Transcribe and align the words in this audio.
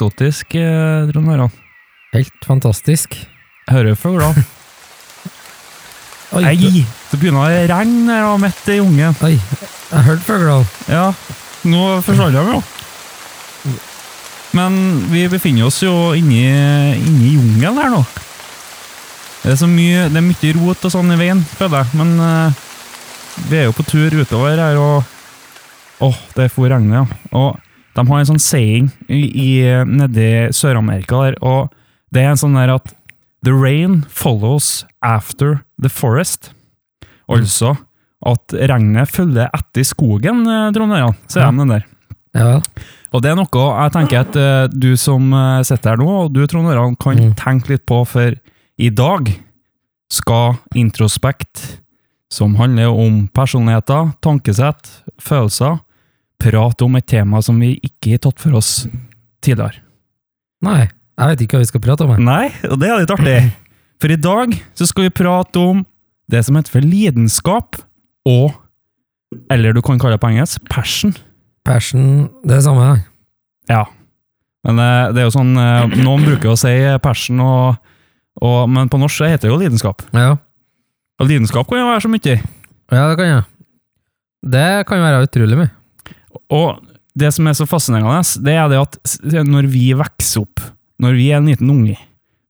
eksotisk, 0.00 0.54
eh, 0.54 1.12
Trond 1.12 1.28
Harald. 1.28 1.50
Helt 2.12 2.44
fantastisk. 2.46 3.14
Hører 3.68 3.94
fugler. 3.94 4.34
Oi, 6.32 6.42
Nei, 6.44 6.84
det 7.10 7.18
begynner 7.18 7.42
å 7.42 7.66
regne 7.68 8.14
her 8.14 8.38
midt 8.38 8.68
i 8.70 8.78
ungen. 8.80 9.16
oi, 9.26 9.34
jeg 9.34 10.04
hørte 10.06 10.22
fuglene. 10.22 10.64
Ja, 10.86 11.08
nå 11.66 12.00
forsvant 12.06 12.36
de 12.36 12.44
jo. 12.46 12.60
Men 14.54 14.76
vi 15.10 15.24
befinner 15.30 15.66
oss 15.66 15.82
jo 15.82 16.14
inni, 16.14 16.44
inni 16.96 17.34
jungelen 17.34 17.80
her 17.82 17.90
nå. 17.90 18.04
Det 19.42 19.52
er 19.52 19.58
så 19.58 19.66
mye, 19.70 20.06
det 20.06 20.20
er 20.20 20.26
mye 20.28 20.52
rot 20.54 20.86
og 20.86 20.94
sånn 20.94 21.10
i 21.10 21.18
veien, 21.18 21.42
føler 21.58 21.82
jeg. 21.82 21.98
Men 21.98 22.14
uh, 22.22 22.62
vi 23.50 23.58
er 23.58 23.66
jo 23.66 23.74
på 23.74 23.86
tur 23.90 24.14
utover 24.22 24.54
her, 24.54 24.78
og 24.78 25.02
Åh, 26.00 26.16
det 26.32 26.46
for 26.54 26.70
regnet, 26.70 27.02
ja. 27.02 27.18
Og 27.36 27.58
de 28.00 28.08
har 28.08 28.22
en 28.22 28.28
sånn 28.32 28.40
saying 28.42 28.88
i, 29.08 29.20
i, 29.28 29.50
nedi 29.86 30.48
Sør-Amerika 30.56 31.20
der, 31.28 31.36
og 31.44 31.70
det 32.12 32.24
er 32.24 32.32
en 32.32 32.40
sånn 32.40 32.56
der 32.58 32.72
at 32.78 32.94
The 33.44 33.52
rain 33.56 34.02
follows 34.12 34.84
after 35.00 35.62
the 35.80 35.88
forest. 35.88 36.50
Altså 37.30 37.76
at 38.26 38.52
regnet 38.68 39.08
følger 39.08 39.48
etter 39.56 39.86
skogen, 39.88 40.42
eh, 40.44 40.66
Trond 40.76 40.92
Ørjan. 40.92 41.14
Ser 41.30 41.40
Ja. 41.46 41.50
de 41.50 41.56
den 41.62 41.68
der? 41.72 41.84
Ja. 42.36 42.60
Og 43.12 43.22
det 43.22 43.30
er 43.30 43.36
noe 43.38 43.48
jeg 43.48 43.92
tenker 43.94 44.20
at 44.20 44.36
eh, 44.36 44.66
du 44.68 44.90
som 45.00 45.32
eh, 45.32 45.62
sitter 45.64 45.94
her 45.94 45.96
nå, 46.02 46.08
og 46.26 46.32
du 46.34 46.42
Trond 46.46 46.68
Ørjan, 46.68 46.98
kan 47.00 47.16
Mm. 47.16 47.34
tenke 47.34 47.70
litt 47.72 47.86
på, 47.86 48.04
for 48.06 48.34
i 48.78 48.90
dag 48.90 49.32
skal 50.10 50.58
Introspekt, 50.74 51.78
som 52.30 52.54
handler 52.56 52.88
om 52.92 53.28
personligheter, 53.34 54.12
tankesett, 54.20 54.86
følelser, 55.18 55.80
prate 56.40 56.86
om 56.86 56.96
et 56.98 57.06
tema 57.10 57.40
som 57.44 57.58
vi 57.60 57.74
ikke 57.86 58.14
har 58.16 58.22
tatt 58.26 58.40
for 58.42 58.56
oss 58.58 58.72
tidligere. 59.44 59.80
Nei, 60.64 60.82
jeg 60.88 61.30
vet 61.32 61.44
ikke 61.44 61.56
hva 61.58 61.62
vi 61.64 61.68
skal 61.70 61.82
prate 61.84 62.04
om. 62.06 62.10
her. 62.16 62.20
Nei, 62.24 62.46
og 62.68 62.78
det 62.80 62.88
er 62.90 63.00
litt 63.02 63.12
artig. 63.14 63.36
For 64.00 64.12
i 64.12 64.16
dag 64.20 64.56
så 64.76 64.86
skal 64.88 65.06
vi 65.06 65.12
prate 65.20 65.60
om 65.60 65.84
det 66.30 66.42
som 66.46 66.56
heter 66.56 66.72
for 66.72 66.84
lidenskap, 66.86 67.80
og 68.28 68.52
Eller 69.50 69.72
du 69.72 69.78
kan 69.82 69.98
kalle 70.02 70.16
det 70.16 70.20
på 70.24 70.26
engelsk 70.32 70.64
passion. 70.68 71.12
Passion, 71.64 72.24
det 72.42 72.50
er 72.56 72.58
det 72.58 72.64
samme. 72.66 72.86
ja. 72.88 72.96
Ja. 73.70 73.84
Men 74.66 74.76
eh, 74.82 75.12
det 75.14 75.20
er 75.22 75.28
jo 75.28 75.32
sånn 75.32 75.52
eh, 75.56 75.92
Noen 76.02 76.24
bruker 76.26 76.50
å 76.50 76.56
si 76.58 76.72
passion, 77.00 77.38
og, 77.40 77.78
og, 78.42 78.64
men 78.68 78.90
på 78.92 78.98
norsk 79.00 79.22
så 79.22 79.28
heter 79.30 79.46
det 79.48 79.52
jo 79.54 79.60
lidenskap. 79.62 80.02
Ja, 80.12 80.34
Og 81.20 81.28
lidenskap 81.30 81.68
kan 81.70 81.78
jo 81.80 81.86
være 81.86 82.02
så 82.04 82.10
mye. 82.12 82.34
ja 82.90 83.04
det 83.08 83.16
kan 83.20 83.30
jeg. 83.30 83.44
Det 84.50 84.66
kan 84.88 84.98
jo 84.98 85.04
være 85.06 85.22
utrolig 85.28 85.56
mye. 85.62 85.70
Og 86.54 86.80
det 87.18 87.32
som 87.34 87.48
er 87.48 87.56
så 87.58 87.66
fascinerende, 87.68 88.20
det 88.44 88.54
er 88.56 88.70
det 88.70 88.80
at 88.82 89.16
når 89.46 89.68
vi 89.72 89.90
vokser 89.98 90.44
opp, 90.44 90.62
når 91.00 91.16
vi 91.18 91.30
er 91.30 91.40
en 91.40 91.50
liten 91.50 91.72
unge, 91.72 91.96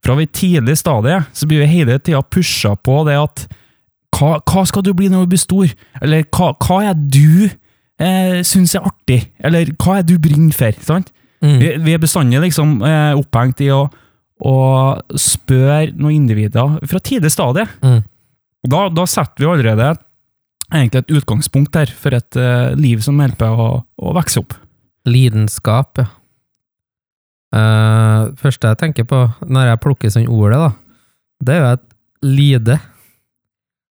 fra 0.04 0.16
vi 0.16 0.26
tidlig 0.32 0.78
stadie, 0.80 1.20
så 1.36 1.48
blir 1.48 1.62
vi 1.62 1.72
hele 1.74 1.98
tida 2.00 2.22
pusha 2.24 2.72
på 2.80 3.02
det 3.08 3.18
at 3.20 3.46
hva, 4.16 4.38
hva 4.40 4.62
skal 4.68 4.84
du 4.84 4.92
bli 4.96 5.10
når 5.12 5.26
du 5.26 5.34
blir 5.34 5.40
stor? 5.40 5.72
Eller 6.00 6.24
hva, 6.32 6.52
hva 6.60 6.78
er 6.90 6.96
du 6.96 7.48
eh, 8.00 8.40
syns 8.46 8.74
er 8.76 8.86
artig? 8.88 9.22
Eller 9.44 9.72
hva 9.80 10.00
er 10.00 10.06
du 10.08 10.16
brenner 10.22 10.56
for? 10.56 10.76
Sant? 10.84 11.12
Mm. 11.44 11.56
Vi, 11.60 11.72
vi 11.86 11.96
er 11.96 12.02
bestandig 12.02 12.40
liksom 12.42 12.80
eh, 12.84 13.12
opphengt 13.16 13.62
i 13.64 13.70
å, 13.72 13.84
å 14.44 14.56
spørre 15.16 15.92
noen 15.94 16.22
individer 16.22 16.80
fra 16.88 17.00
tidlig 17.04 17.32
stadie. 17.32 17.68
Mm. 17.84 18.00
Da, 18.72 18.86
da 18.92 19.06
setter 19.08 19.44
vi 19.44 19.48
allerede 19.48 19.94
egentlig 20.70 21.02
et 21.02 21.12
utgangspunkt 21.18 21.74
der 21.74 21.90
for 21.98 22.14
et 22.16 22.38
uh, 22.38 22.72
liv 22.78 23.02
som 23.04 23.18
holder 23.20 23.38
på 23.40 23.50
å, 23.50 23.68
å 23.82 24.14
vokse 24.16 24.42
opp. 24.42 24.56
Lidenskap, 25.08 26.02
ja. 26.02 26.08
Uh, 27.50 28.30
første 28.38 28.70
jeg 28.70 28.78
tenker 28.78 29.06
på 29.10 29.24
når 29.50 29.72
jeg 29.72 29.82
plukker 29.82 30.12
sånn 30.14 30.28
ordet, 30.30 30.60
da, 30.62 30.68
det 31.42 31.54
er 31.56 31.60
jo 31.60 31.70
et 31.72 31.86
lide. 32.22 32.76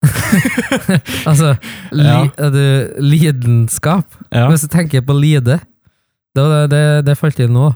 altså, 1.29 1.53
li, 1.93 2.07
Ja. 2.07 2.49
du, 2.49 2.65
lidenskap. 3.03 4.17
Ja, 4.33 4.47
Hvis 4.49 4.65
du 4.65 4.71
tenker 4.73 5.05
på 5.05 5.15
lide, 5.15 5.59
det, 6.33 6.67
det, 6.73 6.83
det, 7.05 7.17
falt 7.19 7.39
inn 7.39 7.53
nå. 7.53 7.69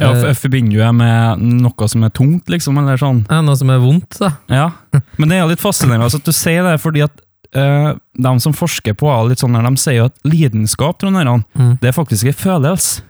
ja 0.00 0.10
for 0.12 0.36
Forbinder 0.36 0.76
du 0.76 0.82
det 0.82 0.92
med 0.98 1.44
noe 1.64 1.88
som 1.88 2.04
er 2.04 2.12
tungt, 2.12 2.50
liksom? 2.52 2.78
eller 2.82 3.00
sånn? 3.00 3.24
Ja, 3.30 3.40
noe 3.40 3.56
som 3.56 3.72
er 3.72 3.80
vondt, 3.80 4.18
da. 4.20 4.34
Ja. 4.52 4.68
Men 5.16 5.32
det 5.32 5.40
er 5.40 5.48
litt 5.48 5.64
fascinerende 5.64 6.12
at 6.12 6.28
du 6.28 6.34
sier 6.34 6.66
det, 6.68 6.76
fordi 6.82 7.06
at 7.06 7.24
eh, 7.54 7.94
de 8.18 8.32
som 8.40 8.52
forsker 8.56 8.94
på 8.98 9.10
litt 9.28 9.38
sånn, 9.42 9.54
her, 9.56 9.66
de 9.70 9.76
sier 9.80 9.96
jo 10.00 10.04
at 10.10 10.16
lidenskap 10.24 10.98
Trond 10.98 11.16
Ørjan, 11.16 11.44
Mm. 11.56 11.78
det 11.80 11.88
er 11.88 11.96
faktisk 11.96 12.26
en 12.26 12.32
følelse. 12.32 13.02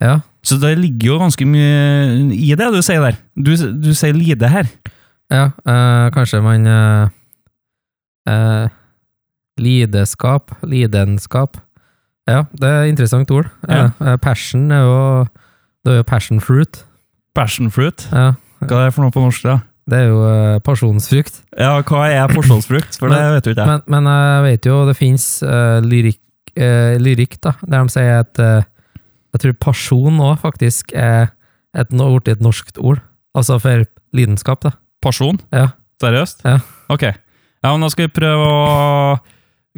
Ja. 0.00 0.20
Så 0.42 0.60
det 0.62 0.76
ligger 0.78 1.06
jo 1.14 1.18
ganske 1.18 1.44
mye 1.46 2.30
i 2.32 2.54
det 2.54 2.68
du 2.72 2.80
sier 2.82 3.00
der. 3.02 3.16
Du, 3.36 3.50
du 3.56 3.92
sier 3.94 4.14
lide 4.14 4.48
her. 4.48 4.68
Ja, 5.30 5.50
eh, 5.66 6.10
kanskje 6.14 6.40
man 6.42 6.66
eh, 6.66 7.08
eh, 8.30 8.68
Lideskap, 9.58 10.52
lidenskap. 10.62 11.56
Ja, 12.28 12.44
det 12.54 12.68
er 12.68 12.82
et 12.84 12.92
interessant 12.92 13.30
ord. 13.34 13.48
Ja. 13.68 13.88
Eh, 14.00 14.16
passion 14.22 14.70
er 14.70 14.84
jo 14.84 15.26
Det 15.84 15.92
er 15.92 15.96
jo 16.02 16.04
passion 16.04 16.40
fruit. 16.40 16.84
Passion 17.34 17.70
fruit. 17.70 18.06
Ja, 18.12 18.32
Hva 18.60 18.80
er 18.82 18.88
det 18.90 18.94
for 18.94 19.02
noe 19.06 19.10
på 19.14 19.22
norsk? 19.22 19.42
da? 19.46 19.58
Det 19.88 19.98
er 20.02 20.08
jo 20.10 20.18
uh, 20.20 20.58
pasjonsfrukt. 20.64 21.38
Ja, 21.58 21.70
hva 21.82 22.02
er 22.12 22.28
pasjonsfrukt? 22.34 22.98
For 23.00 23.08
det 23.12 23.18
vet 23.36 23.46
jo 23.48 23.54
ikke 23.54 23.64
jeg. 23.64 23.68
Men, 23.88 24.04
men 24.04 24.10
jeg 24.12 24.42
vet 24.46 24.68
jo 24.68 24.78
det 24.88 24.96
fins 24.98 25.26
lyrikk, 25.84 26.20
uh, 26.60 26.96
lyrik, 27.00 27.38
da, 27.44 27.54
der 27.64 27.86
de 27.88 27.94
sier 27.94 28.20
at 28.24 28.42
eh, 28.42 28.66
Jeg 29.34 29.40
tror 29.44 29.56
pasjon 29.60 30.20
òg 30.24 30.38
faktisk 30.42 30.92
er 30.96 31.30
et, 31.76 31.90
no- 31.92 32.10
blitt 32.16 32.28
et 32.36 32.44
norskt 32.44 32.78
ord. 32.80 33.00
Altså 33.36 33.58
for 33.60 33.84
lidenskap, 34.16 34.62
da. 34.64 34.70
Pasjon? 35.04 35.36
Ja. 35.54 35.68
Seriøst? 36.02 36.40
Ja. 36.48 36.58
Ok. 36.90 37.02
Ja, 37.12 37.72
men 37.74 37.82
da 37.84 37.90
skal 37.92 38.06
vi 38.08 38.14
prøve 38.20 38.46
å 38.48 39.18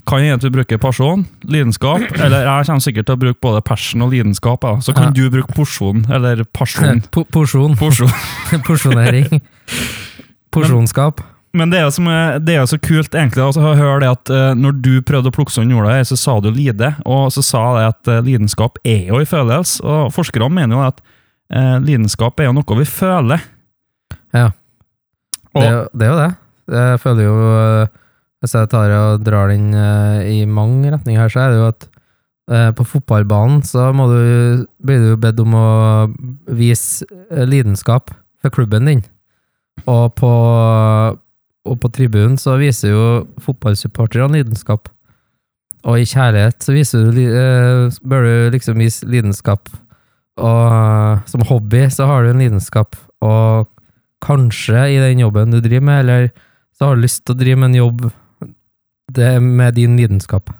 Kan 0.06 0.22
hende 0.24 0.40
vi 0.46 0.52
bruker 0.54 0.78
pasjon, 0.80 1.26
lidenskap, 1.44 2.00
eller 2.22 2.46
jeg 2.46 2.66
kommer 2.70 2.80
sikkert 2.84 3.08
til 3.10 3.16
å 3.18 3.20
bruke 3.20 3.40
både 3.42 3.60
passion 3.66 4.04
og 4.06 4.14
lidenskap. 4.14 4.62
Ja. 4.64 4.78
Så 4.80 4.94
kan 4.96 5.10
Ja. 5.10 5.16
du 5.18 5.26
bruke 5.34 5.52
porsjon, 5.52 6.06
eller. 6.08 6.40
Po- 7.12 7.26
Porsjon. 7.28 7.74
Porsjon. 7.76 8.08
Porsjonering. 8.68 9.42
Porsjonskap. 10.54 11.22
Men 11.56 11.72
det 11.72 11.80
er 11.80 11.88
som 11.90 12.06
er, 12.06 12.38
det 12.38 12.54
er 12.54 12.60
jo 12.62 12.70
så 12.70 12.78
kult 12.82 13.14
egentlig 13.16 13.42
altså, 13.42 13.62
å 13.64 13.78
høre 13.78 14.04
det 14.04 14.10
at 14.12 14.30
uh, 14.30 14.50
når 14.54 14.76
du 14.84 14.92
prøvde 15.06 15.32
å 15.32 15.34
plukke 15.34 15.54
sånn 15.54 15.72
jorda 15.72 15.96
her, 15.96 16.04
så 16.06 16.18
sa 16.18 16.36
du 16.42 16.50
lide, 16.54 16.92
og 17.02 17.32
så 17.34 17.42
sa 17.42 17.62
jeg 17.80 17.94
at 17.94 18.10
uh, 18.10 18.20
lidenskap 18.26 18.78
er 18.86 19.10
jo 19.10 19.18
en 19.18 19.30
følelse, 19.30 19.82
og 19.82 20.12
forskerne 20.14 20.50
mener 20.60 20.78
jo 20.78 20.84
at 20.86 21.02
uh, 21.02 21.78
lidenskap 21.82 22.38
er 22.38 22.50
jo 22.50 22.54
noe 22.60 22.78
vi 22.78 22.86
føler. 22.86 23.42
Ja. 24.36 24.52
Og, 25.50 25.58
Det, 25.64 25.72
det 25.98 26.06
er 26.06 26.12
jo 26.12 26.20
det. 26.20 26.30
Jeg 26.70 26.98
føler 27.02 27.24
jo 27.24 27.36
Hvis 28.38 28.52
jeg 28.54 28.68
tar 28.70 28.92
og 28.94 29.24
drar 29.26 29.48
den 29.50 29.72
i 30.30 30.44
mange 30.46 30.92
retninger 30.92 31.18
her, 31.18 31.32
så 31.32 31.40
er 31.42 31.50
det 31.50 31.58
jo 31.58 31.64
at 31.66 31.88
på 32.78 32.86
fotballbanen 32.86 33.58
så 33.66 33.88
du, 33.90 34.62
blir 34.78 35.02
du 35.02 35.18
bedt 35.18 35.42
om 35.42 35.56
å 35.58 35.66
vise 36.46 37.02
lidenskap 37.50 38.14
for 38.38 38.54
klubben 38.54 38.86
din. 38.86 39.02
Og 39.86 40.14
på, 40.18 40.30
og 41.64 41.76
på 41.80 41.88
tribunen 41.92 42.36
så 42.40 42.56
viser 42.60 42.92
jo 42.92 43.04
fotballsupporterne 43.40 44.40
lidenskap. 44.40 44.88
Og 45.88 46.00
i 46.02 46.04
kjærlighet 46.08 46.60
så 46.66 46.74
viser 46.76 47.06
du, 47.14 47.20
øh, 47.24 47.90
bør 48.04 48.26
du 48.26 48.50
liksom 48.56 48.78
vise 48.82 49.06
lidenskap. 49.08 49.68
Og 50.40 50.72
øh, 50.72 51.18
som 51.26 51.44
hobby 51.48 51.86
så 51.88 52.06
har 52.06 52.22
du 52.24 52.30
en 52.34 52.42
lidenskap. 52.44 52.96
Og 53.24 53.68
kanskje 54.24 54.86
i 54.96 55.00
den 55.00 55.20
jobben 55.24 55.50
du 55.54 55.60
driver 55.60 55.80
med, 55.88 56.00
eller 56.04 56.28
så 56.76 56.84
har 56.90 56.94
du 56.96 57.04
lyst 57.06 57.24
til 57.24 57.34
å 57.34 57.40
drive 57.40 57.56
med 57.60 57.70
en 57.72 57.78
jobb 57.80 58.10
det 59.16 59.30
med 59.42 59.74
din 59.74 59.96
lidenskap. 59.98 60.50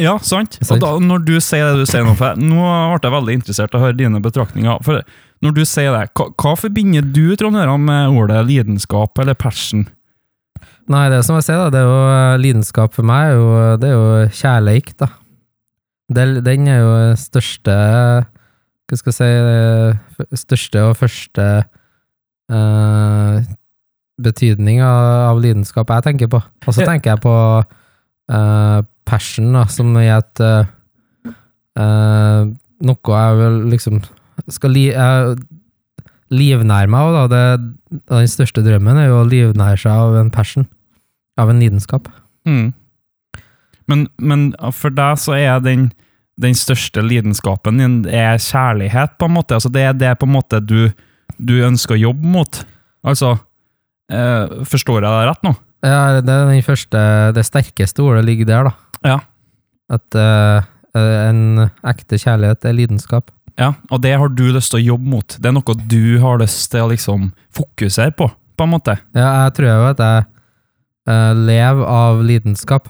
Ja, 0.00 0.16
sant. 0.24 0.56
Sant. 0.62 0.82
Og 0.82 0.84
da, 0.84 0.92
når 1.04 1.24
du 1.26 1.34
sier 1.44 1.72
det 1.72 1.82
du 1.82 1.86
sier 1.90 2.04
nå, 2.06 2.14
for 2.16 2.32
jeg- 2.32 2.38
nå 2.48 2.62
ble 2.98 3.10
jeg 3.10 3.14
veldig 3.16 3.34
interessert 3.38 3.74
i 3.74 3.78
å 3.78 3.82
høre 3.82 3.96
dine 3.98 4.20
betraktninger. 4.22 4.82
For 4.84 5.02
når 5.42 5.54
du 5.56 5.62
sier 5.66 5.90
det, 5.94 6.04
hva, 6.18 6.28
hva 6.38 6.52
forbinder 6.58 7.02
du 7.14 7.34
Trond 7.36 7.58
med 7.82 8.14
ordet 8.14 8.44
lidenskap 8.46 9.18
eller 9.22 9.34
passion? 9.34 9.86
Nei, 10.90 11.06
det 11.12 11.22
som 11.26 11.36
jeg 11.38 11.46
sier, 11.46 11.58
da, 11.62 11.70
det 11.74 11.80
er 11.82 11.88
jo 11.88 11.98
eh, 12.10 12.36
lidenskap 12.42 12.94
for 12.94 13.06
meg, 13.06 13.32
jo, 13.38 13.48
det 13.82 13.88
er 13.90 13.96
jo 13.96 14.28
kjærleik, 14.34 14.92
da. 14.98 15.08
Det- 16.12 16.42
Den 16.44 16.66
er 16.68 16.80
jo 16.82 16.94
største 17.16 17.72
Hva 18.90 18.96
skal 18.98 19.12
jeg 19.12 19.16
si 19.16 19.28
eh, 19.30 20.26
Største 20.36 20.82
og 20.90 20.96
første 20.98 21.44
uh, 22.52 23.38
betydning 24.22 24.82
av, 24.84 25.30
av 25.32 25.40
lidenskap 25.40 25.88
jeg 25.94 26.04
tenker 26.04 26.28
på. 26.34 26.42
Og 26.66 26.74
så 26.76 26.84
tenker 26.86 27.14
jeg 27.14 27.22
på 27.24 27.32
uh, 27.64 28.82
passion, 29.08 29.48
da, 29.56 29.64
som 29.72 29.94
i 29.98 30.04
et 30.12 30.42
eh, 30.44 30.66
Noe 32.82 33.16
jeg 33.22 33.38
vil 33.40 33.56
liksom 33.72 34.02
skal 34.52 34.74
li, 34.74 34.88
eh, 34.90 35.32
livnære 36.32 36.90
meg 36.92 37.16
da. 37.16 37.24
Det, 37.32 38.02
den 38.10 38.30
største 38.30 38.64
drømmen 38.64 39.00
er 39.00 39.10
jo 39.10 39.22
å 39.22 39.28
livnære 39.28 39.80
seg 39.84 39.92
av 39.92 40.20
en 40.20 40.32
passion. 40.34 40.68
Av 41.40 41.50
en 41.50 41.60
lidenskap. 41.62 42.08
Mm. 42.48 42.72
Men, 43.90 44.06
men 44.18 44.48
for 44.76 44.94
deg 44.94 45.20
så 45.20 45.36
er 45.38 45.60
den 45.64 45.90
den 46.40 46.56
største 46.56 47.02
lidenskapen 47.04 47.80
din 47.80 47.96
er 48.08 48.40
kjærlighet, 48.40 49.18
på 49.20 49.28
en 49.28 49.34
måte. 49.36 49.58
Altså, 49.58 49.70
det 49.72 49.84
er 49.86 49.96
det 49.96 50.12
på 50.20 50.28
en 50.28 50.34
måte 50.34 50.62
du, 50.64 50.88
du 51.36 51.54
ønsker 51.66 51.96
å 51.96 52.04
jobbe 52.08 52.32
mot. 52.34 52.62
Altså, 53.06 53.34
eh, 54.12 54.62
forstår 54.68 55.02
jeg 55.02 55.08
deg 55.08 55.28
rett 55.28 55.46
nå? 55.46 55.54
Ja, 55.82 56.22
det 56.22 56.30
er 56.32 56.48
den 56.48 56.64
første, 56.64 56.98
det 57.34 57.44
sterkeste 57.46 58.04
ordet 58.04 58.24
ligger 58.26 58.48
der, 58.48 58.70
da. 58.70 58.72
Ja. 59.12 59.18
At 59.92 60.18
eh, 60.18 60.70
en 60.96 61.66
ekte 61.88 62.20
kjærlighet 62.22 62.68
er 62.68 62.78
lidenskap. 62.78 63.32
Ja, 63.60 63.74
og 63.90 64.00
det 64.02 64.14
har 64.18 64.28
du 64.32 64.44
lyst 64.52 64.70
til 64.72 64.80
å 64.80 64.86
jobbe 64.94 65.10
mot. 65.12 65.36
Det 65.38 65.48
er 65.50 65.52
noe 65.52 65.74
du 65.86 66.18
har 66.22 66.38
lyst 66.40 66.70
til 66.72 66.80
å 66.86 66.90
liksom 66.92 67.32
fokusere 67.52 68.14
på, 68.16 68.30
på 68.56 68.64
en 68.64 68.70
måte. 68.72 68.94
Ja, 69.14 69.44
jeg 69.46 69.54
tror 69.58 69.68
jo 69.68 69.88
at 69.90 69.98
jeg 70.00 70.24
uh, 71.08 71.32
lever 71.36 71.84
av 71.84 72.22
lidenskap. 72.24 72.88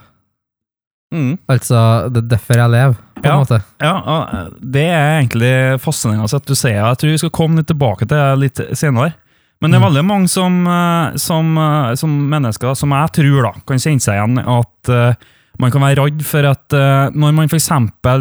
Mm. 1.12 1.34
Altså, 1.50 2.08
det 2.12 2.22
er 2.22 2.28
derfor 2.36 2.60
jeg 2.62 2.72
lever, 2.72 2.94
på 3.18 3.24
Ja. 3.26 3.32
en 3.34 3.42
måte. 3.42 3.58
Ja, 3.82 3.94
og 4.00 4.54
det 4.72 4.86
er 4.88 5.20
egentlig 5.20 5.80
fascinerende 5.82 6.34
at 6.34 6.46
du 6.48 6.54
sier. 6.54 6.78
Jeg 6.80 6.98
tror 7.02 7.10
vi 7.10 7.18
skal 7.18 7.30
komme 7.30 7.56
litt 7.60 7.68
tilbake 7.68 8.06
til 8.08 8.16
det 8.16 8.38
litt 8.40 8.62
senere. 8.78 9.12
Men 9.60 9.70
det 9.70 9.76
er 9.78 9.82
Mm. 9.82 9.88
veldig 9.92 10.04
mange 10.08 10.28
som, 10.28 10.66
eh, 10.66 11.16
som, 11.16 11.58
eh, 11.58 11.94
som 11.94 12.10
mennesker, 12.30 12.74
som 12.74 12.90
jeg 12.90 13.12
tror 13.12 13.42
da, 13.42 13.52
kan 13.66 13.76
kjenne 13.78 14.00
seg 14.00 14.14
igjen 14.16 14.38
at 14.40 14.88
eh, 14.88 15.14
man 15.62 15.70
kan 15.72 15.84
være 15.84 16.00
redd 16.02 16.24
for 16.26 16.46
at 16.48 16.74
eh, 16.74 17.12
når 17.14 17.34
man 17.36 17.50
f.eks. 17.50 17.70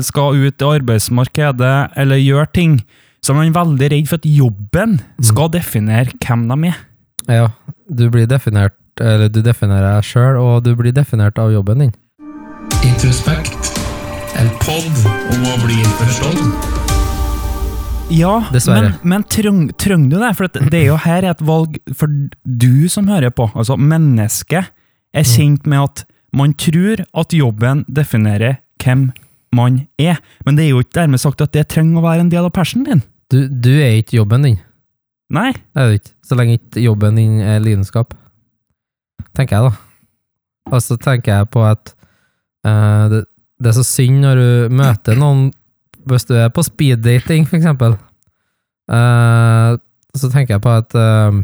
skal 0.07 0.37
ut 0.37 0.61
i 0.61 0.67
arbeidsmarkedet 0.75 1.75
eller 1.97 2.21
gjøre 2.21 2.51
ting, 2.53 2.75
så 3.21 3.33
er 3.33 3.39
man 3.39 3.55
veldig 3.55 3.89
redd 3.93 4.09
for 4.09 4.21
at 4.21 4.27
jobben 4.29 4.99
skal 5.21 5.49
definere 5.53 6.13
hvem 6.21 6.47
de 6.51 6.71
er. 6.71 6.77
Ja, 7.29 7.47
du 7.89 8.07
blir 8.13 8.27
definert, 8.29 8.77
eller 8.99 9.29
du 9.29 9.41
definerer 9.45 9.97
deg 9.97 10.07
sjøl, 10.09 10.37
og 10.41 10.63
du 10.65 10.73
blir 10.77 10.93
definert 10.93 11.37
av 11.41 11.53
jobben 11.53 11.85
din. 11.85 11.95
Introspekt. 12.85 13.73
En 14.39 14.49
pod 14.61 15.01
om 15.35 15.49
å 15.51 15.57
bli 15.65 15.81
forstått. 15.99 16.69
Ja, 18.11 18.41
Dessverre. 18.51 18.93
men, 19.03 19.21
men 19.21 19.25
trenger 19.31 19.75
treng 19.79 20.09
du 20.11 20.17
det? 20.19 20.33
For 20.35 20.51
det 20.51 20.81
er 20.81 20.87
jo 20.89 20.97
her 20.99 21.27
et 21.29 21.43
valg 21.47 21.77
for 21.95 22.11
du 22.43 22.89
som 22.91 23.07
hører 23.11 23.31
på. 23.31 23.47
Altså, 23.55 23.77
mennesket 23.79 24.71
er 25.15 25.27
kjent 25.27 25.67
med 25.69 25.85
at 25.85 26.03
man 26.35 26.53
tror 26.53 27.03
at 27.17 27.33
jobben 27.35 27.83
definerer 27.91 28.61
hvem 28.81 29.09
man 29.55 29.85
er. 29.99 30.19
Men 30.45 30.57
det 30.57 30.65
er 30.65 30.73
jo 30.73 30.83
ikke 30.83 31.01
dermed 31.01 31.21
sagt 31.21 31.43
at 31.43 31.53
det 31.55 31.67
trenger 31.71 31.99
å 31.99 32.05
være 32.05 32.25
en 32.25 32.31
del 32.31 32.47
av 32.47 32.53
persen 32.55 32.85
din. 32.87 33.03
Du, 33.31 33.45
du 33.47 33.71
er 33.79 33.99
ikke 33.99 34.19
jobben 34.21 34.47
din. 34.47 34.59
Nei. 35.31 35.51
Det 35.51 35.81
er 35.81 35.89
du 35.89 35.99
ikke. 35.99 36.13
Så 36.27 36.37
lenge 36.39 36.57
ikke 36.57 36.83
jobben 36.83 37.19
din 37.19 37.39
er 37.43 37.63
lidenskap. 37.63 38.15
Tenker 39.37 39.57
jeg, 39.57 39.71
da. 39.71 40.71
Og 40.71 40.83
så 40.83 40.97
tenker 41.01 41.39
jeg 41.39 41.51
på 41.51 41.63
at 41.65 41.93
uh, 42.67 43.07
det, 43.11 43.23
det 43.59 43.71
er 43.71 43.77
så 43.79 43.85
synd 43.87 44.21
når 44.23 44.41
du 44.41 44.75
møter 44.77 45.17
noen 45.19 45.49
Hvis 46.07 46.25
du 46.25 46.35
er 46.37 46.49
på 46.49 46.63
speeddating, 46.65 47.47
for 47.47 47.59
eksempel. 47.59 47.95
uh, 48.91 49.77
så 50.17 50.29
tenker 50.31 50.55
jeg 50.55 50.63
på 50.63 50.71
at 50.73 50.95
uh, 50.97 51.41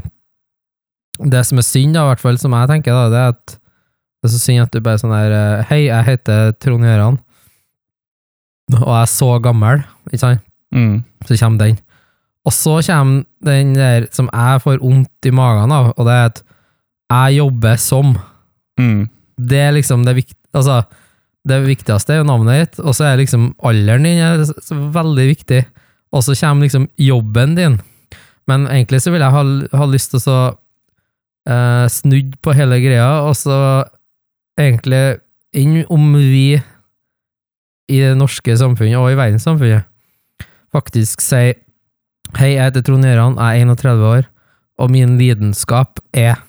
Det 1.31 1.43
som 1.45 1.61
er 1.61 1.67
synd, 1.67 1.95
da, 1.95 2.03
i 2.05 2.11
hvert 2.11 2.23
fall 2.23 2.39
som 2.41 2.55
jeg 2.55 2.71
tenker, 2.71 2.93
da, 2.95 3.09
det 3.13 3.21
er 3.21 3.35
at 3.35 3.57
det 4.17 4.29
er 4.29 4.33
så 4.33 4.41
synd 4.41 4.63
at 4.65 4.73
du 4.73 4.81
bare 4.83 4.99
sånn 5.01 5.13
der 5.13 5.33
eh, 5.35 5.65
Hei, 5.69 5.81
jeg 5.87 6.07
heter 6.07 6.53
Trond 6.57 6.85
Gjøran, 6.87 7.19
og 8.79 8.87
jeg 8.89 9.01
er 9.01 9.11
så 9.11 9.31
gammel, 9.43 9.83
ikke 10.09 10.23
sant? 10.23 10.43
Mm. 10.75 11.05
så 11.23 11.37
kommer 11.39 11.61
den. 11.63 11.77
Og 12.47 12.53
så 12.55 12.73
kommer 12.83 13.23
den 13.47 13.75
der 13.77 14.07
som 14.15 14.27
jeg 14.33 14.63
får 14.63 14.81
vondt 14.83 15.27
i 15.27 15.31
magen 15.35 15.71
av, 15.71 15.93
og 15.95 16.07
det 16.07 16.15
er 16.15 16.31
at 16.31 16.41
jeg 17.07 17.37
jobber 17.37 17.79
som. 17.79 18.15
Mm. 18.79 19.07
Det 19.37 19.59
er 19.63 19.75
liksom 19.77 20.03
det 20.07 20.15
viktigste, 20.17 20.51
altså, 20.57 20.81
det 21.47 21.61
viktigste 21.63 22.15
er 22.15 22.21
jo 22.21 22.27
navnet 22.27 22.59
ditt, 22.59 22.79
og 22.83 22.95
så 22.97 23.07
er 23.07 23.21
liksom 23.21 23.51
alderen 23.63 24.07
din 24.07 24.23
er 24.23 24.43
veldig 24.95 25.27
viktig, 25.29 25.61
og 26.11 26.23
så 26.25 26.35
kommer 26.39 26.67
liksom 26.67 26.87
jobben 26.99 27.55
din. 27.55 27.77
Men 28.47 28.67
egentlig 28.67 29.03
så 29.03 29.11
vil 29.11 29.23
jeg 29.23 29.35
ha, 29.35 29.43
ha 29.79 29.87
lyst 29.91 30.11
til 30.11 30.19
å 30.19 30.23
så 30.23 30.39
eh, 31.47 31.85
snudd 31.91 32.35
på 32.43 32.55
hele 32.55 32.79
greia, 32.83 33.09
og 33.27 33.35
så 33.39 33.57
egentlig 34.57 35.19
enn 35.57 35.83
om 35.93 36.09
vi 36.17 36.57
i 37.87 38.01
det 38.01 38.15
norske 38.19 38.57
samfunnet 38.59 38.99
og 38.99 39.13
i 39.13 39.19
verdenssamfunnet 39.19 39.87
faktisk 40.75 41.23
sier 41.23 41.55
Hei, 42.35 42.57
jeg 42.57 42.65
heter 42.65 42.83
Trond 42.83 43.07
Gjøran, 43.07 43.37
jeg 43.39 43.61
er 43.61 43.69
31 43.71 44.01
år, 44.03 44.25
og 44.83 44.89
min 44.91 45.13
lidenskap 45.15 46.01
er 46.11 46.41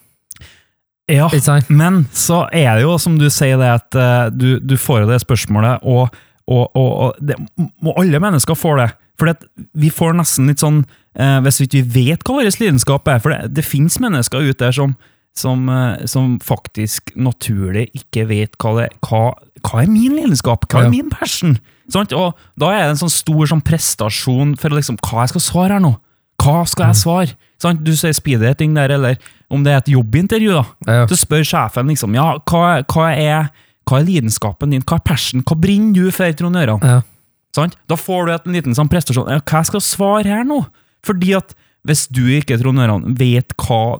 Ja. 1.08 1.28
Men 1.69 2.02
så 2.12 2.49
er 2.52 2.75
det 2.76 2.82
jo, 2.82 2.96
som 2.99 3.14
du 3.16 3.28
sier, 3.31 3.56
det 3.56 3.69
at 3.78 3.96
uh, 3.96 4.26
du, 4.34 4.58
du 4.58 4.75
får 4.76 5.06
det 5.08 5.20
spørsmålet, 5.22 5.87
og, 5.87 6.11
og, 6.50 6.64
og, 6.76 6.90
og 6.99 7.22
det, 7.22 7.38
alle 7.94 8.20
mennesker 8.20 8.58
får 8.58 8.76
det. 8.82 8.88
For 9.19 9.31
vi 9.78 9.88
får 9.94 10.19
nesten 10.19 10.50
litt 10.50 10.61
sånn 10.62 10.82
uh, 11.19 11.38
Hvis 11.43 11.62
vi 11.62 11.66
ikke 11.66 11.94
vet 11.94 12.26
hva 12.26 12.37
vår 12.37 12.50
lidenskap 12.61 13.08
er 13.11 13.19
For 13.19 13.34
det, 13.34 13.49
det 13.56 13.64
finnes 13.66 13.96
mennesker 13.99 14.44
ute 14.46 14.61
der 14.61 14.76
som, 14.76 14.93
som, 15.38 15.69
eh, 15.73 16.05
som 16.11 16.37
faktisk 16.43 17.14
naturlig 17.17 17.87
ikke 17.96 18.26
vet 18.29 18.58
hva 18.61 18.75
det 18.81 18.88
hva, 19.06 19.23
hva 19.64 19.82
er 19.85 19.90
min 19.90 20.17
lidenskap? 20.19 20.67
Hva 20.69 20.82
er 20.82 20.88
Ja. 20.88 20.90
min 20.93 21.11
passion? 21.11 21.58
Sant? 21.88 22.12
Og 22.12 22.35
da 22.58 22.70
er 22.75 22.82
det 22.85 22.90
en 22.96 23.02
sånn 23.08 23.14
stor 23.14 23.46
sånn 23.49 23.64
prestasjon 23.64 24.56
for 24.61 24.75
liksom, 24.76 24.99
hva 24.99 25.23
jeg 25.25 25.32
skal 25.37 25.40
svare 25.46 25.79
her 25.79 25.81
nå. 25.85 25.94
Hva 26.43 26.67
skal 26.69 26.93
jeg 26.93 27.00
svare? 27.00 27.37
Sant? 27.58 27.82
Du 27.82 27.90
sier 27.99 28.12
speeddating 28.14 28.75
der, 28.76 28.93
eller 28.94 29.17
om 29.50 29.64
det 29.64 29.73
er 29.73 29.81
et 29.81 29.90
jobbintervju, 29.96 30.52
da. 30.55 30.64
Ja. 30.87 31.06
Så 31.11 31.17
spør 31.19 31.43
sjefen 31.43 31.88
liksom, 31.90 32.14
ja, 32.14 32.37
hva, 32.46 32.82
hva, 32.87 33.08
er, 33.17 33.49
hva 33.88 33.99
er 33.99 34.06
lidenskapen 34.06 34.70
din, 34.70 34.85
hva 34.87 35.00
er 35.00 35.06
passion, 35.08 35.43
hva 35.43 35.58
brenner 35.58 35.94
du 35.94 36.11
for, 36.14 36.31
Trond 36.38 36.61
Øran? 36.61 36.85
Ja. 36.85 37.00
Da 37.88 37.96
får 37.99 38.26
du 38.29 38.32
et 38.37 38.46
liten 38.46 38.76
sånn 38.76 38.90
prestasjon, 38.93 39.26
hva 39.26 39.64
jeg 39.64 39.82
svare 39.82 40.29
her 40.31 40.44
nå? 40.46 40.61
Fordi 41.02 41.35
at 41.35 41.56
hvis 41.88 42.06
du 42.12 42.20
ikke, 42.37 42.58
Trond 42.61 42.79
Øran, 42.85 43.17
vet 43.19 43.56
hva 43.56 43.99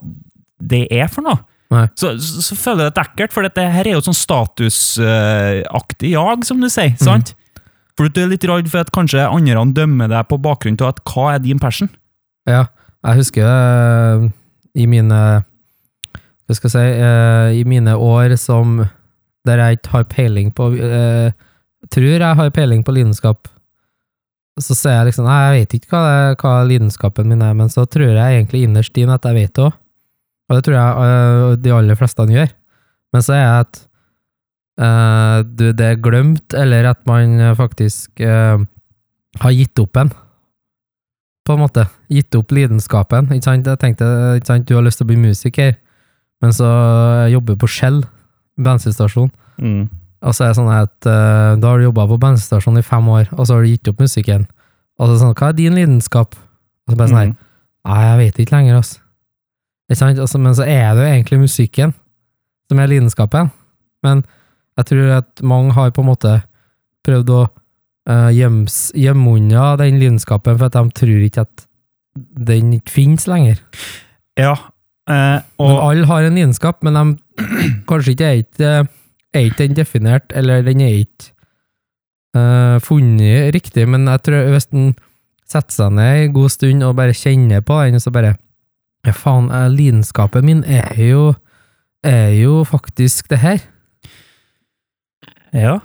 det 0.59 0.87
er 0.95 1.09
for 1.13 1.23
noe, 1.27 1.43
så, 1.69 2.15
så, 2.17 2.43
så 2.47 2.57
føler 2.57 2.87
jeg 2.87 2.95
det 2.97 3.03
ekkelt, 3.05 3.35
for 3.35 3.45
dette 3.45 3.65
her 3.75 3.85
er 3.87 3.99
jo 3.99 4.05
sånn 4.07 4.17
statusaktig 4.17 6.15
jag, 6.15 6.47
som 6.49 6.63
du 6.63 6.69
sier, 6.73 6.95
sant? 7.01 7.35
For 7.99 8.09
du 8.09 8.21
er 8.23 8.31
litt 8.31 8.47
redd 8.47 8.71
for 8.71 8.81
at 8.81 8.93
kanskje 8.95 9.27
andre 9.27 9.65
dømmer 9.75 10.09
deg 10.13 10.29
på 10.31 10.39
bakgrunn 10.41 10.79
av 10.81 10.95
at 10.95 11.03
hva 11.11 11.35
er 11.35 11.43
din 11.43 11.61
passion? 11.61 11.91
Ja, 12.49 12.69
jeg 13.05 13.21
husker 13.21 13.45
eh, 13.45 14.29
i 14.79 14.87
mine 14.91 15.19
Hva 16.49 16.57
skal 16.57 16.71
jeg 16.71 16.75
si 16.75 17.03
eh, 17.05 17.59
I 17.61 17.65
mine 17.69 17.95
år 17.95 18.35
som 18.41 18.81
der 19.47 19.61
jeg 19.63 19.79
ikke 19.79 19.93
har 19.95 20.07
peiling 20.11 20.51
på 20.55 20.71
eh, 20.75 21.35
Tror 21.95 22.09
jeg 22.09 22.39
har 22.41 22.51
peiling 22.55 22.83
på 22.85 22.93
lidenskap. 22.97 23.49
Så 24.59 24.75
sier 24.75 24.97
jeg 24.97 25.11
liksom 25.11 25.29
Nei, 25.29 25.37
jeg 25.45 25.61
vet 25.61 25.77
ikke 25.79 25.93
hva, 25.93 26.01
det, 26.07 26.39
hva 26.43 26.55
lidenskapen 26.67 27.29
min 27.31 27.45
er, 27.45 27.55
men 27.59 27.71
så 27.71 27.85
tror 27.87 28.11
jeg 28.11 28.41
egentlig 28.41 28.65
innerst 28.67 28.99
inne 28.99 29.19
at 29.19 29.29
jeg 29.29 29.39
vet 29.39 29.55
det 29.55 29.69
òg. 29.69 29.77
Og 30.49 30.57
det 30.57 30.65
tror 30.65 30.77
jeg 30.79 31.09
eh, 31.09 31.57
de 31.65 31.75
aller 31.77 31.99
fleste 31.99 32.25
gjør. 32.33 32.51
Men 33.13 33.25
så 33.25 33.35
er 33.37 33.45
det 33.45 33.59
at 33.65 33.79
uh, 34.81 35.39
du, 35.45 35.71
det 35.73 35.87
er 35.87 36.01
glemt, 36.05 36.55
eller 36.57 36.91
at 36.91 37.01
man 37.09 37.41
faktisk 37.57 38.21
uh, 38.21 38.61
har 39.41 39.55
gitt 39.57 39.81
opp 39.81 39.97
en 39.97 40.11
på 41.49 41.55
en 41.57 41.63
måte. 41.63 41.87
Gitt 42.13 42.37
opp 42.37 42.53
lidenskapen. 42.53 43.31
Ikke 43.33 43.47
sant? 43.49 43.65
Jeg 43.67 43.81
tenkte, 43.81 44.09
ikke 44.37 44.51
sant? 44.51 44.67
Du 44.69 44.75
har 44.77 44.85
lyst 44.85 45.01
til 45.01 45.07
å 45.07 45.11
bli 45.13 45.17
musiker, 45.23 45.73
men 46.45 46.53
så 46.53 46.69
jobber 47.33 47.57
du 47.57 47.63
på 47.65 47.71
Shell, 47.73 48.03
bensinstasjon. 48.61 49.31
Og 50.21 50.35
så 50.37 50.45
er 50.45 50.53
det 50.53 50.59
sånn 50.61 50.69
at 50.75 51.09
uh, 51.09 51.57
da 51.57 51.73
har 51.73 51.81
du 51.81 51.89
jobba 51.89 52.05
på 52.13 52.21
bensinstasjon 52.21 52.77
i 52.81 52.85
fem 52.85 53.09
år, 53.09 53.33
og 53.33 53.45
så 53.49 53.57
har 53.57 53.65
du 53.65 53.73
gitt 53.73 53.89
opp 53.89 54.05
musikken. 54.05 54.45
Og 54.99 55.07
så 55.07 55.11
er 55.11 55.17
det 55.17 55.25
sånn, 55.25 55.37
hva 55.41 55.49
er 55.49 55.57
din 55.63 55.77
lidenskap? 55.81 56.37
Og 56.85 56.93
så 56.93 56.99
bare 57.01 57.13
sånn 57.13 57.23
her, 57.23 57.33
Mm. 57.33 57.37
nei, 57.89 58.01
jeg 58.05 58.19
vet 58.21 58.41
ikke 58.45 58.57
lenger, 58.59 58.77
altså. 58.83 59.01
Altså, 59.89 60.39
men 60.39 60.55
så 60.55 60.67
er 60.69 60.95
det 60.95 61.05
jo 61.05 61.13
egentlig 61.13 61.41
musikken 61.47 61.95
som 62.69 62.81
er 62.81 62.91
lidenskapen. 62.91 63.51
Men 64.05 64.23
jeg 64.79 64.91
tror 64.91 65.15
at 65.19 65.43
mange 65.43 65.73
har 65.73 65.95
på 65.95 66.05
en 66.05 66.11
måte 66.11 66.35
prøvd 67.07 67.33
å 67.33 67.41
uh, 67.49 68.29
gjemme 68.35 69.33
unna 69.33 69.71
den 69.81 69.99
lidenskapen, 70.01 70.59
for 70.59 70.69
at 70.69 70.77
de 70.77 70.99
tror 71.01 71.25
ikke 71.25 71.47
at 71.47 71.65
den 72.19 72.75
ikke 72.77 72.95
finnes 72.95 73.27
lenger. 73.31 73.61
Ja, 74.39 74.55
eh, 75.11 75.41
Og 75.59 75.71
og 75.71 75.83
alle 75.91 76.07
har 76.07 76.27
en 76.27 76.35
lidenskap, 76.35 76.83
men 76.83 76.95
de 76.95 77.47
kanskje 77.89 78.15
ikke 78.15 78.29
er 78.29 78.41
ikke, 78.43 78.73
er 79.35 79.47
ikke 79.47 79.63
den 79.65 79.77
definert, 79.77 80.33
eller 80.35 80.63
den 80.63 80.81
er 80.81 81.05
ikke 81.05 81.33
uh, 82.37 82.79
funnet 82.83 83.55
riktig, 83.55 83.87
men 83.89 84.07
jeg 84.07 84.25
tror 84.27 84.51
hvis 84.53 84.71
den 84.73 84.93
setter 85.49 85.75
seg 85.75 85.95
ned 85.97 86.25
en 86.25 86.35
god 86.35 86.53
stund 86.53 86.85
og 86.85 86.97
bare 86.99 87.17
kjenner 87.17 87.63
på 87.65 87.79
den, 87.87 88.01
så 88.01 88.13
bare 88.15 88.37
Ja, 89.07 89.15
faen, 89.15 89.51
eh, 89.55 89.69
lidenskapen 89.71 90.45
min 90.45 90.65
er 90.65 90.97
jo 90.99 91.35
er 92.07 92.33
jo 92.39 92.63
faktisk 92.67 93.29
det 93.31 93.41
her. 93.43 93.63
Ja. 95.53 95.79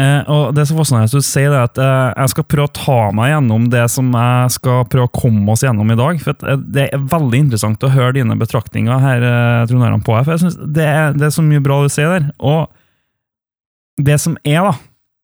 Eh, 0.00 0.22
og 0.32 0.54
det 0.56 0.64
som 0.68 0.78
fascinerende 0.80 1.10
at 1.10 1.14
du 1.14 1.24
sier 1.26 1.52
det, 1.52 1.62
at 1.68 1.78
eh, 1.82 2.12
jeg 2.16 2.32
skal 2.32 2.46
prøve 2.48 2.70
å 2.70 2.76
ta 2.78 3.00
meg 3.12 3.28
gjennom 3.34 3.66
det 3.72 3.82
som 3.92 4.08
jeg 4.16 4.54
skal 4.54 4.86
prøve 4.88 5.10
å 5.10 5.12
komme 5.12 5.52
oss 5.52 5.64
gjennom 5.66 5.90
i 5.92 5.98
dag. 6.00 6.22
For 6.24 6.46
eh, 6.48 6.62
Det 6.78 6.86
er 6.88 7.08
veldig 7.12 7.42
interessant 7.46 7.84
å 7.84 7.92
høre 7.92 8.16
dine 8.16 8.38
betraktninger 8.40 9.04
her, 9.04 9.26
eh, 9.28 9.64
Trond 9.68 9.84
Aron, 9.84 10.04
på 10.04 10.16
her. 10.16 10.24
For 10.24 10.34
jeg 10.34 10.46
synes 10.46 10.56
det 10.78 10.86
er, 10.88 11.18
det 11.18 11.28
er 11.28 11.34
så 11.36 11.44
mye 11.44 11.64
bra 11.64 11.82
du 11.84 11.92
sier 11.92 12.14
der. 12.14 12.30
Og 12.40 12.72
det 14.00 14.16
som 14.22 14.38
er, 14.48 14.70
da, 14.70 14.72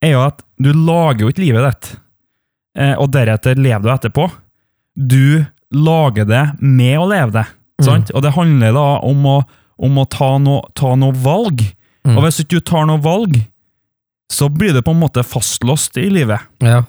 er 0.04 0.14
jo 0.14 0.24
at 0.26 0.44
du 0.60 0.70
lager 0.76 1.24
jo 1.24 1.32
ikke 1.32 1.46
livet 1.46 1.64
ditt, 1.70 1.92
eh, 2.76 2.92
og 3.00 3.08
deretter 3.16 3.56
lever 3.58 3.88
du 3.88 3.94
etterpå. 3.94 4.28
Du 4.98 5.24
lager 5.74 6.28
det 6.28 6.44
med 6.60 6.98
å 6.98 7.06
leve 7.10 7.34
det. 7.40 7.46
Sant? 7.84 8.10
Og 8.16 8.24
det 8.24 8.34
handler 8.34 8.74
da 8.74 8.86
om 9.06 9.26
å, 9.28 9.38
om 9.78 10.00
å 10.00 10.06
ta 10.10 10.32
noe 10.42 10.66
ta 10.78 10.94
noe 10.98 11.14
valg. 11.14 11.62
Mm. 12.06 12.16
Og 12.16 12.24
hvis 12.24 12.42
ikke 12.42 12.58
du 12.58 12.66
tar 12.72 12.88
noe 12.88 13.02
valg, 13.02 13.36
så 14.32 14.48
blir 14.52 14.74
du 14.76 14.82
på 14.84 14.92
en 14.94 15.02
måte 15.02 15.24
fastlåst 15.24 15.98
i 16.00 16.08
livet. 16.12 16.42
Ja. 16.64 16.82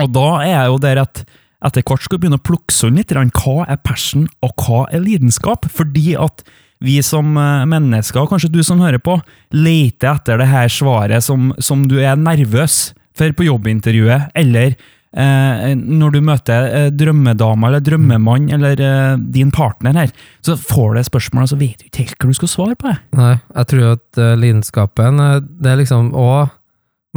Og 0.00 0.12
da 0.14 0.28
er 0.44 0.52
jeg 0.54 0.72
jo 0.72 0.80
der 0.82 1.02
at 1.02 1.22
etter 1.60 1.84
hvert 1.84 2.06
skal 2.06 2.16
du 2.16 2.22
begynne 2.22 2.40
å 2.40 2.46
plukke 2.46 2.72
sånn 2.72 2.96
litt 2.96 3.12
hva 3.12 3.66
er 3.68 3.80
passion, 3.84 4.28
og 4.40 4.64
hva 4.64 4.86
er 4.88 5.02
lidenskap? 5.04 5.66
Fordi 5.68 6.14
at 6.16 6.44
vi 6.80 6.96
som 7.04 7.34
eh, 7.36 7.66
mennesker, 7.68 8.22
og 8.22 8.30
kanskje 8.32 8.52
du 8.54 8.62
som 8.64 8.80
hører 8.80 9.02
på, 9.02 9.18
leter 9.52 10.14
etter 10.14 10.40
det 10.40 10.48
her 10.48 10.72
svaret 10.72 11.24
som, 11.26 11.50
som 11.60 11.84
du 11.90 11.98
er 12.00 12.16
nervøs 12.16 12.94
for 13.16 13.36
på 13.36 13.44
jobbintervjuet, 13.50 14.30
eller 14.38 14.78
eh, 15.16 15.72
når 15.74 16.12
du 16.14 16.20
møter 16.22 16.66
eh, 16.68 16.88
drømmedama 16.94 17.66
eller 17.68 17.82
drømmemann 17.82 18.50
eller 18.54 18.80
eh, 18.84 19.16
din 19.34 19.50
partner 19.54 19.96
her, 19.98 20.12
så 20.46 20.54
får 20.56 20.94
du 20.96 21.02
spørsmål, 21.08 21.46
og 21.46 21.52
så 21.52 21.58
vet 21.60 21.80
du 21.80 21.88
ikke 21.88 22.04
helt 22.04 22.18
hva 22.22 22.30
du 22.30 22.38
skal 22.38 22.52
svare 22.52 22.76
på. 22.78 22.94
Nei, 23.18 23.32
jeg 23.56 23.70
tror 23.72 23.88
at 23.96 24.20
uh, 24.22 24.36
lidenskapen 24.38 25.20
eh, 25.24 25.40
Det 25.42 25.72
er 25.72 25.80
liksom 25.80 26.12
Og 26.14 26.52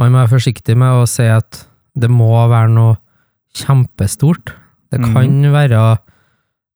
man 0.00 0.10
må 0.10 0.18
være 0.24 0.32
forsiktig 0.32 0.74
med 0.80 0.90
å 0.90 1.06
si 1.06 1.26
at 1.30 1.60
det 1.94 2.10
må 2.10 2.32
være 2.50 2.72
noe 2.74 2.96
kjempestort. 3.54 4.50
Det 4.90 4.98
kan 4.98 5.36
være 5.54 5.82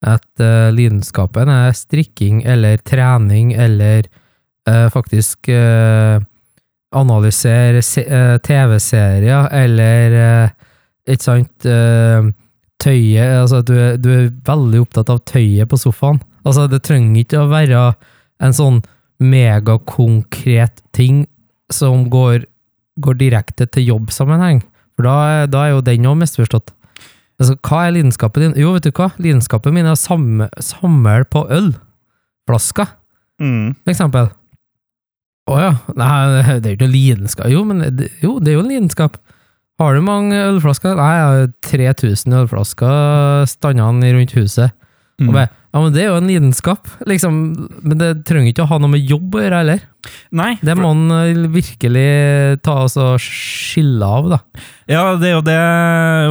at 0.06 0.28
uh, 0.38 0.68
lidenskapen 0.70 1.50
er 1.50 1.75
strikking 1.75 2.44
eller 2.46 2.78
trening 2.87 3.50
eller 3.58 4.06
faktisk 4.92 5.48
analysere 6.92 7.80
se- 7.82 8.04
TV-serier 8.44 9.46
eller 9.56 10.50
ikke 11.14 11.24
sant 11.24 11.68
uh, 11.68 12.28
Tøyet 12.78 13.40
Altså, 13.42 13.62
du 13.66 13.74
er, 13.74 13.96
du 13.98 14.08
er 14.12 14.28
veldig 14.46 14.84
opptatt 14.84 15.10
av 15.10 15.22
tøyet 15.26 15.68
på 15.70 15.78
sofaen. 15.80 16.20
Altså, 16.46 16.68
det 16.70 16.84
trenger 16.86 17.24
ikke 17.24 17.42
å 17.42 17.50
være 17.50 17.82
en 18.44 18.54
sånn 18.54 18.80
megakonkret 19.18 20.82
ting 20.94 21.24
som 21.74 22.06
går, 22.12 22.44
går 23.02 23.18
direkte 23.18 23.66
til 23.66 23.90
jobbsammenheng. 23.90 24.62
For 24.94 25.08
da, 25.08 25.46
da 25.50 25.64
er 25.64 25.74
jo 25.74 25.86
den 25.86 26.06
òg 26.10 26.20
misforstått. 26.22 26.70
Altså, 27.38 27.54
hva 27.66 27.84
er 27.86 27.94
lidenskapen 27.94 28.46
din? 28.46 28.56
Jo, 28.58 28.72
vet 28.74 28.86
du 28.86 28.94
hva? 28.94 29.12
Lidenskapen 29.22 29.74
min 29.74 29.86
er 29.86 29.94
å 29.94 29.98
samle, 29.98 30.48
samle 30.62 31.20
på 31.30 31.44
ølflasker, 31.54 32.94
for 33.38 33.92
eksempel. 33.92 34.30
Å 35.48 35.58
ja. 35.62 35.72
Nei, 35.96 36.14
det 36.58 36.58
er 36.58 36.72
jo 36.72 36.76
ikke 36.76 36.86
noe 36.86 36.94
lidenskap. 36.94 37.50
Jo, 37.52 37.62
men 37.68 37.84
det, 37.98 38.10
jo, 38.24 38.36
det 38.42 38.52
er 38.52 38.58
jo 38.58 38.64
en 38.64 38.72
lidenskap. 38.72 39.18
Har 39.78 39.94
du 39.94 40.02
mange 40.02 40.35
ølflasker? 40.35 40.97
Nei, 40.99 41.12
jeg 41.14 41.28
har 41.28 41.52
3000 42.02 42.35
ølflasker 42.42 43.44
stående 43.47 44.11
rundt 44.16 44.32
huset. 44.35 44.73
Mm. 45.18 45.32
Bare, 45.35 45.49
ja, 45.75 45.80
men 45.82 45.92
det 45.94 46.02
er 46.02 46.08
jo 46.12 46.16
en 46.18 46.28
lidenskap, 46.30 46.87
liksom. 47.11 47.38
Men 47.82 47.99
det 48.00 48.08
trenger 48.26 48.52
ikke 48.52 48.64
å 48.66 48.70
ha 48.70 48.78
noe 48.82 48.90
med 48.92 49.06
jobb 49.06 49.35
å 49.35 49.42
gjøre 49.42 49.61
heller. 49.62 49.80
Nei, 50.38 50.52
Det 50.62 50.75
må 50.78 50.92
man 50.94 51.14
eh, 51.28 51.40
virkelig 51.52 52.61
ta 52.66 52.76
og 52.87 53.18
skille 53.23 54.06
av, 54.06 54.28
da. 54.35 54.38
ja, 54.90 55.02
det 55.20 55.30
er 55.30 55.35
jo 55.37 55.42
det 55.47 55.58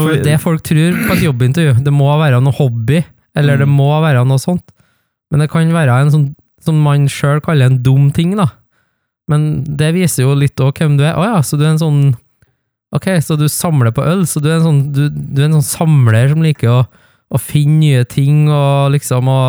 For 0.04 0.24
det 0.28 0.38
folk 0.44 0.64
tror 0.68 1.00
på 1.08 1.18
et 1.18 1.26
jobbintervju, 1.28 1.76
det 1.86 1.94
må 1.94 2.08
være 2.20 2.40
noe 2.44 2.56
hobby, 2.60 3.04
eller 3.38 3.60
det 3.64 3.68
Mm. 3.68 3.76
må 3.80 3.90
være 4.02 4.24
noe 4.28 4.40
sånt. 4.42 4.64
Men 5.32 5.44
det 5.44 5.50
kan 5.52 5.68
være 5.76 6.00
en 6.02 6.12
sånn 6.12 6.28
som 6.64 6.80
man 6.84 7.08
sjøl 7.12 7.40
kaller 7.44 7.68
en 7.70 7.82
dum 7.84 8.10
ting, 8.12 8.36
da. 8.40 8.48
Men 9.30 9.64
det 9.64 9.94
viser 9.96 10.24
jo 10.24 10.34
litt 10.36 10.56
òg 10.64 10.74
hvem 10.80 10.98
du 10.98 11.04
er. 11.04 11.14
Å 11.20 11.24
ja, 11.36 11.42
så 11.44 11.60
du 11.60 11.64
er 11.68 11.76
en 11.76 11.84
sånn 11.84 12.16
Ok, 12.96 13.10
så 13.24 13.36
du 13.36 13.48
samler 13.52 13.92
på 13.92 14.06
øl, 14.08 14.24
så 14.30 14.40
du 14.40 14.48
er 14.50 14.58
en 14.60 14.66
sånn, 14.68 14.82
du, 14.96 15.08
du 15.12 15.42
er 15.42 15.50
en 15.50 15.58
sånn 15.60 15.68
samler 15.68 16.30
som 16.32 16.44
liker 16.46 16.72
å, 16.72 16.80
å 17.36 17.42
finne 17.42 17.82
nye 17.82 18.06
ting, 18.08 18.46
og 18.48 18.94
liksom 18.96 19.28
å 19.28 19.42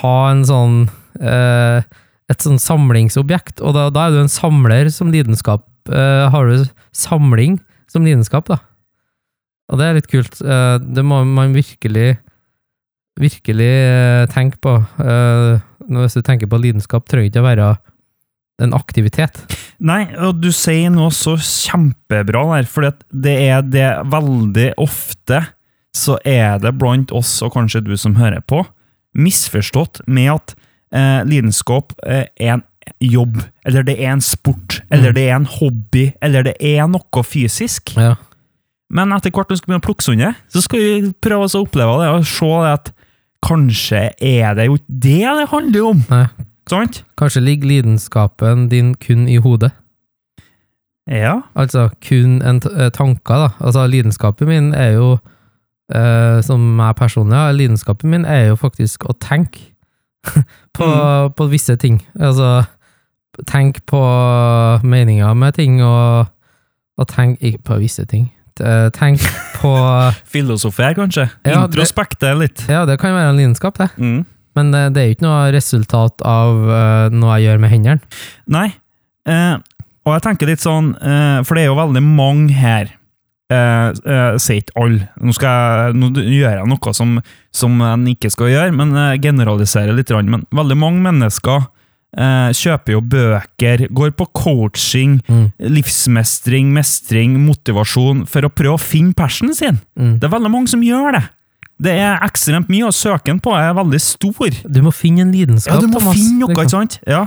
ha 0.00 0.14
en 0.30 0.44
sånn 0.48 0.76
eh, 1.20 1.84
Et 2.32 2.40
sånn 2.40 2.56
samlingsobjekt, 2.56 3.60
og 3.60 3.74
da, 3.76 3.90
da 3.92 4.06
er 4.06 4.14
du 4.14 4.22
en 4.22 4.32
samler 4.32 4.88
som 4.88 5.10
lidenskap. 5.12 5.66
Eh, 5.92 6.22
har 6.32 6.48
du 6.48 6.62
samling 6.96 7.58
som 7.92 8.06
lidenskap, 8.08 8.48
da? 8.48 8.56
Og 9.68 9.76
det 9.76 9.84
er 9.90 9.98
litt 9.98 10.08
kult. 10.08 10.40
Eh, 10.40 10.78
Det 10.80 11.04
må 11.04 11.20
man 11.28 11.52
virkelig 11.52 12.14
virkelig 13.20 13.68
eh, 13.70 14.24
tenke 14.32 14.58
på. 14.64 14.72
Eh, 15.04 15.60
Hvis 15.84 16.16
du 16.16 16.22
tenker 16.24 16.48
på 16.48 16.58
lidenskap, 16.58 17.04
trenger 17.06 17.28
ikke 17.28 17.44
å 17.44 17.46
være 17.50 17.68
en 18.62 18.74
aktivitet. 18.76 19.40
Nei, 19.82 20.04
og 20.22 20.38
du 20.42 20.50
sier 20.54 20.92
noe 20.94 21.10
så 21.14 21.34
kjempebra 21.40 22.44
der, 22.54 22.68
for 22.70 22.86
det 23.10 23.34
er 23.48 23.62
det 23.66 23.88
veldig 24.12 24.72
ofte 24.82 25.42
så 25.94 26.16
er 26.26 26.58
det 26.58 26.72
blant 26.78 27.12
oss, 27.14 27.36
og 27.46 27.52
kanskje 27.54 27.84
du 27.86 27.92
som 27.98 28.16
hører 28.18 28.40
på, 28.50 28.64
misforstått 29.14 30.00
med 30.10 30.30
at 30.32 30.54
eh, 30.94 31.20
lidenskap 31.28 31.92
eh, 32.02 32.24
er 32.34 32.56
en 32.56 32.64
jobb, 33.00 33.38
eller 33.64 33.86
det 33.86 33.94
er 34.02 34.10
en 34.16 34.20
sport, 34.24 34.80
eller 34.90 35.12
Mm. 35.12 35.14
det 35.14 35.24
er 35.28 35.36
en 35.36 35.46
hobby, 35.46 36.04
eller 36.20 36.42
det 36.50 36.56
er 36.60 36.88
noe 36.90 37.22
fysisk. 37.24 37.94
Ja. 37.96 38.16
Men 38.90 39.12
etter 39.14 39.30
hvert 39.30 39.50
vi 39.50 39.56
skal 39.56 39.70
begynne 39.70 39.82
å 39.82 39.86
plukke 39.86 40.04
sånn 40.04 40.18
det, 40.22 40.34
så 40.52 40.62
skal 40.66 40.82
vi 40.82 41.12
prøve 41.22 41.46
oss 41.46 41.54
å 41.54 41.62
oppleve 41.64 41.94
det, 42.02 42.10
og 42.10 42.26
se 42.26 42.50
at 42.72 42.90
kanskje 43.44 44.02
er 44.18 44.54
det 44.58 44.66
jo 44.66 44.76
det 44.88 45.22
det 45.38 45.48
handler 45.50 45.88
om. 45.92 46.02
Nei. 46.10 46.26
Sant? 46.70 47.02
Kanskje 47.20 47.42
ligger 47.44 47.68
lidenskapen 47.68 48.68
din 48.72 48.94
kun 48.94 49.28
i 49.28 49.36
hodet. 49.36 49.70
Ja. 51.10 51.40
Altså 51.54 51.88
kun 52.08 52.40
en 52.42 52.62
eh, 52.76 52.90
tanker, 52.90 53.34
da. 53.34 53.48
Altså 53.60 53.86
lidenskapen 53.86 54.48
min 54.48 54.70
er 54.74 54.94
jo, 54.96 55.18
eh, 55.94 56.40
som 56.42 56.60
meg 56.78 56.96
personlig 56.96 57.36
ja, 57.36 57.50
lidenskapen 57.52 58.10
min 58.10 58.24
er 58.24 58.46
jo 58.48 58.56
faktisk 58.56 59.04
å 59.04 59.12
tenke 59.20 59.60
på, 60.76 60.88
på 61.36 61.48
visse 61.52 61.76
ting. 61.76 62.00
Altså 62.16 62.62
tenk 63.50 63.82
på 63.90 64.00
meninger 64.86 65.34
med 65.34 65.52
ting, 65.58 65.82
og, 65.82 66.30
og 66.96 67.08
tenk 67.10 67.42
ikke 67.42 67.62
på 67.66 67.78
visse 67.82 68.06
ting. 68.08 68.30
Eh, 68.62 68.86
Tenk 68.94 69.18
på 69.58 69.72
Filosofi 70.30 70.92
kanskje. 70.94 71.26
Ja, 71.42 71.64
Introspekte 71.64 72.30
litt. 72.38 72.62
Ja, 72.70 72.84
det 72.86 73.00
kan 73.02 73.16
være 73.16 73.32
en 73.32 73.40
lidenskap, 73.40 73.78
det. 73.80 73.88
Mm. 73.98 74.22
Men 74.56 74.72
eh, 74.74 74.88
det 74.94 75.02
er 75.02 75.06
jo 75.10 75.16
ikke 75.16 75.26
noe 75.28 75.52
resultat 75.54 76.24
av 76.26 76.64
eh, 76.70 77.06
noe 77.14 77.38
jeg 77.38 77.48
gjør 77.50 77.62
med 77.64 77.72
hendene. 77.74 78.00
Nei, 78.46 78.68
eh, 79.26 79.56
og 80.04 80.12
jeg 80.18 80.22
tenker 80.26 80.50
litt 80.52 80.62
sånn, 80.64 80.92
eh, 81.00 81.38
for 81.46 81.56
det 81.56 81.64
er 81.64 81.70
jo 81.72 81.78
veldig 81.80 82.02
mange 82.04 82.52
her, 82.58 82.90
eh, 83.50 83.88
eh, 83.90 84.34
sier 84.42 84.60
ikke 84.62 84.76
alle, 84.84 85.06
nå, 85.20 85.34
nå 85.96 86.10
gjør 86.24 86.58
jeg 86.60 86.68
noe 86.70 86.92
som, 86.96 87.14
som 87.54 87.80
en 87.82 88.04
ikke 88.12 88.30
skal 88.34 88.52
gjøre, 88.52 88.74
men 88.76 88.92
eh, 88.96 89.14
generaliserer 89.24 89.96
litt, 89.96 90.12
men 90.28 90.44
veldig 90.54 90.76
mange 90.80 91.00
mennesker 91.08 91.64
eh, 92.14 92.50
kjøper 92.54 92.94
jo 92.94 93.00
bøker, 93.00 93.86
går 93.90 94.12
på 94.20 94.28
coaching, 94.38 95.16
Mm. 95.26 95.46
livsmestring, 95.58 96.68
mestring, 96.76 97.38
motivasjon, 97.46 98.24
for 98.30 98.46
å 98.46 98.52
prøve 98.52 98.76
å 98.76 98.82
finne 98.82 99.16
passionen 99.16 99.56
sin. 99.56 99.80
Mm. 99.98 100.18
Det 100.20 100.28
er 100.28 100.34
veldig 100.36 100.52
mange 100.52 100.70
som 100.70 100.84
gjør 100.84 101.16
det. 101.16 101.24
Det 101.82 101.90
er 101.98 102.20
ekstremt 102.22 102.68
mye, 102.70 102.86
og 102.86 102.94
søken 102.94 103.40
på 103.42 103.52
er 103.58 103.72
veldig 103.74 103.98
stor. 104.00 104.50
Du 104.70 104.80
må 104.84 104.92
finne 104.94 105.24
en 105.26 105.32
lidenskap, 105.34 105.74
Ja, 105.74 105.80
du 105.82 105.88
må 105.90 105.98
Thomas. 105.98 106.14
finne 106.20 106.38
noe, 106.44 106.54
ikke 106.54 106.70
sant? 106.70 107.00
Ja. 107.06 107.24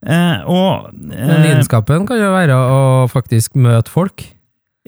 Eh, 0.00 0.38
og 0.48 0.88
Den 0.96 1.12
eh, 1.34 1.42
lidenskapen 1.44 2.06
kan 2.08 2.16
jo 2.22 2.30
være 2.32 2.56
å 2.56 2.78
faktisk 3.12 3.58
møte 3.60 3.92
folk. 3.92 4.24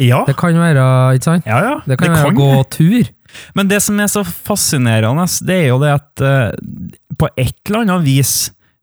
Ja, 0.00 0.22
Det 0.24 0.34
kan 0.40 0.56
være, 0.56 0.84
ikke 1.18 1.24
sant? 1.28 1.44
ja, 1.46 1.58
ja. 1.60 1.74
Det 1.84 1.98
kan 2.00 2.08
det 2.14 2.22
være 2.22 2.32
å 2.32 2.38
gå 2.38 2.62
tur. 2.72 3.10
Men 3.54 3.68
det 3.68 3.82
som 3.84 4.00
er 4.00 4.08
så 4.08 4.22
fascinerende, 4.24 5.26
det 5.44 5.58
er 5.64 5.68
jo 5.68 5.78
det 5.82 5.92
at 5.92 6.24
eh, 6.24 6.56
på 7.20 7.28
et 7.36 7.54
eller 7.68 7.84
annet 7.84 8.06
vis 8.08 8.32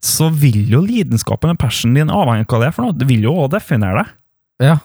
så 0.00 0.30
vil 0.32 0.62
jo 0.70 0.80
lidenskapen 0.86 1.50
og 1.52 1.58
passionen 1.60 1.98
din 1.98 2.14
avhengig 2.14 2.46
av 2.46 2.54
hva 2.54 2.60
det 2.62 2.68
er 2.70 2.76
for 2.78 2.86
noe. 2.86 2.96
Det 2.96 3.08
vil 3.10 3.26
jo 3.26 3.34
også 3.34 3.56
definere 3.58 4.04
deg. 4.04 4.14
Ja. 4.70 4.78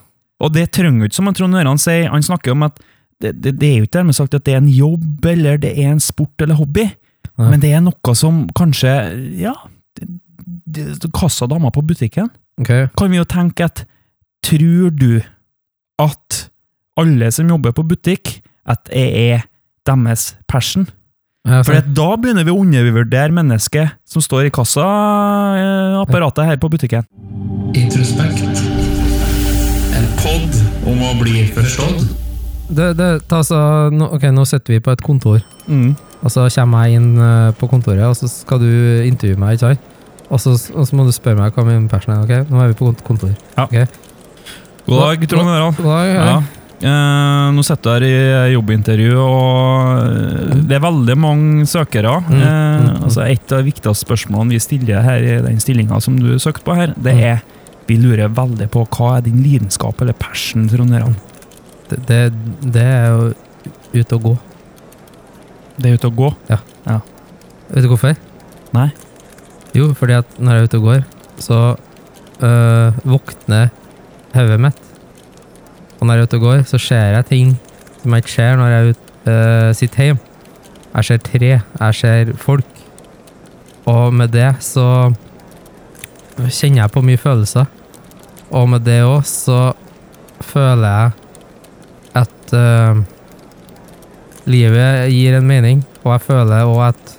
Og 0.43 0.51
det 0.57 0.65
trenger 0.75 1.05
jo 1.05 1.07
ikke, 1.07 1.15
som 1.21 1.29
Trond 1.37 1.55
Øran 1.55 1.79
sier, 1.79 2.09
han 2.11 2.25
snakker 2.25 2.51
om 2.57 2.65
at 2.67 2.81
det, 3.21 3.31
det, 3.43 3.55
det 3.61 3.67
er 3.69 3.77
jo 3.79 3.87
ikke 3.87 3.97
dermed 3.99 4.17
sagt 4.17 4.33
at 4.37 4.45
det 4.45 4.53
er 4.55 4.61
en 4.63 4.71
jobb, 4.71 5.25
eller 5.31 5.57
det 5.61 5.71
er 5.79 5.93
en 5.93 6.03
sport 6.03 6.41
eller 6.43 6.57
hobby, 6.59 6.87
Nei. 7.35 7.49
men 7.51 7.61
det 7.63 7.71
er 7.75 7.83
noe 7.83 8.15
som 8.17 8.43
kanskje, 8.55 8.91
ja, 9.39 9.53
det, 9.99 10.07
det, 11.01 11.11
kassadama 11.15 11.71
på 11.75 11.85
butikken, 11.85 12.31
Okay. 12.55 12.85
kan 12.95 13.11
vi 13.11 13.17
jo 13.17 13.25
tenke 13.27 13.65
at 13.67 13.81
tror 14.45 14.89
du 14.95 15.17
at 15.99 16.45
alle 16.95 17.27
som 17.35 17.49
jobber 17.51 17.73
på 17.75 17.83
butikk, 17.83 18.37
at 18.63 18.85
det 18.87 19.09
er 19.19 19.41
deres 19.85 20.37
passion? 20.47 20.87
Ja, 21.45 21.59
For 21.67 21.75
da 21.83 22.07
begynner 22.15 22.47
vi 22.47 22.53
å 22.55 22.61
undervurdere 22.63 23.35
mennesket 23.35 23.91
som 24.07 24.23
står 24.23 24.47
i 24.47 24.53
kassaapparatet 24.55 26.47
her 26.47 26.57
på 26.63 26.71
butikken. 26.73 27.03
Introspekt. 27.75 28.63
En 29.99 30.07
pod 30.23 30.55
om 30.89 31.03
å 31.05 31.11
bli 31.19 31.43
forstått. 31.53 32.07
Det, 32.69 32.93
det, 32.97 33.09
ta 33.29 33.41
så, 33.45 33.57
nå, 33.93 34.07
ok, 34.15 34.23
nå 34.33 34.45
sitter 34.49 34.73
vi 34.77 34.79
på 34.83 34.91
et 34.95 35.01
kontor, 35.05 35.41
Mm. 35.67 35.95
og 36.23 36.29
så 36.31 36.45
kommer 36.53 36.85
jeg 36.85 36.99
inn 36.99 37.17
eh, 37.17 37.51
på 37.57 37.67
kontoret, 37.69 38.03
og 38.05 38.15
så 38.17 38.27
skal 38.29 38.59
du 38.61 38.67
intervjue 39.05 39.37
meg, 39.41 39.55
ikke 39.57 39.71
sant? 39.73 39.79
Og 40.29 40.39
så, 40.41 40.53
og 40.73 40.85
så 40.89 40.95
må 40.97 41.05
du 41.05 41.11
spørre 41.13 41.37
meg 41.37 41.53
hva 41.53 41.65
min 41.65 41.87
passion 41.89 42.13
er, 42.15 42.23
ok? 42.25 42.49
Nå 42.49 42.61
er 42.63 42.67
vi 42.71 42.77
på 42.79 42.87
kont- 42.91 43.03
kontor. 43.05 43.33
Ja. 43.57 43.65
Okay. 43.65 43.85
God 44.87 45.01
dag, 45.01 45.27
Trond 45.29 45.49
Øran. 45.49 45.75
God 45.77 45.85
dag, 45.91 46.13
Ja. 46.15 46.37
Eh, 46.85 47.51
nå 47.55 47.63
sitter 47.63 47.99
du 48.03 48.05
her 48.05 48.49
i 48.49 48.53
jobbintervju, 48.53 49.13
og 49.17 50.01
eh, 50.03 50.55
det 50.67 50.75
er 50.75 50.83
veldig 50.83 51.15
mange 51.17 51.65
søkere. 51.71 52.17
Mm, 52.27 52.33
Eh, 52.35 52.45
mm, 52.45 52.89
mm. 52.89 53.03
altså 53.07 53.21
Et 53.31 53.51
av 53.51 53.61
de 53.63 53.69
viktigste 53.71 54.05
spørsmålene 54.05 54.49
vi 54.51 54.59
stiller 54.59 55.01
her 55.01 55.17
i 55.23 55.37
den 55.41 55.57
stillinga 55.63 56.01
som 56.03 56.17
du 56.19 56.35
søkte 56.37 56.65
på 56.67 56.75
her, 56.75 56.93
det 56.97 57.13
Mm. 57.15 57.21
er 57.23 57.41
Vi 57.87 57.97
lurer 57.97 58.27
veldig 58.33 58.67
på 58.71 58.81
hva 58.89 59.17
er 59.17 59.21
din 59.21 59.43
lidenskap 59.43 60.01
eller 60.01 60.13
passion, 60.13 60.67
Trond 60.67 60.89
Øran? 60.91 61.15
Det, 61.89 61.99
det, 62.07 62.21
det 62.73 62.85
er 62.85 63.07
jo 63.11 63.33
ut 63.95 64.15
og 64.17 64.29
gå. 64.29 64.37
Det 65.75 65.89
er 65.89 65.99
ute 65.99 66.09
å 66.09 66.17
gå. 66.23 66.31
Ja 66.49 66.61
Vet 67.69 67.83
du 67.83 67.89
hvorfor? 67.89 68.13
Nei. 68.75 68.89
Jo, 69.75 69.89
fordi 69.97 70.13
at 70.19 70.37
når 70.37 70.53
jeg 70.53 70.61
er 70.61 70.69
ute 70.69 70.79
og 70.79 70.85
går, 70.85 71.01
så 71.41 71.57
øh, 72.45 72.99
våkner 73.03 73.71
hodet 74.35 74.59
mitt. 74.61 74.81
Og 75.99 76.07
når 76.07 76.13
jeg 76.13 76.21
er 76.21 76.29
ute 76.29 76.37
og 76.39 76.45
går, 76.45 76.61
så 76.69 76.77
ser 76.79 77.15
jeg 77.15 77.25
ting 77.31 77.55
som 78.01 78.13
jeg 78.13 78.23
ikke 78.23 78.31
ser 78.35 78.59
når 78.59 78.71
jeg 78.71 78.79
er 78.79 78.89
ut, 78.89 79.11
øh, 79.25 79.75
sitter 79.75 80.03
hjemme. 80.03 80.21
Jeg 80.95 81.05
ser 81.05 81.17
tre, 81.17 81.51
jeg 81.79 81.95
ser 81.95 82.33
folk. 82.39 82.81
Og 83.85 84.13
med 84.13 84.27
det 84.31 84.55
så 84.63 85.11
kjenner 86.37 86.83
jeg 86.83 86.93
på 86.93 87.01
mye 87.01 87.19
følelser. 87.19 87.65
Og 88.51 88.69
med 88.69 88.85
det 88.85 89.01
òg 89.03 89.25
så 89.27 89.73
føler 90.41 90.87
jeg 90.87 91.24
at 92.15 92.53
uh, 92.55 92.95
livet 94.49 95.11
gir 95.11 95.37
en 95.37 95.47
mening, 95.47 95.83
og 96.03 96.15
jeg 96.15 96.25
føler 96.29 96.65
òg 96.65 96.81
at 96.89 97.15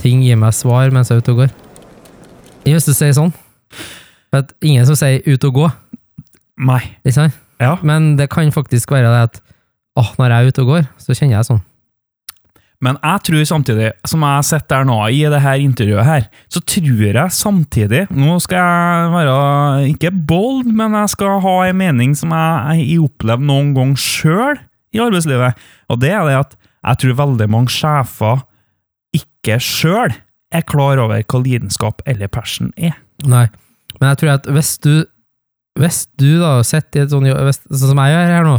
ting 0.00 0.22
gir 0.24 0.38
meg 0.40 0.54
svar 0.56 0.92
mens 0.94 1.10
jeg 1.10 1.18
er 1.18 1.24
ute 1.24 1.34
og 1.34 1.42
går. 1.44 1.54
Jeg 2.66 2.78
hvis 2.78 2.88
du 2.88 2.94
sier 2.96 3.14
sånn. 3.16 3.34
For 4.32 4.46
ingen 4.66 4.86
som 4.88 4.98
sier 4.98 5.22
'ut 5.22 5.44
og 5.46 5.54
gå', 5.54 5.72
Nei. 6.66 6.82
ikke 7.04 7.14
sant? 7.14 7.36
Ja. 7.60 7.76
Men 7.82 8.16
det 8.16 8.28
kan 8.30 8.50
faktisk 8.52 8.90
være 8.90 9.08
det 9.12 9.22
at 9.30 9.40
åh, 9.96 10.12
når 10.18 10.30
jeg 10.30 10.36
er 10.44 10.48
ute 10.48 10.62
og 10.62 10.66
går, 10.66 10.88
så 10.98 11.14
kjenner 11.14 11.36
jeg 11.38 11.48
sånn. 11.48 11.62
Men 12.84 12.98
jeg 13.00 13.22
tror 13.28 13.46
samtidig, 13.48 13.88
som 14.04 14.24
jeg 14.26 14.46
sitter 14.50 14.82
der 14.82 14.88
nå 14.88 14.98
i 15.08 15.22
det 15.32 15.40
her 15.40 15.62
intervjuet 15.64 16.04
her, 16.04 16.26
så 16.52 16.60
tror 16.60 17.04
jeg 17.06 17.32
samtidig 17.32 18.02
Nå 18.12 18.36
skal 18.44 18.60
jeg 18.60 19.12
være 19.14 19.36
ikke 19.94 20.12
bold, 20.28 20.68
men 20.76 20.96
jeg 21.00 21.14
skal 21.14 21.40
ha 21.44 21.56
en 21.64 21.80
mening 21.80 22.12
som 22.18 22.34
jeg 22.36 22.82
har 22.84 23.06
opplevd 23.06 23.48
noen 23.48 23.72
gang 23.76 23.96
sjøl 24.00 24.60
i 24.92 25.00
arbeidslivet. 25.02 25.56
Og 25.88 26.00
det 26.04 26.12
er 26.12 26.28
det 26.28 26.38
at 26.42 26.56
jeg 26.86 27.02
tror 27.02 27.18
veldig 27.24 27.48
mange 27.50 27.72
sjefer 27.72 28.44
ikke 29.16 29.58
sjøl 29.62 30.14
er 30.54 30.68
klar 30.68 31.00
over 31.02 31.16
hva 31.16 31.42
lidenskap 31.42 32.04
eller 32.06 32.30
passion 32.30 32.72
er. 32.76 32.94
Nei. 33.24 33.46
Men 33.96 34.12
jeg 34.12 34.20
tror 34.20 34.36
at 34.36 34.50
hvis 34.52 34.76
du 34.84 35.06
hvis 35.76 36.06
du 36.16 36.38
da 36.40 36.62
sitter 36.64 37.02
i 37.02 37.04
et 37.04 37.12
sånt 37.12 37.28
jobb, 37.28 37.50
Sånn 37.68 37.90
som 37.92 38.00
jeg 38.00 38.14
gjør 38.14 38.30
her 38.32 38.46
nå, 38.46 38.54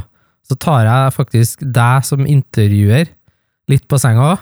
så 0.48 0.58
tar 0.62 0.84
jeg 0.86 1.16
faktisk 1.16 1.64
deg 1.76 2.06
som 2.06 2.28
intervjuer 2.30 3.10
litt 3.72 3.88
på 3.90 4.00
senga. 4.02 4.36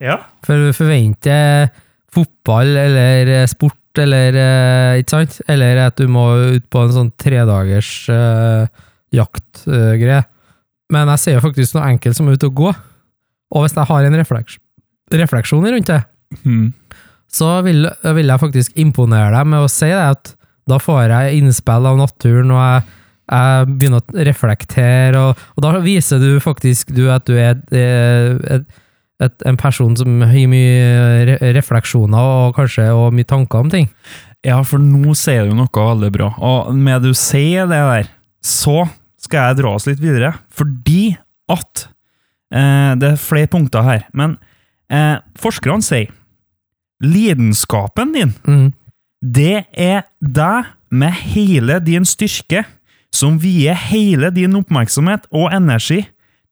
Ja. 0.00 0.16
For 0.46 0.68
du 0.68 0.76
forventer 0.76 1.68
fotball 2.10 2.72
eller 2.80 3.46
sport 3.50 3.76
eller 4.00 4.36
eh, 4.38 5.00
Ikke 5.00 5.12
sant? 5.16 5.40
Eller 5.50 5.80
at 5.88 5.98
du 5.98 6.06
må 6.10 6.24
ut 6.56 6.66
på 6.70 6.84
en 6.84 6.94
sånn 6.94 7.10
tredagers 7.18 7.90
uh, 8.12 8.70
jaktgreie. 9.14 10.22
Men 10.94 11.10
jeg 11.14 11.22
ser 11.22 11.36
jo 11.36 11.44
faktisk 11.44 11.76
noe 11.76 11.88
enkelt 11.90 12.18
som 12.18 12.28
er 12.30 12.38
ute 12.38 12.50
og 12.50 12.60
gå. 12.62 12.70
Og 13.50 13.64
hvis 13.64 13.74
jeg 13.74 13.90
har 13.90 14.06
en 14.06 14.18
refleks 14.20 14.60
refleksjon 15.10 15.66
rundt 15.66 15.88
det, 15.90 15.98
mm. 16.46 16.66
så 17.34 17.56
vil, 17.66 17.88
vil 18.14 18.30
jeg 18.30 18.42
faktisk 18.44 18.76
imponere 18.78 19.32
deg 19.34 19.48
med 19.50 19.64
å 19.64 19.70
si 19.70 19.88
det 19.90 20.04
at 20.12 20.30
da 20.70 20.78
får 20.78 21.10
jeg 21.10 21.40
innspill 21.40 21.88
av 21.90 21.98
naturen, 21.98 22.52
og 22.54 22.60
jeg, 22.62 22.99
jeg 23.30 23.66
begynner 23.78 24.02
å 24.02 24.24
reflektere, 24.26 25.18
og, 25.20 25.42
og 25.56 25.62
da 25.64 25.72
viser 25.84 26.18
du 26.22 26.40
faktisk 26.42 26.90
du 26.96 27.04
at 27.14 27.26
du 27.28 27.36
er 27.38 27.52
et, 27.54 27.76
et, 28.58 28.64
et, 29.22 29.44
en 29.46 29.58
person 29.60 29.94
som 29.96 30.20
har 30.26 30.48
mye 30.50 31.38
refleksjoner 31.54 32.18
og 32.48 32.56
kanskje 32.58 32.88
og 32.90 33.14
mye 33.14 33.28
tanker 33.30 33.62
om 33.62 33.70
ting. 33.70 33.86
Ja, 34.42 34.62
for 34.64 34.80
nå 34.82 35.12
sier 35.20 35.46
du 35.46 35.54
noe 35.54 35.68
veldig 35.70 36.10
bra. 36.14 36.30
Og 36.40 36.70
med 36.74 37.02
du 37.04 37.12
sier 37.14 37.68
det 37.70 37.78
der, 37.78 38.08
så 38.42 38.86
skal 39.20 39.50
jeg 39.50 39.58
dra 39.60 39.74
oss 39.76 39.86
litt 39.86 40.00
videre. 40.00 40.32
Fordi 40.48 41.12
at 41.52 41.86
eh, 42.54 42.94
Det 42.96 43.10
er 43.12 43.20
flere 43.20 43.50
punkter 43.52 43.84
her. 43.84 44.06
Men 44.16 44.38
eh, 44.88 45.18
forskerne 45.38 45.84
sier 45.84 46.08
lidenskapen 47.04 48.12
din, 48.12 48.34
Mm. 48.46 48.72
det 49.22 49.66
er 49.72 50.02
deg 50.20 50.66
med 50.90 51.12
hele 51.12 51.78
din 51.80 52.04
styrke, 52.04 52.64
som 53.14 53.38
vier 53.42 53.74
hele 53.74 54.30
din 54.34 54.54
oppmerksomhet 54.58 55.26
og 55.34 55.50
energi 55.52 56.04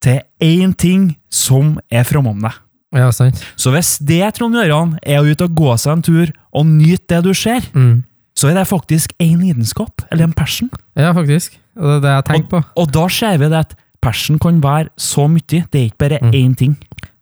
til 0.03 0.21
én 0.43 0.75
ting 0.79 1.17
som 1.31 1.77
er 1.91 2.05
framom 2.07 2.41
deg. 2.43 2.53
Ja, 2.97 3.11
sant. 3.13 3.41
Så 3.61 3.71
hvis 3.75 3.99
det, 4.01 4.23
Trond 4.39 4.55
Gjøran, 4.57 4.95
er 5.03 5.21
å 5.21 5.27
ut 5.29 5.43
og 5.45 5.55
gå 5.59 5.75
seg 5.79 5.93
en 5.99 6.03
tur 6.07 6.31
og 6.57 6.67
nyte 6.67 7.19
det 7.19 7.23
du 7.27 7.35
ser, 7.35 7.61
Mm. 7.75 8.05
så 8.39 8.49
er 8.51 8.55
det 8.55 8.69
faktisk 8.71 9.13
en 9.21 9.41
lidenskap, 9.41 10.03
eller 10.11 10.25
en 10.25 10.33
passion. 10.33 10.71
Ja, 10.97 11.13
faktisk. 11.13 11.59
Det 11.77 11.85
er 11.85 12.01
det 12.01 12.15
jeg 12.15 12.25
tenker 12.25 12.49
på. 12.49 12.65
Og 12.77 12.91
da 12.93 13.07
ser 13.09 13.37
vi 13.39 13.49
det 13.49 13.59
at 13.59 13.75
passion 14.01 14.39
kan 14.39 14.61
være 14.63 14.89
så 14.97 15.29
mye, 15.29 15.43
det 15.71 15.75
er 15.75 15.91
ikke 15.91 15.99
bare 15.99 16.19
Mm. 16.23 16.33
én 16.33 16.57
ting. 16.57 16.77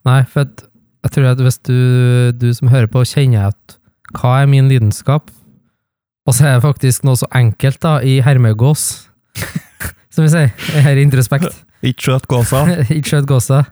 Nei, 0.05 0.22
for 0.22 0.40
at, 0.42 0.62
jeg 1.05 1.11
tror 1.12 1.31
at 1.33 1.38
hvis 1.38 1.59
du, 1.62 2.33
du 2.33 2.53
som 2.55 2.68
hører 2.68 2.87
på, 2.87 3.03
kjenner 3.05 3.49
at 3.49 3.77
hva 4.14 4.42
er 4.42 4.46
min 4.46 4.68
lidenskap, 4.68 5.31
og 6.27 6.35
så 6.35 6.44
er 6.46 6.55
det 6.61 6.62
faktisk 6.62 7.05
noe 7.05 7.16
så 7.16 7.27
enkelt 7.35 7.81
da, 7.81 7.99
i 8.03 8.20
hermegås, 8.20 9.09
som 10.14 10.27
vi 10.27 10.33
sier, 10.33 10.53
her 10.87 11.01
introspekt, 11.03 11.55
Ikke 11.87 12.09
skjøt 12.09 12.29
gåsa. 12.31 12.62
ikke 12.96 13.12
skjøt 13.12 13.29
gåsa, 13.29 13.64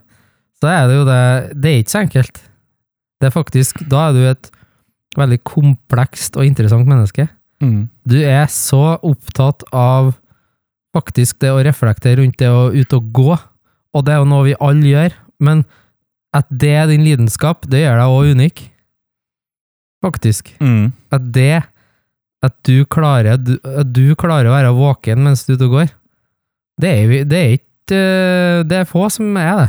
så 0.60 0.70
er 0.70 0.90
det 0.90 0.98
jo 0.98 1.06
det, 1.08 1.22
det 1.56 1.70
er 1.70 1.80
ikke 1.82 1.94
så 1.94 2.02
enkelt. 2.04 2.42
Det 3.20 3.30
er 3.30 3.34
faktisk, 3.34 3.80
da 3.90 4.08
er 4.08 4.16
du 4.16 4.26
et 4.28 4.50
veldig 5.18 5.40
komplekst 5.46 6.36
og 6.36 6.46
interessant 6.46 6.88
menneske. 6.90 7.28
Mm. 7.62 7.86
Du 8.04 8.18
er 8.20 8.46
så 8.52 8.98
opptatt 8.98 9.64
av 9.72 10.12
faktisk 10.94 11.40
det 11.42 11.50
å 11.50 11.62
reflektere 11.64 12.20
rundt 12.20 12.38
det 12.42 12.50
å 12.50 12.68
ut 12.74 12.96
og 12.98 13.10
gå, 13.14 13.32
og 13.94 14.06
det 14.06 14.14
er 14.14 14.22
jo 14.22 14.30
noe 14.30 14.46
vi 14.48 14.58
alle 14.62 14.90
gjør, 14.90 15.16
men 15.42 15.64
at 16.34 16.48
det 16.50 16.72
er 16.74 16.90
din 16.90 17.04
lidenskap, 17.06 17.66
det 17.70 17.84
gjør 17.84 18.00
deg 18.00 18.14
også 18.16 18.34
unik. 18.34 18.64
Faktisk. 20.04 20.50
Mm. 20.60 20.90
At 21.14 21.28
det, 21.34 21.62
at 22.44 22.56
du 22.66 22.84
klarer, 22.90 23.36
at 23.38 23.92
du 23.94 24.14
klarer 24.20 24.50
å 24.50 24.56
være 24.56 24.74
våken 24.76 25.24
mens 25.26 25.44
du 25.46 25.54
ute 25.54 25.68
og 25.68 25.78
går, 25.78 25.92
det 26.82 26.90
er, 26.90 27.14
det 27.28 27.38
er 27.40 27.54
ikke, 27.58 27.98
eh, 27.98 28.62
det 28.66 28.80
er 28.80 28.90
få 28.90 29.06
som 29.12 29.36
er 29.38 29.52
det. 29.62 29.68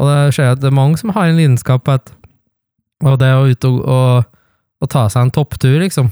Og 0.00 0.10
det 0.10 0.18
skjer 0.34 0.52
at 0.52 0.62
det 0.62 0.68
er 0.70 0.76
mange 0.76 0.98
som 1.00 1.12
har 1.14 1.30
en 1.30 1.38
lidenskap 1.38 1.84
på 1.86 1.96
at, 1.96 2.12
og 3.04 3.18
det 3.20 3.30
å 3.34 3.46
ut 3.46 3.68
og, 3.68 3.78
og, 3.84 4.40
og 4.82 4.90
ta 4.90 5.06
seg 5.12 5.26
en 5.26 5.34
topptur, 5.34 5.78
liksom. 5.82 6.10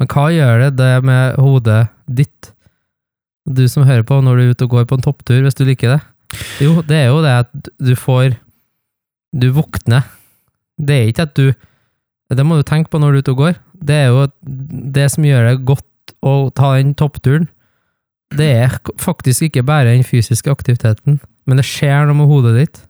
Men 0.00 0.10
hva 0.10 0.26
gjør 0.34 0.64
det, 0.64 0.70
det 0.80 0.94
med 1.06 1.38
hodet 1.40 1.84
ditt? 2.06 2.50
Du 3.44 3.66
som 3.68 3.84
hører 3.84 4.06
på 4.08 4.18
når 4.24 4.36
du 4.36 4.42
er 4.42 4.54
ute 4.54 4.66
og 4.66 4.74
går 4.78 4.88
på 4.88 4.98
en 4.98 5.04
topptur, 5.04 5.42
hvis 5.44 5.58
du 5.58 5.66
liker 5.68 5.94
det. 5.94 6.00
Jo, 6.64 6.80
det 6.86 6.96
er 6.96 7.10
jo 7.12 7.20
det 7.22 7.34
at 7.44 7.70
du 7.78 7.92
får 7.94 8.38
Du 9.34 9.48
våkner. 9.50 10.06
Det 10.78 10.94
er 10.94 11.08
ikke 11.10 11.26
at 11.26 11.34
du 11.36 11.52
Det 12.34 12.44
må 12.46 12.56
du 12.56 12.62
tenke 12.66 12.90
på 12.90 12.98
når 12.98 13.12
du 13.12 13.16
er 13.16 13.22
ute 13.22 13.34
og 13.34 13.42
går. 13.42 13.56
Det 13.84 13.96
er 13.96 14.08
jo 14.12 14.26
det 14.94 15.10
som 15.12 15.26
gjør 15.26 15.50
det 15.50 15.58
godt 15.68 16.14
å 16.24 16.34
ta 16.56 16.74
den 16.78 16.94
toppturen. 16.98 17.48
Det 18.34 18.48
er 18.64 18.78
faktisk 19.00 19.48
ikke 19.48 19.64
bare 19.66 19.92
den 19.92 20.06
fysiske 20.06 20.50
aktiviteten, 20.50 21.20
men 21.44 21.60
det 21.60 21.66
skjer 21.68 22.08
noe 22.08 22.18
med 22.18 22.30
hodet 22.30 22.54
ditt. 22.56 22.82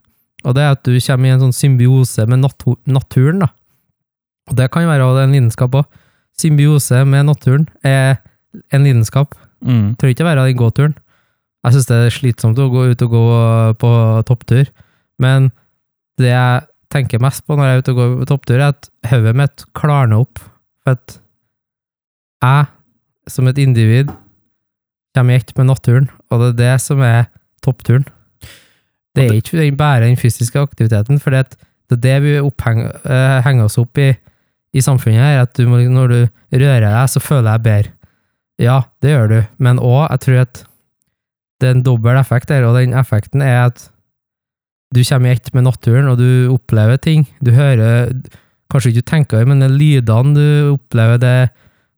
Og 0.44 0.54
det 0.56 0.64
er 0.64 0.76
at 0.76 0.84
du 0.86 0.94
kommer 0.94 1.28
i 1.28 1.34
en 1.34 1.42
sånn 1.42 1.56
symbiose 1.56 2.26
med 2.30 2.44
natu 2.44 2.76
naturen, 2.86 3.42
da. 3.44 3.50
Og 4.50 4.58
det 4.58 4.68
kan 4.72 4.86
være 4.88 5.06
en 5.22 5.32
lidenskap 5.32 5.74
òg. 5.80 5.88
Symbiose 6.36 7.04
med 7.08 7.28
naturen 7.30 7.66
er 7.86 8.18
en 8.74 8.84
lidenskap. 8.84 9.34
Mm. 9.64 9.94
Trenger 9.96 10.14
ikke 10.14 10.26
være 10.26 10.46
den 10.48 10.58
gåturen. 10.60 10.96
Jeg 11.64 11.76
syns 11.76 11.88
det 11.88 11.96
er 11.96 12.12
slitsomt 12.12 12.60
å 12.60 12.68
gå 12.68 12.88
ut 12.92 13.04
og 13.06 13.14
gå 13.14 13.26
på 13.80 13.90
topptur, 14.28 14.68
men 15.22 15.48
det 16.20 16.34
jeg 16.34 16.66
tenker 16.92 17.22
mest 17.22 17.46
på 17.46 17.56
når 17.56 17.66
jeg 17.66 17.76
er 17.76 17.84
ute 17.84 17.94
og 17.94 18.00
går 18.00 18.10
på 18.20 18.26
topptur, 18.34 18.58
er 18.58 18.74
at 18.74 18.90
hodet 19.08 19.32
mitt 19.38 19.64
klarner 19.76 20.26
opp. 20.26 20.42
For 20.84 20.92
at 20.98 21.18
jeg, 22.44 22.66
som 23.32 23.48
et 23.48 23.58
individ, 23.58 24.10
kommer 25.16 25.34
i 25.34 25.40
ett 25.40 25.54
med 25.56 25.70
naturen, 25.70 26.10
og 26.30 26.40
det 26.40 26.48
er 26.50 26.58
det 26.58 26.74
som 26.82 27.00
er 27.00 27.24
toppturen. 27.64 28.04
Det 29.14 29.28
er 29.28 29.36
ikke 29.38 29.58
den- 29.60 29.76
bare 29.76 30.00
den 30.04 30.16
fysiske 30.16 30.58
aktiviteten, 30.58 31.20
for 31.20 31.30
det 31.30 31.46
er 31.90 31.96
det 31.96 32.22
vi 32.22 32.38
oppheng, 32.40 32.80
eh, 33.04 33.40
henger 33.42 33.64
oss 33.64 33.78
opp 33.78 33.96
i 33.98 34.14
i 34.74 34.80
samfunnet, 34.80 35.20
her, 35.20 35.42
at 35.42 35.54
du 35.54 35.68
må, 35.68 35.78
når 35.88 36.08
du 36.08 36.28
rører 36.58 36.80
deg, 36.80 37.08
så 37.08 37.20
føler 37.22 37.52
jeg 37.52 37.62
bedre. 37.62 37.92
Ja, 38.58 38.80
det 39.00 39.10
gjør 39.10 39.28
du, 39.28 39.46
men 39.58 39.78
òg, 39.78 40.10
jeg 40.10 40.20
tror 40.20 40.40
at 40.40 40.64
det 41.60 41.68
er 41.68 41.74
en 41.76 41.82
dobbel 41.84 42.16
effekt 42.18 42.48
der, 42.48 42.64
og 42.64 42.74
den 42.80 42.92
effekten 42.92 43.40
er 43.40 43.66
at 43.66 43.90
du 44.92 45.04
kommer 45.04 45.28
i 45.28 45.32
ett 45.32 45.54
med 45.54 45.62
naturen, 45.62 46.08
og 46.08 46.18
du 46.18 46.50
opplever 46.52 46.96
ting. 46.96 47.28
Du 47.42 47.52
hører 47.52 48.10
Kanskje 48.74 48.90
ikke 48.90 49.04
du 49.04 49.10
tenker 49.10 49.38
det, 49.38 49.48
men 49.48 49.62
det 49.62 49.68
er 49.70 49.78
lydene 49.78 50.34
du 50.34 50.74
opplever, 50.74 51.20
det, 51.22 51.36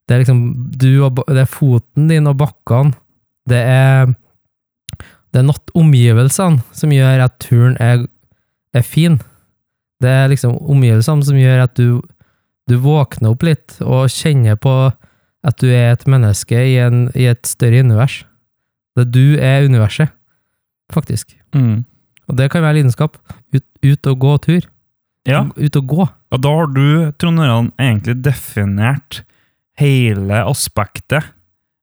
Det 0.06 0.14
er 0.14 0.20
liksom 0.22 0.40
du 0.76 0.90
og, 1.02 1.22
det 1.26 1.42
er 1.42 1.50
foten 1.50 2.10
din 2.12 2.28
og 2.28 2.36
bakkene. 2.38 2.92
Det 3.48 3.62
er 3.64 4.12
det 5.36 5.42
er 5.42 5.48
natt 5.50 5.72
omgivelsene 5.76 6.62
som 6.72 6.92
gjør 6.94 7.26
at 7.26 7.34
turen 7.44 7.74
er, 7.82 8.06
er 8.72 8.84
fin. 8.86 9.18
Det 10.00 10.08
er 10.08 10.30
liksom 10.32 10.54
omgivelsene 10.56 11.26
som 11.26 11.36
gjør 11.36 11.64
at 11.66 11.74
du, 11.76 11.98
du 12.70 12.78
våkner 12.80 13.34
opp 13.34 13.44
litt 13.44 13.74
og 13.84 14.08
kjenner 14.14 14.56
på 14.56 14.72
at 15.46 15.58
du 15.60 15.68
er 15.68 15.92
et 15.92 16.06
menneske 16.08 16.56
i, 16.56 16.78
en, 16.80 17.10
i 17.12 17.28
et 17.28 17.44
større 17.44 17.82
univers. 17.84 18.22
Det 18.96 19.10
du 19.12 19.36
er 19.36 19.66
universet, 19.68 20.08
faktisk. 20.94 21.36
Mm. 21.52 21.84
Og 22.32 22.38
det 22.40 22.48
kan 22.50 22.64
være 22.64 22.80
lidenskap. 22.80 23.20
Ut, 23.52 23.66
ut 23.84 24.08
og 24.08 24.18
gå 24.24 24.32
tur. 24.48 24.64
Ja, 25.28 25.44
Ut 25.52 25.76
og 25.76 25.88
gå. 25.90 26.06
Og 26.37 26.42
da 26.44 26.53
har 26.53 26.68
du, 26.75 26.85
Trond 27.20 27.40
Øran, 27.42 27.72
egentlig 27.81 28.18
definert 28.25 29.22
hele 29.81 30.42
aspektet. 30.49 31.33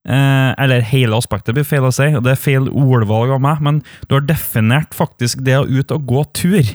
Eh, 0.03 0.49
eller 0.59 0.83
hele 0.83 1.15
aspektet 1.17 1.55
blir 1.55 1.65
feil 1.67 1.85
å 1.87 1.93
si, 1.95 2.09
og 2.17 2.23
det 2.25 2.33
er 2.35 2.41
feil 2.41 2.65
ordvalg 2.69 3.31
av 3.37 3.41
meg, 3.43 3.61
men 3.63 3.77
du 4.09 4.17
har 4.17 4.25
definert 4.27 4.93
faktisk 4.97 5.41
det 5.47 5.55
å 5.61 5.67
ut 5.69 5.93
og 5.95 6.05
gå 6.09 6.23
tur. 6.35 6.73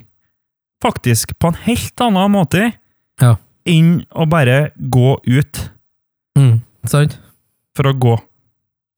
Faktisk 0.83 1.35
på 1.43 1.51
en 1.53 1.59
helt 1.67 2.01
annen 2.05 2.33
måte 2.33 2.69
Ja. 3.21 3.35
enn 3.67 4.05
å 4.15 4.29
bare 4.31 4.71
gå 4.79 5.19
ut 5.27 5.71
Mm, 6.39 6.61
sant? 6.87 7.19
for 7.77 7.91
å 7.91 7.99
gå. 7.99 8.17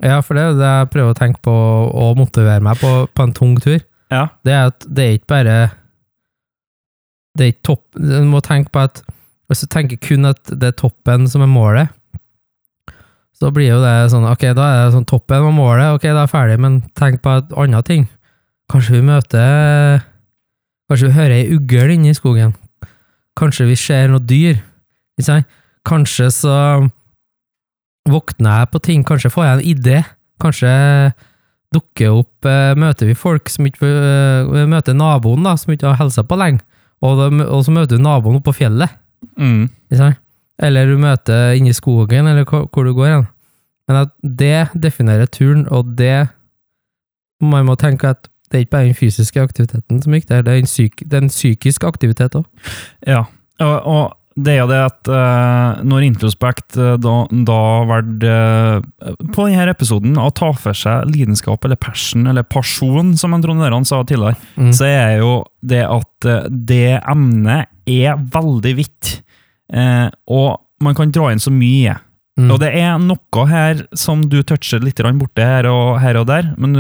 Ja, 0.03 0.21
for 0.21 0.35
det 0.35 0.43
er 0.43 0.53
det 0.57 0.69
jeg 0.71 0.91
prøver 0.93 1.15
å 1.15 1.19
tenke 1.19 1.41
på 1.43 1.53
og 1.53 2.17
motivere 2.17 2.61
meg 2.63 2.77
på 2.81 3.09
på 3.15 3.23
en 3.27 3.33
tung 3.33 3.57
tur. 3.61 3.81
Ja. 4.11 4.29
Det 4.45 4.53
er 4.53 4.67
at 4.71 4.87
det 4.89 5.05
er 5.05 5.19
ikke 5.19 5.27
bare 5.33 5.71
Det 7.39 7.47
er 7.47 7.59
topp 7.67 7.85
Du 7.95 8.17
må 8.27 8.41
tenke 8.45 8.73
på 8.75 8.83
at 8.89 9.03
hvis 9.51 9.65
du 9.65 9.71
tenker 9.71 9.99
kun 9.99 10.29
at 10.29 10.51
det 10.51 10.69
er 10.69 10.79
toppen 10.79 11.27
som 11.31 11.43
er 11.43 11.51
målet, 11.51 11.91
så 13.35 13.49
blir 13.51 13.71
jo 13.73 13.81
det 13.83 14.11
sånn 14.13 14.29
Ok, 14.29 14.45
da 14.55 14.67
er 14.69 14.85
det 14.85 14.95
sånn 14.95 15.09
toppen 15.11 15.49
av 15.49 15.55
målet, 15.57 15.97
ok, 15.97 16.05
da 16.07 16.21
er 16.21 16.27
jeg 16.27 16.33
ferdig, 16.35 16.59
men 16.63 16.77
tenk 16.99 17.23
på 17.25 17.33
et 17.41 17.55
annet 17.59 17.89
ting. 17.89 18.07
Kanskje 18.71 18.99
vi 18.99 19.07
møter 19.09 20.05
Kanskje 20.91 21.09
vi 21.09 21.17
hører 21.17 21.37
ei 21.37 21.51
ugl 21.55 21.93
inne 21.95 22.11
i 22.11 22.19
skogen. 22.19 22.55
Kanskje 23.39 23.69
vi 23.69 23.77
ser 23.79 24.11
noe 24.11 24.23
dyr. 24.27 24.59
Kanskje 25.87 26.27
så 26.35 26.55
våkner 28.11 28.63
jeg 28.63 28.71
på 28.73 28.81
ting, 28.83 29.05
kanskje 29.07 29.31
får 29.31 29.47
jeg 29.47 29.57
en 29.57 29.69
idé. 29.71 30.01
Kanskje 30.43 30.73
dukker 31.71 32.17
opp 32.19 32.49
eh, 32.49 32.73
Møter 32.75 33.07
vi 33.07 33.15
folk 33.15 33.51
som 33.53 33.69
ikke 33.69 33.87
eh, 33.87 34.67
møter 34.67 34.97
naboen, 34.99 35.47
da, 35.47 35.55
som 35.61 35.71
ikke 35.75 35.93
har 35.93 36.01
hilsa 36.01 36.25
på 36.27 36.39
lenge. 36.41 36.65
Og, 37.01 37.17
de, 37.19 37.45
og 37.47 37.65
så 37.65 37.73
møter 37.75 37.97
du 37.97 38.05
naboen 38.05 38.39
oppe 38.39 38.51
på 38.51 38.59
fjellet. 38.61 38.93
Mm. 39.41 39.69
Eller 40.61 40.91
du 40.91 40.99
møter 41.01 41.57
inni 41.57 41.73
skogen, 41.77 42.29
eller 42.29 42.45
hvor, 42.45 42.85
du 42.85 42.93
går 42.97 43.15
hen. 43.15 43.27
Men 43.89 44.03
at 44.05 44.13
det 44.23 44.83
definerer 44.83 45.27
turen, 45.27 45.67
og 45.69 45.97
det 45.99 46.29
Man 47.41 47.65
må 47.65 47.73
tenke 47.81 48.05
at 48.05 48.29
det 48.51 48.59
er 48.59 48.65
ikke 48.67 48.71
bare 48.71 48.85
den 48.85 48.95
fysiske 48.95 49.41
aktiviteten 49.41 50.03
som 50.03 50.15
er 50.15 50.43
det 50.43 50.49
er 50.53 50.59
en, 50.59 50.67
psyk, 50.69 50.99
det 51.01 51.15
er 51.17 51.23
en 51.23 51.33
psykisk 51.33 51.85
aktivitet 51.85 52.35
òg. 52.37 52.45
Ja, 53.07 53.23
og, 53.61 53.87
og 53.87 54.17
det 54.39 54.53
er 54.55 54.59
jo 54.61 54.69
det 54.71 54.79
at 54.79 55.09
uh, 55.11 55.81
når 55.85 56.05
Introspekt 56.07 56.77
uh, 56.79 56.95
da, 57.03 57.15
da 57.49 57.57
valgte 57.89 58.31
uh, 58.31 59.17
på 59.35 59.47
denne 59.49 59.67
episoden 59.73 60.15
å 60.23 60.29
ta 60.35 60.53
for 60.55 60.77
seg 60.77 61.11
lidenskap 61.11 61.67
eller 61.67 61.79
passion, 61.81 62.29
eller 62.31 62.47
pasjon, 62.47 63.17
som 63.19 63.35
en 63.35 63.43
Trond 63.43 63.67
Øran 63.67 63.87
sa 63.89 64.03
tidligere, 64.07 64.39
Mm. 64.57 64.71
så 64.77 64.87
er 64.87 65.19
jo 65.21 65.33
det 65.65 65.81
at 65.87 66.27
eh, 66.29 66.47
det 66.51 67.01
emnet 67.09 67.69
er 67.89 68.17
veldig 68.33 68.73
vidt, 68.77 69.11
eh, 69.73 70.09
og 70.29 70.61
man 70.85 70.97
kan 70.97 71.13
dra 71.15 71.31
inn 71.33 71.41
så 71.43 71.53
mye. 71.53 71.95
Mm. 72.39 72.51
Og 72.53 72.61
det 72.63 72.71
er 72.79 72.99
noe 73.03 73.45
her 73.51 73.83
som 73.97 74.23
du 74.29 74.43
toucher 74.43 74.81
litt 74.85 75.01
borte 75.19 75.45
her 75.45 75.69
og, 75.71 75.99
her 76.01 76.17
og 76.21 76.27
der, 76.29 76.53
men 76.61 76.77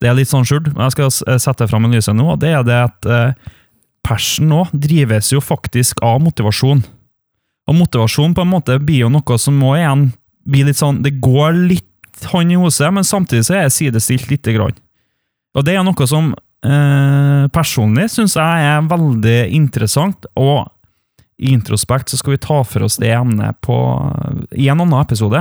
det 0.00 0.08
er 0.08 0.16
litt 0.16 0.30
sånn 0.30 0.46
skjult. 0.48 0.70
Jeg 0.72 0.94
skal 0.94 1.38
sette 1.42 1.68
fram 1.70 1.84
en 1.86 1.94
lyse 1.96 2.12
nå, 2.14 2.26
og 2.34 2.40
det 2.42 2.54
er 2.56 2.66
det 2.66 2.78
at 2.88 3.06
eh, 3.10 3.50
passion 4.06 4.48
nå 4.50 4.64
drives 4.72 5.32
jo 5.34 5.40
faktisk 5.44 6.00
av 6.02 6.20
motivasjon. 6.24 6.82
Og 7.68 7.76
motivasjon 7.78 8.34
på 8.34 8.42
en 8.44 8.50
måte 8.50 8.78
blir 8.82 9.04
jo 9.04 9.10
noe 9.12 9.38
som 9.38 9.58
må 9.60 9.74
igjen 9.78 10.08
bli 10.50 10.64
litt 10.66 10.78
sånn 10.80 11.02
Det 11.04 11.12
går 11.22 11.52
litt 11.68 12.24
hånd 12.32 12.52
i 12.52 12.56
hose, 12.58 12.88
men 12.92 13.04
samtidig 13.06 13.44
så 13.46 13.54
er 13.58 13.62
jeg 13.68 13.76
sidestilt 13.76 14.30
lite 14.32 14.52
grann. 14.56 14.74
Og 15.56 15.64
det 15.66 15.76
er 15.76 15.84
noe 15.86 16.06
som 16.08 16.32
eh, 16.64 17.44
personlig 17.54 18.08
syns 18.12 18.34
jeg 18.36 18.66
er 18.72 18.88
veldig 18.90 19.38
interessant, 19.56 20.26
og 20.36 20.68
i 21.40 21.54
Introspekt 21.54 22.10
så 22.12 22.18
skal 22.20 22.34
vi 22.34 22.42
ta 22.44 22.58
for 22.68 22.84
oss 22.84 22.98
det 23.00 23.14
emnet 23.16 23.56
på, 23.64 23.76
i 24.60 24.66
en 24.68 24.82
annen 24.82 24.98
episode. 25.00 25.40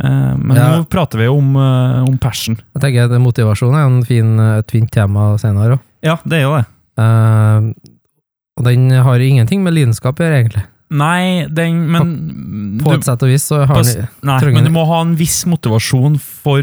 Eh, 0.00 0.32
men 0.38 0.56
Ja. 0.56 0.70
nå 0.78 0.86
prater 0.88 1.18
vi 1.20 1.26
om, 1.28 1.50
eh, 1.56 2.04
om 2.08 2.16
passion. 2.18 2.56
Jeg 2.76 2.82
tenker 2.82 3.04
at 3.04 3.20
Motivasjon 3.20 3.74
er 3.76 3.84
en 3.86 4.02
fin, 4.04 4.38
et 4.40 4.70
fint 4.70 4.90
tema 4.90 5.36
senere 5.38 5.76
òg. 5.76 5.80
Ja, 6.02 6.16
det 6.24 6.38
er 6.40 6.42
jo 6.46 6.56
det. 6.56 6.66
Og 7.02 8.64
den 8.64 8.88
har 8.90 9.20
ingenting 9.20 9.62
med 9.64 9.76
lidenskap 9.76 10.18
å 10.18 10.24
gjøre, 10.26 10.40
egentlig. 10.44 10.64
Nei, 10.96 11.46
den 11.50 11.90
Men 11.90 12.80
På 12.82 12.92
du- 12.92 12.98
et 12.98 13.04
sett 13.04 13.22
og 13.22 13.28
vis 13.28 13.42
så 13.42 13.66
har 13.66 13.82
den 13.82 14.08
Nei, 14.22 14.52
men 14.52 14.64
du 14.64 14.70
må 14.70 14.86
ha 14.86 15.00
en 15.02 15.16
viss 15.16 15.44
motivasjon 15.44 16.18
for 16.20 16.62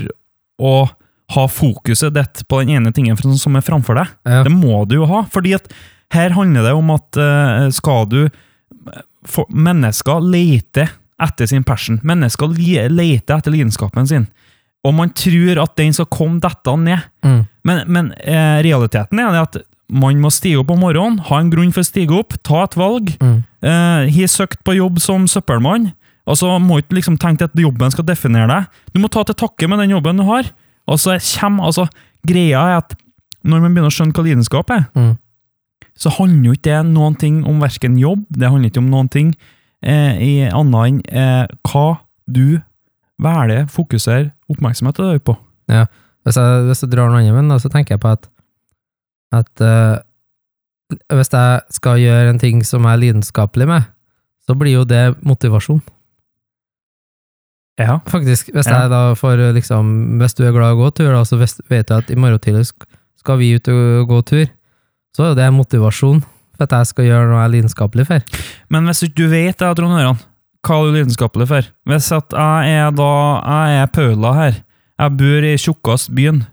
å 0.60 0.90
ha 1.34 1.48
fokuset 1.48 2.14
ditt 2.14 2.48
på 2.48 2.62
den 2.64 2.78
ene 2.78 2.94
tingen 2.94 3.18
som 3.18 3.56
er 3.56 3.62
framfor 3.62 3.96
deg. 3.96 4.08
ja. 4.26 4.44
Det 4.44 4.52
må 4.52 4.88
du 4.88 4.96
jo 4.96 5.06
ha, 5.06 5.24
fordi 5.24 5.56
at 5.56 5.68
her 6.14 6.30
handler 6.30 6.64
det 6.64 6.74
om 6.74 6.92
at 6.92 7.18
uh, 7.18 7.70
skal 7.70 8.06
du 8.06 8.30
for, 9.26 9.46
Mennesker 9.50 10.20
leter 10.22 10.90
etter 11.22 11.48
sin 11.48 11.64
passion. 11.64 12.00
Mennesker 12.04 12.48
leter 12.48 13.38
etter 13.38 13.52
lidenskapen 13.52 14.08
sin. 14.08 14.28
Og 14.84 14.94
man 14.94 15.14
tror 15.16 15.62
at 15.64 15.76
den 15.80 15.94
skal 15.96 16.10
komme 16.12 16.42
dette 16.44 16.74
ned. 16.78 17.00
Mm. 17.24 17.48
Men, 17.64 17.84
men 17.88 18.10
eh, 18.20 18.60
realiteten 18.66 19.20
er 19.20 19.38
at 19.40 19.56
man 19.92 20.22
må 20.24 20.30
stige 20.34 20.60
opp 20.62 20.72
om 20.74 20.80
morgenen, 20.80 21.20
ha 21.28 21.40
en 21.40 21.50
grunn 21.52 21.74
for 21.76 21.84
å 21.84 21.88
stige 21.88 22.16
opp, 22.18 22.34
ta 22.44 22.64
et 22.64 22.78
valg. 22.80 23.12
Mm. 23.22 23.44
Eh, 23.64 24.14
har 24.16 24.32
søkt 24.32 24.64
på 24.66 24.76
jobb 24.78 25.00
som 25.04 25.28
søppelmann. 25.30 25.92
Og 26.26 26.38
så 26.40 26.48
må 26.64 26.80
ikke 26.80 26.96
liksom 27.02 27.18
tenke 27.20 27.44
at 27.50 27.56
jobben 27.60 27.92
skal 27.92 28.06
definere 28.08 28.48
deg. 28.48 28.68
Du 28.96 29.00
må 29.04 29.10
ta 29.12 29.26
til 29.28 29.36
takke 29.36 29.68
med 29.68 29.82
den 29.84 29.92
jobben 29.92 30.18
du 30.22 30.24
har. 30.24 30.48
Og 30.88 31.00
så 31.00 31.18
kommer, 31.40 31.66
altså, 31.68 31.88
Greia 32.26 32.62
er 32.64 32.78
at 32.80 32.96
når 33.44 33.60
man 33.66 33.74
begynner 33.76 33.92
å 33.92 33.96
skjønne 33.96 34.16
hva 34.16 34.24
lidenskap 34.24 34.70
er, 34.72 34.86
Mm. 34.96 35.18
så 36.00 36.10
handler 36.16 36.46
jo 36.46 36.54
ikke 36.54 36.64
det 36.72 36.86
noen 36.94 37.18
ting 37.20 37.44
om 37.46 37.60
verken 37.60 37.98
jobb, 38.00 38.24
det 38.32 38.50
handler 38.50 38.70
ikke 38.72 38.80
om 38.80 38.90
noen 38.90 39.10
ting 39.12 39.34
eh, 39.84 40.16
i 40.24 40.32
annet 40.50 40.88
enn 40.88 41.02
eh, 41.12 41.48
hva 41.68 42.00
du 42.26 42.62
velger, 43.20 43.68
fokuserer 43.68 44.32
oppmerksomheten 44.50 45.12
din 45.12 45.20
på. 45.20 45.36
Hvis 46.24 46.38
jeg, 46.40 46.64
hvis 46.70 46.82
jeg 46.86 46.90
drar 46.94 47.12
noe 47.12 47.20
annet, 47.20 47.62
så 47.62 47.70
tenker 47.70 47.96
jeg 47.98 48.00
på 48.04 48.12
at, 48.16 48.30
at 49.34 49.64
uh, 49.66 49.98
hvis 51.10 51.32
jeg 51.34 51.62
skal 51.74 51.98
gjøre 52.04 52.30
en 52.34 52.40
ting 52.42 52.62
som 52.68 52.86
jeg 52.86 52.94
er 52.98 53.02
lidenskapelig 53.02 53.66
med, 53.70 53.88
så 54.46 54.54
blir 54.60 54.76
jo 54.78 54.84
det 54.86 55.04
motivasjon. 55.26 55.82
Ja. 57.82 57.98
Faktisk, 58.06 58.52
hvis 58.54 58.68
Ja. 58.70 58.82
jeg 58.84 58.90
da 58.92 59.14
får 59.18 59.40
liksom 59.56 60.20
Hvis 60.22 60.36
du 60.38 60.44
er 60.46 60.52
glad 60.54 60.74
i 60.74 60.76
å 60.78 60.82
gå 60.84 60.90
tur, 60.94 61.12
da, 61.12 61.24
så 61.26 61.38
vet 61.70 61.88
du 61.88 61.94
at 61.96 62.12
i 62.12 62.16
morgen 62.16 62.40
tidlig 62.40 62.68
sk- 62.70 62.86
skal 63.18 63.38
vi 63.40 63.56
ut 63.56 63.68
og 63.68 64.08
gå 64.10 64.20
tur, 64.26 64.46
så 65.16 65.24
er 65.24 65.28
jo 65.32 65.36
det 65.40 65.54
motivasjon 65.54 66.22
for 66.22 66.64
at 66.64 66.70
jeg 66.72 66.86
skal 66.92 67.06
gjøre 67.06 67.30
noe 67.32 67.40
jeg 67.42 67.48
er 67.50 67.54
lidenskapelig 67.56 68.06
for. 68.06 68.20
Men 68.70 68.86
hvis 68.86 69.04
ikke 69.08 69.16
du 69.16 69.28
vet 69.30 69.58
det, 69.58 69.76
Trond 69.78 69.98
Øran, 69.98 70.20
hva 70.64 70.76
er 70.78 70.86
du 70.86 70.98
lidenskapelig 71.00 71.48
for? 71.48 71.62
Hvis 71.88 72.12
at 72.12 72.30
jeg 72.30 72.78
er 72.78 72.92
da 72.92 73.42
Jeg 73.48 73.82
er 73.82 73.88
Paula 73.88 74.34
her. 74.34 74.64
Jeg 75.00 75.18
bor 75.18 75.44
i 75.44 75.56
tjukkast 75.58 76.14
byen. 76.14 76.46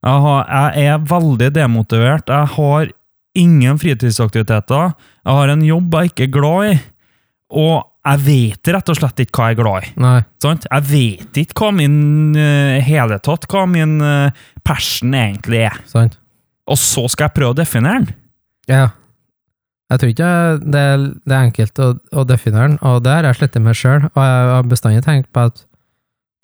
Jeg, 0.00 0.86
er 0.86 1.02
veldig 1.04 1.50
demotivert. 1.54 2.30
Jeg 2.30 2.52
har 2.54 2.90
ingen 3.36 3.78
fritidsaktiviteter. 3.80 4.94
Jeg 5.24 5.38
har 5.38 5.52
en 5.52 5.64
jobb 5.64 5.96
jeg 5.98 6.12
ikke 6.12 6.26
er 6.26 6.34
glad 6.34 6.70
i. 6.70 6.78
Og 7.60 7.74
jeg 8.00 8.22
vet 8.24 8.70
rett 8.72 8.90
og 8.92 8.96
slett 8.96 9.20
ikke 9.20 9.36
hva 9.36 9.50
jeg 9.50 9.58
er 9.58 9.60
glad 9.60 9.84
i. 9.84 9.90
Nei. 10.00 10.16
Sant? 10.40 10.64
Jeg 10.70 10.86
vet 10.88 11.42
ikke 11.42 11.66
hva 11.66 11.74
min 11.76 11.98
uh, 12.38 12.78
hele 12.86 13.20
tatt, 13.20 13.44
hva 13.50 13.66
min 13.68 13.98
uh, 14.00 14.46
passion 14.64 15.12
egentlig 15.16 15.66
er. 15.68 15.76
Sant? 15.90 16.16
Og 16.70 16.78
så 16.80 17.04
skal 17.10 17.28
jeg 17.28 17.36
prøve 17.36 17.52
å 17.52 17.60
definere 17.60 18.06
den. 18.06 18.16
Ja. 18.70 18.86
Jeg 19.90 20.00
tror 20.00 20.12
ikke 20.12 20.32
det 20.62 20.80
er, 20.92 21.04
det 21.26 21.34
er 21.34 21.48
enkelt 21.48 21.80
å, 21.82 21.88
å 22.14 22.24
definere 22.24 22.68
den, 22.68 22.76
og 22.86 23.00
det 23.02 23.10
har 23.10 23.26
jeg 23.26 23.40
slettet 23.40 23.64
meg 23.64 23.76
sjøl. 23.76 24.06
Og 24.12 24.20
jeg 24.22 24.50
har 24.54 24.68
bestandig 24.70 25.02
tenkt 25.04 25.28
på 25.34 25.48
at 25.50 25.64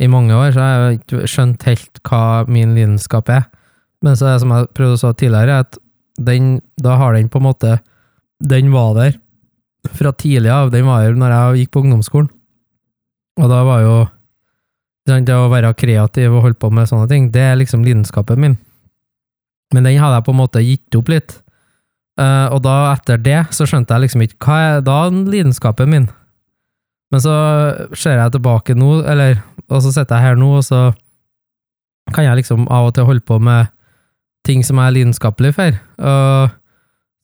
i 0.02 0.09
mange 0.12 0.37
år 0.37 0.52
så 0.52 0.61
har 0.61 0.74
jeg 0.76 1.00
ikke 1.00 1.28
skjønt 1.30 1.66
helt 1.68 2.00
hva 2.04 2.44
min 2.50 2.74
lidenskap 2.76 3.30
er. 3.32 3.46
Men 4.04 4.18
så 4.18 4.28
er 4.28 4.37
det 4.37 4.42
som 4.44 4.52
jeg 4.52 4.72
prøvde 4.76 4.98
å 4.98 5.00
si 5.00 5.12
tidligere, 5.22 5.61
at 5.64 5.78
den, 6.16 6.59
da 6.80 6.96
har 7.00 7.16
den 7.16 7.28
på 7.28 7.40
en 7.40 7.48
måte 7.50 7.78
Den 8.40 8.68
var 8.72 8.94
der 8.96 9.14
fra 9.96 10.12
tidlig 10.12 10.50
av. 10.52 10.70
Den 10.70 10.85
var 10.85 11.04
der 11.04 11.16
når 11.16 11.32
jeg 11.32 11.62
gikk 11.62 11.70
på 11.72 11.82
ungdomsskolen. 11.87 12.28
Og 13.40 13.48
da 13.48 13.62
var 13.64 13.80
jo 13.80 13.96
det 15.06 15.37
å 15.37 15.48
være 15.48 15.72
kreativ 15.78 16.35
og 16.35 16.42
holde 16.42 16.59
på 16.61 16.70
med 16.74 16.88
sånne 16.90 17.09
ting, 17.09 17.30
det 17.30 17.44
er 17.52 17.56
liksom 17.61 17.85
lidenskapen 17.87 18.40
min. 18.42 18.56
Men 19.72 19.87
den 19.87 20.00
hadde 20.00 20.18
jeg 20.18 20.26
på 20.26 20.35
en 20.35 20.40
måte 20.40 20.64
gitt 20.64 20.98
opp 20.98 21.09
litt. 21.12 21.37
Eh, 22.20 22.46
og 22.52 22.62
da, 22.64 22.76
etter 22.94 23.20
det, 23.22 23.38
så 23.54 23.66
skjønte 23.68 23.94
jeg 23.94 24.06
liksom 24.06 24.24
ikke 24.26 24.40
hva 24.46 24.59
er 24.66 24.85
da 24.85 24.98
lidenskapen 25.12 25.92
min? 25.92 26.09
Men 27.14 27.23
så 27.23 27.35
ser 27.95 28.19
jeg 28.19 28.35
tilbake 28.35 28.75
nå, 28.75 29.01
eller, 29.07 29.40
og 29.71 29.83
så 29.85 29.92
sitter 29.95 30.19
jeg 30.19 30.31
her 30.31 30.38
nå, 30.40 30.51
og 30.59 30.64
så 30.66 30.81
kan 32.14 32.27
jeg 32.27 32.40
liksom 32.40 32.66
av 32.71 32.88
og 32.88 32.95
til 32.97 33.07
holde 33.07 33.25
på 33.27 33.38
med 33.42 33.71
ting 34.47 34.62
som 34.66 34.79
jeg 34.79 34.90
er 34.90 34.97
lidenskapelig 34.97 35.53
for. 35.57 35.79
Og, 35.99 36.57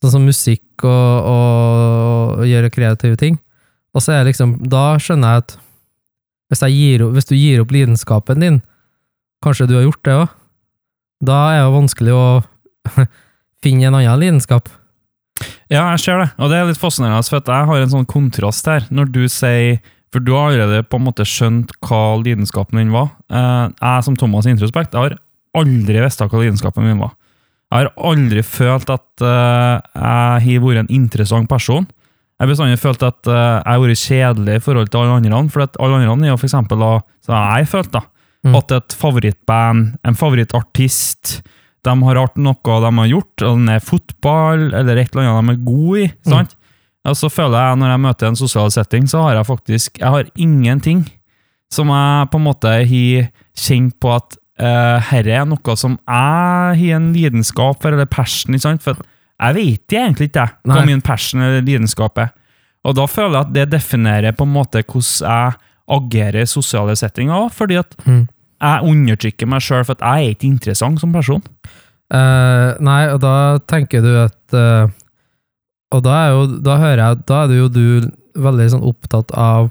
sånn 0.02 0.16
som 0.16 0.24
musikk 0.26 0.82
og, 0.82 1.28
og, 1.30 2.38
og 2.42 2.46
gjøre 2.50 2.72
kreative 2.74 3.18
ting. 3.20 3.38
Og 3.94 4.02
så 4.02 4.16
er 4.16 4.22
det 4.22 4.32
liksom, 4.32 4.56
da 4.72 4.96
skjønner 5.02 5.36
jeg 5.36 5.44
at 5.44 5.56
hvis, 6.50 6.62
jeg 6.66 6.76
gir, 6.76 7.04
hvis 7.14 7.28
du 7.28 7.34
gir 7.36 7.62
opp 7.62 7.72
lidenskapen 7.72 8.42
din, 8.42 8.58
kanskje 9.44 9.68
du 9.70 9.76
har 9.78 9.86
gjort 9.86 10.02
det 10.08 10.16
òg, 10.24 10.32
da 11.22 11.38
er 11.54 11.62
det 11.62 11.76
vanskelig 11.76 12.16
å 12.18 12.26
finne 13.62 13.88
en 13.88 13.98
annen 14.00 14.20
lidenskap. 14.20 14.70
Ja, 15.72 15.86
jeg 15.94 16.02
ser 16.04 16.18
det, 16.20 16.28
og 16.36 16.50
det 16.52 16.58
er 16.60 16.68
litt 16.68 16.80
fascinerende, 16.80 17.24
for 17.24 17.40
at 17.40 17.48
jeg 17.48 17.68
har 17.70 17.82
en 17.86 17.92
sånn 17.94 18.08
kontrast 18.10 18.66
her. 18.68 18.84
Når 18.92 19.10
du 19.14 19.22
sier 19.32 19.80
For 20.12 20.20
du 20.20 20.34
har 20.36 20.50
allerede 20.50 20.82
på 20.84 20.98
en 21.00 21.06
måte 21.06 21.24
skjønt 21.24 21.70
hva 21.88 22.00
lidenskapen 22.20 22.76
din 22.76 22.90
var. 22.92 23.06
Eh, 23.32 23.70
Jeg 23.80 24.04
som 24.04 24.16
Thomas 24.20 24.44
Introspekt, 24.44 24.92
jeg 24.92 25.00
har 25.00 25.14
aldri 25.56 26.02
visst 26.04 26.20
hva 26.20 26.28
lidenskapen 26.42 26.84
min 26.84 27.00
var. 27.00 27.14
Jeg 27.72 27.86
har 27.86 27.92
aldri 27.96 28.42
følt 28.44 28.90
at 28.92 29.24
eh, 29.24 29.80
jeg 29.96 30.44
har 30.44 30.60
vært 30.66 30.82
en 30.82 30.90
interessant 30.92 31.48
person. 31.48 31.86
Jeg 31.88 32.44
har 32.44 32.50
bestandig 32.52 32.78
følt 32.82 33.02
at 33.08 33.24
eh, 33.32 33.62
jeg 33.64 33.72
har 33.72 33.80
vært 33.86 34.02
kjedelig 34.04 34.58
i 34.58 34.64
forhold 34.66 34.90
til 34.92 35.00
alle 35.00 35.16
andre, 35.16 35.48
for 35.48 35.64
at 35.64 35.80
alle 35.80 36.02
andre 36.04 36.26
er 36.28 36.34
jo 36.34 36.36
for 36.42 36.50
eksempel 36.50 36.84
da, 36.84 36.92
så 37.24 37.40
jeg 37.56 37.70
følt 37.72 37.92
da, 37.96 38.04
Mm. 38.42 38.56
at 38.58 38.72
et 38.74 38.94
favorittband, 38.98 39.82
en 40.04 40.16
favorittartist, 40.18 41.42
de 41.82 41.94
har 42.06 42.18
art 42.20 42.36
noe 42.38 42.80
de 42.84 42.90
har 42.98 43.08
gjort, 43.10 43.42
og 43.42 43.62
det 43.66 43.76
er 43.76 43.86
fotball, 43.86 44.68
eller 44.78 45.00
et 45.02 45.14
eller 45.14 45.30
annet 45.32 45.50
de 45.50 45.56
er 45.56 45.64
gode 45.66 46.04
i. 46.04 46.10
sant? 46.28 46.54
Og 47.02 47.16
så 47.18 47.26
føler 47.32 47.58
jeg, 47.58 47.78
når 47.80 47.90
jeg 47.90 48.02
møter 48.04 48.28
en 48.28 48.38
sosial 48.38 48.70
setting, 48.70 49.08
så 49.10 49.24
har 49.24 49.34
jeg 49.40 49.48
faktisk 49.48 49.98
jeg 49.98 50.06
har 50.14 50.28
ingenting 50.38 51.00
som 51.72 51.88
jeg 51.90 52.28
på 52.30 52.38
en 52.38 52.44
måte 52.44 52.68
har 52.70 53.30
kjent 53.58 53.96
på 53.98 54.12
at 54.14 54.36
uh, 54.62 55.00
herre 55.08 55.40
er 55.40 55.48
noe 55.48 55.74
som 55.80 55.96
jeg 55.96 56.76
har 56.78 57.00
en 57.00 57.08
lidenskap 57.16 57.80
for, 57.82 57.96
eller 57.96 58.06
passion, 58.06 58.54
ikke 58.54 58.66
sant? 58.68 58.84
For 58.84 59.00
jeg 59.42 59.56
vet 59.56 59.96
egentlig 59.98 60.28
ikke 60.30 60.44
jeg, 60.46 60.54
hva 60.70 60.84
min 60.86 61.02
passion 61.02 61.42
eller 61.42 61.64
lidenskap 61.66 62.18
er. 62.22 62.30
Og 62.86 62.94
da 62.98 63.06
føler 63.10 63.38
jeg 63.38 63.46
at 63.48 63.54
det 63.56 63.66
definerer 63.72 64.34
på 64.36 64.46
en 64.46 64.54
måte 64.54 64.82
hvordan 64.84 65.26
jeg 65.26 65.58
agerer 65.92 66.44
i 66.44 66.46
sosiale 66.50 66.94
settinger, 66.96 67.48
fordi 67.50 67.80
at 67.82 67.96
Mm. 68.06 68.28
Jeg 68.62 68.88
undertrykker 68.92 69.48
meg 69.50 69.62
sjøl 69.64 69.84
for 69.84 69.96
at 69.98 70.02
jeg 70.06 70.26
er 70.30 70.34
ikke 70.36 70.48
interessant 70.48 71.00
som 71.02 71.12
person. 71.14 71.42
Uh, 72.12 72.72
nei, 72.84 73.06
og 73.10 73.20
da 73.24 73.34
tenker 73.70 74.02
du 74.04 74.10
at 74.20 74.52
uh, 74.58 74.90
Og 75.94 76.02
da, 76.04 76.16
er 76.26 76.34
jo, 76.34 76.42
da 76.60 76.74
hører 76.80 77.00
jeg 77.00 77.22
da 77.28 77.38
er 77.44 77.48
du 77.48 77.54
jo 77.56 77.68
du 77.72 77.84
veldig 78.42 78.66
sånn 78.74 78.84
opptatt 78.88 79.32
av 79.36 79.70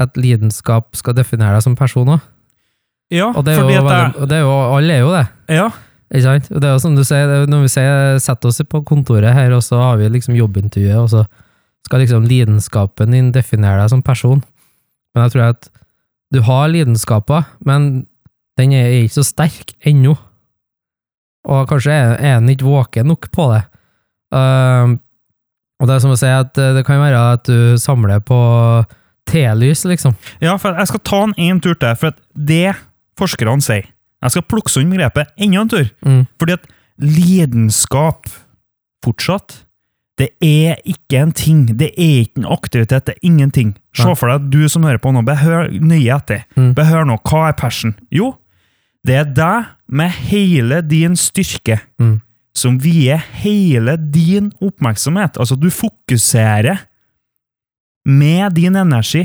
at 0.00 0.16
lidenskap 0.18 0.96
skal 0.96 1.14
definere 1.16 1.56
deg 1.56 1.64
som 1.64 1.76
person 1.78 2.08
òg. 2.16 2.22
Ja, 3.12 3.28
Og, 3.30 3.44
det 3.46 3.54
er 3.54 3.58
jo 3.60 3.64
fordi 3.66 3.76
at 3.78 3.84
veldig- 3.88 4.22
og 4.22 4.28
det 4.28 4.36
er 4.36 4.42
jo, 4.44 4.54
alle 4.76 4.94
er 4.94 5.02
jo 5.04 5.10
det. 5.14 5.24
ja, 5.56 5.66
Ikke 6.14 6.22
sant? 6.24 6.48
Og 6.50 6.60
det 6.60 6.68
er 6.68 6.72
jo 6.74 6.82
som 6.84 6.96
du 6.96 7.04
sier, 7.04 7.28
er 7.28 7.40
jo 7.44 7.50
når 7.52 7.62
vi 7.64 7.72
sier, 7.74 8.18
setter 8.24 8.48
oss 8.48 8.60
på 8.68 8.80
kontoret 8.88 9.34
her, 9.36 9.52
og 9.56 9.62
så 9.62 9.78
har 9.80 9.96
vi 10.00 10.08
liksom 10.08 10.34
jobbintervjuet, 10.36 10.96
og 11.00 11.08
så 11.12 11.24
skal 11.86 12.00
liksom 12.00 12.24
lidenskapen 12.28 13.12
din 13.12 13.30
definere 13.32 13.82
deg 13.82 13.90
som 13.92 14.02
person. 14.02 14.42
Men 15.14 15.24
jeg 15.26 15.32
tror 15.36 15.48
at 15.52 15.68
du 16.34 16.40
har 16.42 16.70
lidenskaper, 16.72 17.46
men 17.64 18.04
den 18.58 18.74
er 18.74 18.90
ikke 19.04 19.20
så 19.20 19.26
sterk 19.26 19.74
ennå. 19.86 20.16
Og 21.44 21.68
kanskje 21.70 21.94
er, 21.94 22.38
den 22.40 22.50
ikke 22.52 22.66
våken 22.66 23.10
nok 23.12 23.28
på 23.34 23.48
det. 23.52 23.64
Uh, 24.34 24.96
og 25.82 25.88
det 25.88 25.96
er 25.96 26.04
som 26.04 26.14
å 26.14 26.18
si 26.18 26.30
at 26.30 26.56
eh, 26.60 26.72
det 26.76 26.84
kan 26.86 27.02
være 27.02 27.22
at 27.34 27.48
du 27.48 27.74
samler 27.82 28.22
på 28.24 28.38
telys, 29.28 29.82
liksom. 29.88 30.14
ja, 30.40 30.54
for 30.60 30.76
jeg 30.78 30.90
skal 30.90 31.02
ta 31.04 31.18
en 31.26 31.34
en 31.36 31.60
tur 31.64 31.74
til, 31.74 31.96
for 31.98 32.14
det 32.34 32.76
forskerne 33.18 33.64
sier 33.64 33.88
Jeg 34.24 34.32
skal 34.32 34.46
plukke 34.48 34.72
sånn 34.72 34.92
begrepet 34.92 35.34
enda 35.36 35.60
en 35.60 35.68
tur. 35.68 35.88
Mm. 36.06 36.22
Fordi 36.40 36.54
at 36.56 36.64
lidenskap 37.02 38.30
fortsatt 39.04 39.58
det 40.20 40.28
er 40.44 40.76
ikke 40.86 41.18
en 41.24 41.32
ting. 41.34 41.64
Det 41.76 41.88
er 41.98 42.20
ikke 42.22 42.38
en 42.44 42.50
aktivitet. 42.54 43.04
Det 43.08 43.14
er 43.16 43.26
ingenting. 43.26 43.72
Se 43.98 44.14
for 44.14 44.30
deg 44.30 44.42
at 44.44 44.50
du 44.52 44.68
som 44.70 44.84
hører 44.86 45.00
på 45.02 45.10
nå, 45.14 45.24
behør 45.26 45.72
nøye 45.82 46.14
etter. 46.14 46.44
Mm. 46.56 46.72
Behør 46.76 47.04
nå. 47.08 47.16
Hva 47.26 47.48
er 47.48 47.56
passion? 47.58 47.96
Jo, 48.14 48.34
det 49.06 49.16
er 49.20 49.32
deg 49.34 49.72
med 49.88 50.10
hele 50.30 50.82
din 50.86 51.16
styrke 51.18 51.80
Mm. 52.00 52.20
som 52.54 52.78
vier 52.78 53.18
hele 53.42 53.96
din 53.98 54.52
oppmerksomhet. 54.62 55.36
Altså, 55.42 55.56
du 55.58 55.66
fokuserer 55.74 56.84
med 58.06 58.54
din 58.54 58.76
energi 58.76 59.24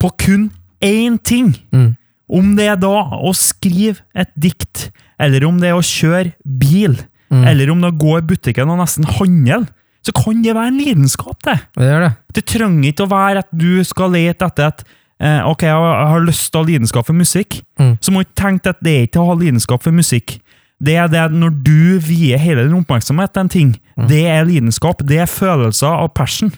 på 0.00 0.10
kun 0.18 0.50
én 0.82 1.18
ting. 1.22 1.54
Mm. 1.72 1.94
Om 2.30 2.56
det 2.56 2.66
er 2.70 2.76
da 2.80 2.94
å 3.20 3.32
skrive 3.34 4.00
et 4.14 4.30
dikt, 4.38 4.90
eller 5.20 5.44
om 5.46 5.58
det 5.60 5.68
er 5.70 5.78
å 5.78 5.84
kjøre 5.84 6.32
bil, 6.44 6.96
Mm. 7.30 7.44
eller 7.46 7.70
om 7.70 7.80
det 7.80 7.86
er 7.86 7.92
å 7.94 8.00
gå 8.00 8.18
i 8.18 8.26
butikken 8.26 8.70
og 8.70 8.78
nesten 8.80 9.04
handle, 9.06 9.68
så 10.02 10.12
kan 10.16 10.42
det 10.42 10.54
være 10.56 10.68
en 10.72 10.78
lidenskap, 10.80 11.36
det. 11.44 11.58
Det 11.76 11.84
gjør 11.90 12.00
det. 12.06 12.12
Det 12.34 12.44
trenger 12.46 12.88
ikke 12.92 13.04
å 13.06 13.10
være 13.10 13.38
at 13.44 13.50
du 13.52 13.82
skal 13.84 14.10
lete 14.14 14.46
etter 14.46 14.66
at 14.70 14.84
eh, 15.20 15.40
Ok, 15.44 15.62
jeg 15.62 15.74
har- 15.74 16.20
lyst 16.24 16.50
til 16.52 16.60
å 16.60 16.64
ha 16.64 16.68
lidenskap 16.70 17.06
for 17.06 17.12
musikk, 17.12 17.62
Mm. 17.78 17.98
så 18.00 18.10
må 18.10 18.22
du 18.22 18.28
ikke 18.28 18.42
tenke 18.42 18.66
at 18.70 18.80
det 18.82 18.94
er 18.96 19.06
ikke 19.06 19.20
å 19.20 19.26
ha 19.26 19.34
lidenskap 19.34 19.82
for 19.82 19.92
musikk. 19.92 20.38
Det 20.82 20.94
er 20.96 21.08
det 21.08 21.26
når 21.32 21.62
du 21.62 21.98
vier 22.00 22.38
hele 22.38 22.62
din 22.64 22.78
oppmerksomhet 22.82 23.32
til 23.34 23.40
en 23.42 23.48
ting. 23.52 23.74
Mm. 23.98 24.08
Det 24.08 24.24
er 24.26 24.44
lidenskap. 24.48 25.02
Det 25.04 25.18
er 25.20 25.26
følelser 25.26 25.86
av 25.92 26.14
passion. 26.14 26.50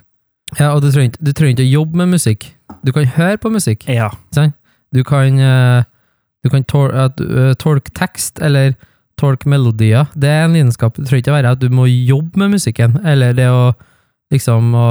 Ja, 0.60 0.74
og 0.76 0.82
du 0.82 0.90
trenger, 0.92 1.10
ikke- 1.10 1.24
du 1.24 1.32
trenger 1.32 1.56
ikke 1.56 1.66
å 1.66 1.72
jobbe 1.80 1.96
med 1.96 2.08
musikk. 2.14 2.46
Du 2.84 2.92
kan 2.92 3.04
høre 3.06 3.36
på 3.38 3.50
musikk. 3.50 3.88
Ja. 3.88 4.10
Du 4.94 5.02
kan, 5.02 5.38
eh, 5.40 5.82
du 6.44 6.50
kan 6.50 6.62
tol 6.64 6.90
eh, 6.92 7.54
tolke 7.54 7.90
tekst, 7.94 8.38
eller 8.40 8.74
tolke 9.20 9.48
melodier. 9.50 10.08
Det 10.14 10.30
er 10.30 10.46
en 10.46 10.56
lidenskap. 10.56 10.96
Det 10.96 11.06
trenger 11.08 11.24
ikke 11.24 11.36
være 11.36 11.56
at 11.56 11.62
du 11.62 11.68
må 11.72 11.88
jobbe 11.90 12.40
med 12.40 12.56
musikken, 12.56 12.98
eller 13.06 13.34
det 13.36 13.48
å 13.52 13.72
liksom 14.32 14.72
å 14.78 14.88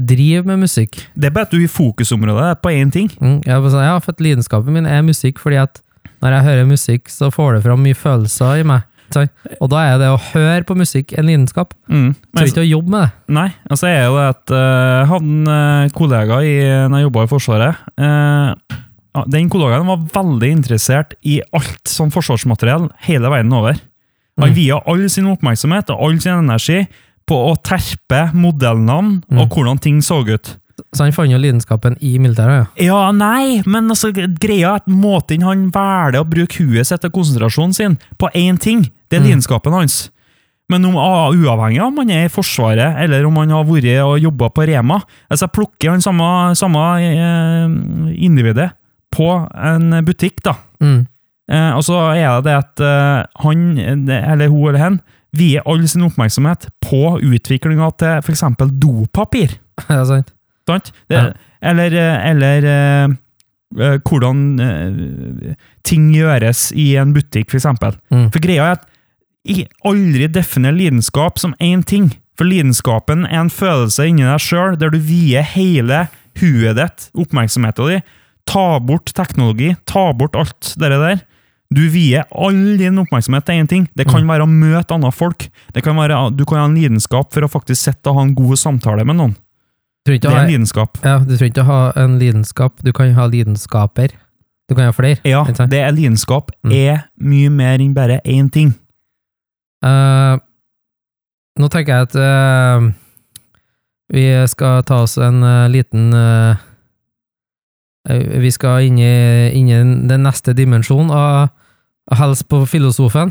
drive 0.00 0.46
med 0.46 0.62
musikk. 0.64 1.00
Det 1.18 1.28
er 1.28 1.34
bare 1.34 1.48
at 1.48 1.54
du 1.54 1.60
i 1.60 1.70
fokusområdet 1.70 2.46
er 2.52 2.60
på 2.62 2.72
én 2.72 2.92
ting. 2.94 3.10
Mm, 3.20 3.40
jeg 3.46 3.62
var 3.62 3.72
sånn, 3.72 3.86
ja, 3.88 3.96
for 4.00 4.14
at 4.14 4.22
lidenskapen 4.24 4.76
min 4.76 4.88
er 4.88 5.02
musikk, 5.04 5.42
fordi 5.42 5.60
at 5.60 5.82
når 6.20 6.36
jeg 6.36 6.46
hører 6.46 6.68
musikk, 6.68 7.10
så 7.12 7.30
får 7.32 7.56
det 7.56 7.64
fram 7.66 7.82
mye 7.84 7.98
følelser 7.98 8.62
i 8.62 8.66
meg. 8.68 8.86
Sant? 9.10 9.32
Og 9.58 9.70
da 9.72 9.80
er 9.88 9.96
det 9.98 10.10
å 10.12 10.20
høre 10.30 10.62
på 10.68 10.76
musikk 10.78 11.16
en 11.18 11.26
lidenskap. 11.26 11.74
Mm. 11.90 12.12
Så 12.36 12.46
ikke 12.52 12.62
å 12.62 12.68
jobbe 12.68 12.92
med 12.94 13.02
det. 13.02 13.34
Nei, 13.40 13.48
altså 13.66 13.88
er 13.90 14.04
jo 14.04 14.18
det 14.20 14.26
at 14.36 14.52
uh, 14.54 15.10
han 15.10 15.50
eh, 15.56 15.90
kollega 15.96 16.38
i, 16.46 16.52
når 16.86 17.00
jeg 17.00 17.08
jobba 17.08 17.24
i 17.26 17.30
Forsvaret. 17.32 17.88
ja, 17.98 18.54
den 19.26 19.48
kollegaen 19.50 19.86
var 19.88 20.02
veldig 20.14 20.50
interessert 20.54 21.14
i 21.26 21.40
alt 21.56 21.88
som 21.90 22.10
forsvarsmateriell 22.14 22.88
hele 23.08 23.30
veien 23.32 23.52
over. 23.52 23.78
Han 24.38 24.50
Mm. 24.50 24.54
via 24.54 24.78
all 24.86 25.08
sin 25.10 25.26
oppmerksomhet 25.26 25.90
og 25.90 26.00
all 26.00 26.20
sin 26.20 26.32
energi 26.32 26.86
på 27.26 27.34
å 27.50 27.56
terpe 27.62 28.32
modellnavn 28.32 29.22
Mm. 29.30 29.38
og 29.40 29.48
hvordan 29.50 29.80
ting 29.80 30.00
så 30.00 30.22
ut. 30.26 30.56
Så 30.94 31.04
han 31.04 31.12
fant 31.12 31.30
jo 31.30 31.36
lidenskapen 31.38 31.96
i 32.00 32.16
militæret, 32.18 32.66
ja. 32.78 32.86
Ja, 32.86 33.10
nei, 33.12 33.62
men 33.66 33.88
altså, 33.90 34.12
greia 34.14 34.70
er 34.70 34.74
at 34.76 34.86
måten 34.86 35.42
han 35.42 35.70
velger 35.70 36.20
å 36.22 36.24
bruke 36.28 36.56
huet 36.64 36.86
sitt 36.86 37.04
og 37.04 37.12
konsentrasjonen 37.12 37.74
sin 37.74 37.98
på 38.18 38.30
én 38.34 38.58
ting, 38.58 38.82
det 39.10 39.18
er 39.18 39.20
Mm. 39.20 39.26
lidenskapen 39.26 39.72
hans. 39.72 40.10
Men 40.70 40.84
om, 40.84 40.96
ah, 40.96 41.30
uavhengig 41.32 41.80
av 41.80 41.88
om 41.88 41.96
han 41.98 42.10
er 42.10 42.24
i 42.24 42.28
Forsvaret, 42.28 42.96
eller 42.96 43.26
om 43.26 43.36
han 43.36 43.50
har 43.50 43.64
vært 43.64 44.04
og 44.06 44.20
jobba 44.22 44.48
på 44.54 44.66
Rema 44.68 45.02
altså 45.28 45.42
Jeg 45.48 45.52
plukker 45.52 45.90
han 45.90 46.00
samme, 46.00 46.54
samme 46.54 46.78
eh, 47.02 48.24
individet 48.24 48.70
på 49.14 49.30
en 49.54 49.94
butikk, 50.06 50.42
da. 50.46 50.56
Mm. 50.82 51.06
Eh, 51.50 51.70
og 51.74 51.82
så 51.86 51.98
er 52.14 52.28
det 52.38 52.46
det 52.46 52.58
at 52.60 52.82
eh, 52.86 53.24
han, 53.42 53.64
eller 53.78 54.52
hun 54.52 54.68
eller 54.70 54.82
hen, 54.82 55.00
vier 55.36 55.66
all 55.68 55.82
sin 55.88 56.06
oppmerksomhet 56.06 56.68
på 56.82 57.18
utviklinga 57.22 57.90
til 57.98 58.20
f.eks. 58.22 58.44
dopapir. 58.82 59.58
Ja, 59.88 60.04
sant. 60.04 60.34
Sant? 60.68 60.92
Det, 61.08 61.16
Ja. 61.16 61.30
Eller, 61.62 61.92
eh, 61.92 62.30
eller 62.30 62.64
eh, 62.68 63.10
eh, 63.80 63.98
hvordan 64.06 64.60
eh, 64.60 65.54
ting 65.84 66.10
gjøres 66.14 66.70
i 66.72 66.94
en 67.00 67.12
butikk, 67.16 67.50
f.eks. 67.52 67.66
Mm. 68.12 68.30
For 68.30 68.40
greia 68.40 68.68
er 68.68 68.78
at 68.78 68.86
jeg 69.48 69.68
aldri 69.88 70.28
definer 70.28 70.72
lidenskap 70.76 71.40
som 71.40 71.54
én 71.60 71.82
ting. 71.84 72.10
For 72.38 72.48
lidenskapen 72.48 73.26
er 73.28 73.42
en 73.42 73.52
følelse 73.52 74.06
inni 74.08 74.24
deg 74.24 74.40
sjøl, 74.40 74.78
der 74.80 74.92
du 74.92 75.00
vier 75.00 75.44
hele 75.44 76.06
huet 76.40 76.76
ditt, 76.78 77.08
oppmerksomheten 77.18 77.90
din. 77.96 78.08
Ta 78.50 78.80
bort 78.82 79.12
teknologi, 79.14 79.74
ta 79.86 80.10
bort 80.16 80.34
alt 80.38 80.72
det 80.80 80.90
der. 80.90 81.20
Du 81.70 81.84
vier 81.92 82.24
all 82.34 82.74
din 82.80 82.98
oppmerksomhet 82.98 83.44
til 83.46 83.60
én 83.62 83.68
ting. 83.70 83.84
Det 83.94 84.08
kan 84.10 84.26
være 84.26 84.42
å 84.42 84.50
møte 84.50 84.96
andre 84.96 85.12
folk. 85.14 85.46
Det 85.70 85.84
kan 85.86 85.94
være, 85.94 86.18
du 86.34 86.42
kan 86.48 86.58
ha 86.58 86.64
en 86.66 86.74
lidenskap 86.74 87.30
for 87.30 87.46
å 87.46 87.50
faktisk 87.52 87.78
sitte 87.86 88.10
og 88.10 88.18
ha 88.18 88.24
en 88.26 88.34
god 88.34 88.58
samtale 88.58 89.04
med 89.06 89.20
noen. 89.20 89.36
Det 90.08 90.16
er 90.24 90.34
en 90.34 90.50
lidenskap. 90.50 90.98
Ja, 91.04 91.20
du 91.22 91.36
trenger 91.36 91.52
ikke 91.52 91.62
å 91.62 91.68
ha 91.68 91.80
en 92.02 92.16
lidenskap, 92.18 92.80
du 92.82 92.90
kan 92.96 93.12
ha 93.14 93.28
lidenskaper. 93.30 94.16
Du 94.70 94.74
kan 94.74 94.88
ha 94.88 94.94
flere. 94.94 95.20
Ja, 95.26 95.44
det 95.44 95.78
er 95.78 95.94
lidenskap 95.94 96.50
Mm. 96.64 96.72
er 96.72 97.04
mye 97.18 97.50
mer 97.50 97.78
enn 97.78 97.94
bare 97.94 98.20
én 98.24 98.50
ting. 98.50 98.74
Uh, 99.84 100.38
nå 101.58 101.68
tenker 101.70 101.94
jeg 101.94 102.02
at 102.08 102.16
uh, 102.16 102.90
vi 104.12 104.26
skal 104.46 104.82
ta 104.82 105.02
oss 105.04 105.16
en 105.18 105.42
uh, 105.42 105.68
liten, 105.68 106.10
Eh, 106.14 106.56
Vi 108.08 108.50
skal 108.54 108.86
inn 108.88 108.98
i, 108.98 109.10
inn 109.58 109.68
i 109.68 109.80
den 110.08 110.22
neste 110.24 110.54
dimensjonen 110.56 111.10
av 111.12 111.50
av 112.10 112.18
helse 112.18 112.42
på 112.48 112.64
filosofen. 112.66 113.30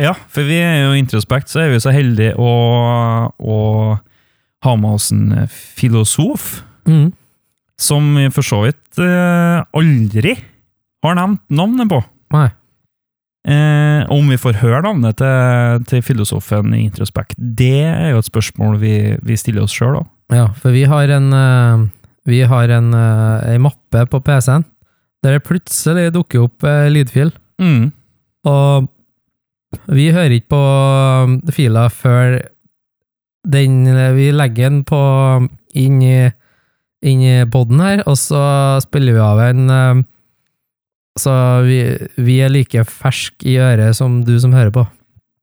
Ja, 0.00 0.14
for 0.32 0.46
vi 0.48 0.56
er 0.58 0.78
jo 0.86 0.94
Introspekt, 0.98 1.50
så 1.52 1.60
er 1.64 1.74
vi 1.74 1.80
så 1.82 1.92
heldige 1.94 2.32
å, 2.40 2.50
å 3.36 3.58
ha 4.64 4.72
med 4.80 4.96
oss 4.96 5.10
en 5.14 5.46
filosof, 5.50 6.62
Mm. 6.84 7.12
som 7.80 8.10
vi 8.16 8.26
for 8.28 8.44
så 8.44 8.58
vidt 8.66 8.98
eh, 9.00 9.62
aldri 9.72 10.34
har 11.04 11.14
nevnt 11.16 11.40
navnet 11.48 11.88
på. 11.88 12.00
Nei. 12.34 12.48
Eh, 13.48 14.02
om 14.12 14.28
vi 14.28 14.36
får 14.40 14.58
høre 14.60 14.82
navnet 14.84 15.16
til, 15.16 15.84
til 15.88 16.02
filosofen 16.04 16.74
i 16.76 16.82
Introspekt, 16.84 17.36
det 17.38 17.70
er 17.88 18.10
jo 18.12 18.20
et 18.20 18.28
spørsmål 18.28 18.76
vi, 18.82 18.94
vi 19.24 19.36
stiller 19.40 19.64
oss 19.64 19.72
sjøl 19.76 20.00
òg. 20.02 20.10
Ja, 20.32 20.48
for 20.60 20.76
vi 20.76 20.84
har 20.88 21.08
en 21.16 21.30
eh, 21.32 21.86
Vi 22.28 22.40
har 22.48 22.70
en, 22.72 22.94
eh, 22.94 23.52
ei 23.52 23.58
mappe 23.60 24.06
på 24.08 24.20
PC-en 24.24 24.64
der 25.24 25.38
det 25.38 25.46
plutselig 25.46 26.10
dukker 26.12 26.44
opp 26.44 26.64
uh, 26.68 26.84
lydfil. 26.92 27.30
Mm. 27.56 27.92
Og 28.44 28.88
vi 29.88 30.10
hører 30.12 30.34
ikke 30.36 30.52
på 30.52 30.64
um, 31.24 31.38
fila 31.48 31.86
før 31.88 32.42
den 33.48 33.88
Vi 34.16 34.30
legger 34.32 34.68
den 34.68 34.82
på 34.84 35.00
inn 35.76 35.96
i, 36.04 36.28
inn 37.04 37.24
i 37.24 37.34
poden 37.48 37.80
her, 37.80 38.02
og 38.04 38.16
så 38.20 38.42
spiller 38.84 39.16
vi 39.16 39.20
av 39.24 39.40
en 39.44 40.04
Så 41.20 41.32
vi, 41.64 41.80
vi 42.16 42.38
er 42.40 42.52
like 42.52 42.84
fersk 42.84 43.44
i 43.48 43.56
øret 43.60 43.96
som 43.96 44.22
du 44.24 44.38
som 44.40 44.52
hører 44.52 44.72
på. 44.72 44.86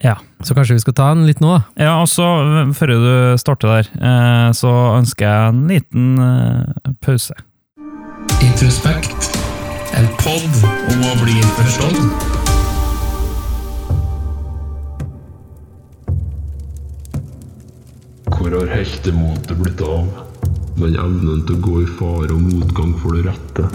Ja. 0.02 0.18
Så 0.44 0.56
kanskje 0.56 0.74
vi 0.74 0.82
skal 0.82 0.96
ta 0.98 1.12
en 1.14 1.28
litt 1.28 1.42
nå, 1.44 1.54
da? 1.54 1.62
Ja, 1.78 1.94
og 2.02 2.10
så, 2.10 2.26
eh, 2.42 2.74
før 2.74 2.88
du 2.90 3.38
starter 3.38 3.68
der, 3.70 3.90
eh, 4.02 4.50
så 4.58 4.72
ønsker 4.98 5.26
jeg 5.28 5.50
en 5.50 5.68
liten 5.70 6.20
eh, 6.20 6.94
pause. 7.06 7.38
Introspekt. 8.42 9.38
En 9.94 10.08
pod 10.18 10.54
om 10.90 11.06
å 11.06 11.14
bli 11.22 11.38
forstått. 11.58 12.30
Hvor 18.32 18.58
har 18.58 18.74
heltemotet 18.74 19.58
blitt 19.60 19.82
av? 19.86 20.08
Den 20.80 20.96
evnen 20.98 21.44
til 21.46 21.60
å 21.60 21.62
gå 21.68 21.82
i 21.84 21.90
fare 22.00 22.34
og 22.34 22.42
motgang 22.42 22.96
for 23.04 23.14
det 23.14 23.28
rette. 23.28 23.68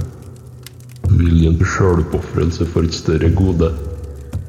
Viljen 1.06 1.60
til 1.60 1.68
sjøloppofrelse 1.76 2.66
for 2.72 2.88
et 2.88 2.96
større 2.96 3.30
gode. 3.36 3.70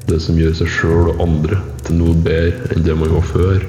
Det 0.08 0.16
som 0.24 0.38
gjør 0.40 0.54
seg 0.56 0.70
sjøl 0.72 1.10
og 1.12 1.18
andre 1.20 1.58
til 1.84 1.98
noe 1.98 2.14
bedre 2.24 2.72
enn 2.72 2.86
det 2.86 2.94
man 2.96 3.10
var 3.12 3.26
før. 3.28 3.66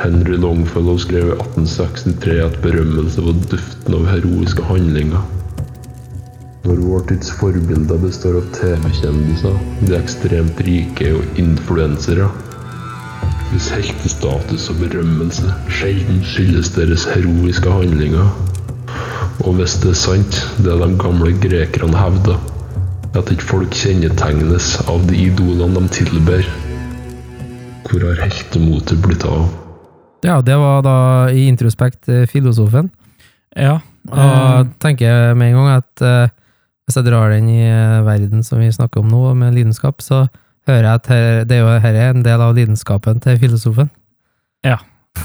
Henry 0.00 0.34
Longfellow 0.42 0.98
skrev 0.98 1.28
i 1.28 1.36
1863 1.36 2.40
at 2.42 2.56
berømmelse 2.64 3.22
var 3.22 3.38
duften 3.52 3.96
av 4.00 4.08
heroiske 4.10 4.64
handlinger. 4.66 5.22
Når 6.66 6.82
vår 6.82 7.06
tids 7.12 7.30
forbilder 7.38 8.02
består 8.02 8.40
av 8.40 8.50
TV-kjendiser, 8.58 9.62
de 9.86 9.96
ekstremt 10.00 10.58
rike 10.66 11.14
og 11.20 11.40
influensere, 11.40 12.26
hvis 13.52 13.70
heltestatus 13.74 14.68
og 14.72 14.82
berømmelse 14.82 15.54
sjelden 15.70 16.22
skyldes 16.26 16.74
deres 16.74 17.06
heroiske 17.14 17.78
handlinger. 17.78 18.30
Og 19.46 19.54
hvis 19.60 19.78
det 19.84 19.94
er 19.94 20.00
sant, 20.02 20.46
det 20.66 20.80
de 20.82 20.94
gamle 20.98 21.36
grekerne 21.42 21.98
hevda, 21.98 22.40
at 23.18 23.30
ikke 23.32 23.46
folk 23.48 23.74
kjennetegnes 23.74 24.76
av 24.90 25.02
de 25.08 25.16
idolene 25.18 25.82
de 25.82 25.94
tilber, 26.00 26.46
hvor 27.88 28.04
har 28.06 28.20
heltemotet 28.22 29.00
blitt 29.02 29.24
av? 29.26 29.48
Ja, 30.22 30.38
det 30.44 30.56
var 30.60 30.84
da 30.84 30.98
i 31.32 31.46
Introspekt 31.48 32.10
eh, 32.12 32.26
filosofen. 32.30 32.90
Ja. 33.56 33.80
Og 34.10 34.20
jeg 34.20 34.68
tenker 34.82 35.08
jeg 35.08 35.38
med 35.38 35.50
en 35.50 35.58
gang 35.58 35.80
at 35.80 36.04
eh, 36.04 36.36
hvis 36.84 37.00
jeg 37.00 37.08
drar 37.08 37.32
den 37.32 37.48
i 37.50 37.64
eh, 37.64 38.02
verden 38.06 38.44
som 38.46 38.60
vi 38.60 38.70
snakker 38.72 39.02
om 39.02 39.10
nå, 39.10 39.24
med 39.40 39.56
lidenskap, 39.56 40.04
så 40.04 40.26
hører 40.68 40.86
jeg 40.86 41.00
at 41.00 41.10
her, 41.10 41.26
det 41.48 41.56
er 41.56 41.64
jo 41.64 41.82
her 41.82 41.98
er 41.98 42.14
en 42.14 42.24
del 42.26 42.44
av 42.44 42.54
lidenskapen 42.54 43.20
til 43.24 43.40
filosofen. 43.40 43.90
Ja, 44.66 44.76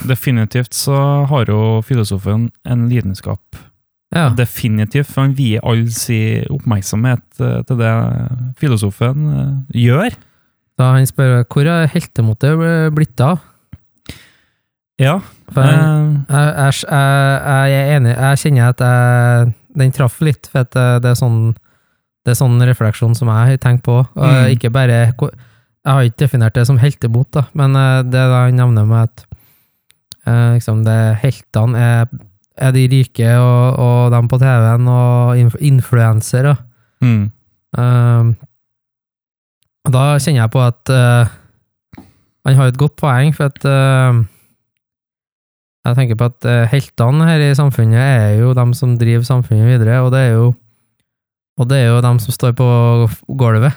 definitivt 0.07 0.73
så 0.73 0.97
har 1.29 1.51
jo 1.51 1.81
filosofen 1.85 2.49
en 2.65 2.87
lidenskap. 2.89 3.43
Ja, 4.13 4.29
Definitivt, 4.37 5.09
for 5.09 5.25
han 5.25 5.35
vier 5.37 5.63
all 5.65 5.87
sin 5.93 6.45
oppmerksomhet 6.53 7.41
eh, 7.41 7.59
til 7.67 7.79
det 7.81 7.91
filosofen 8.61 9.27
eh, 9.31 9.81
gjør. 9.85 10.15
Da 10.79 10.91
han 10.93 11.07
spør 11.09 11.41
hvor 11.43 11.67
er 11.71 11.89
heltemotet 11.91 12.55
blitt 12.95 13.23
av? 13.23 13.41
Ja. 15.01 15.17
For 15.51 15.65
eh, 15.65 15.73
jeg, 16.29 16.53
jeg, 16.53 16.85
jeg, 16.85 17.71
jeg 17.73 17.79
er 17.81 17.93
enig, 17.97 18.13
jeg 18.15 18.41
kjenner 18.43 18.75
at 18.75 18.85
den 19.75 19.95
traff 19.95 20.21
litt, 20.23 20.47
for 20.51 20.67
det 20.71 21.11
er 21.11 21.19
sånn 21.19 21.55
det 22.25 22.33
er 22.33 22.37
sånn 22.39 22.57
refleksjon 22.65 23.13
som 23.13 23.29
jeg 23.29 23.59
tenkt 23.61 23.83
på. 23.85 23.99
Mm. 24.17 24.47
ikke 24.55 24.71
bare, 24.73 24.95
jeg 25.13 25.35
har 25.85 26.07
ikke 26.07 26.23
definert 26.23 26.55
det 26.57 26.63
som 26.65 26.79
heltemot, 26.81 27.27
da, 27.35 27.43
men 27.53 27.75
det 28.09 28.23
da 28.31 28.47
han 28.47 28.57
nevner 28.57 28.87
med 28.89 29.11
at 29.11 29.27
liksom 30.55 30.81
det 30.87 30.97
heltene 31.21 31.77
er, 31.77 32.07
er 32.57 32.75
de 32.75 32.85
rike 32.91 33.31
og, 33.39 33.79
og 33.81 34.11
dem 34.13 34.29
på 34.31 34.39
TV-en 34.41 34.91
og 34.91 35.39
inf 35.39 35.57
influensere. 35.59 36.55
mm. 37.01 37.31
Um, 37.75 38.35
da 39.91 40.15
kjenner 40.15 40.45
jeg 40.45 40.51
på 40.53 40.61
at 40.63 40.91
uh, 40.95 41.27
han 42.47 42.55
har 42.55 42.71
et 42.71 42.77
godt 42.79 42.95
poeng, 42.95 43.33
for 43.35 43.51
at 43.51 43.65
uh, 43.67 44.21
jeg 45.85 45.97
tenker 45.97 46.17
på 46.17 46.29
at 46.31 46.47
uh, 46.47 46.63
heltene 46.71 47.27
her 47.27 47.43
i 47.43 47.57
samfunnet 47.57 47.99
er 47.99 48.39
jo 48.39 48.53
dem 48.55 48.71
som 48.73 48.95
driver 48.97 49.27
samfunnet 49.27 49.67
videre, 49.67 49.99
og 50.05 50.13
det 50.15 50.21
er 50.29 50.31
jo 50.37 50.53
og 51.55 51.69
det 51.71 51.81
er 51.83 51.91
jo 51.93 52.03
dem 52.03 52.19
som 52.19 52.35
står 52.35 52.55
på 52.57 52.67
gulvet. 53.39 53.75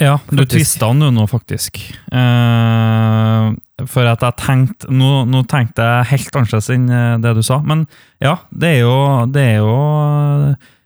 Ja, 0.00 0.16
du 0.26 0.42
tvista 0.48 0.88
han 0.90 1.04
jo 1.04 1.10
nå, 1.14 1.26
faktisk. 1.30 1.78
Eh, 2.10 3.44
for 3.90 4.06
at 4.06 4.22
jeg 4.22 4.36
tenkte 4.38 4.86
nå, 4.94 5.24
nå 5.26 5.40
tenkte 5.50 5.82
jeg 5.82 6.10
helt 6.12 6.36
annerledes 6.38 6.70
enn 6.70 6.84
eh, 6.94 7.18
det 7.24 7.32
du 7.34 7.42
sa. 7.42 7.58
Men 7.66 7.86
ja, 8.22 8.36
det 8.54 8.68
er 8.76 8.80
jo, 8.84 8.96
det 9.34 9.42
er 9.42 9.56
jo 9.64 9.74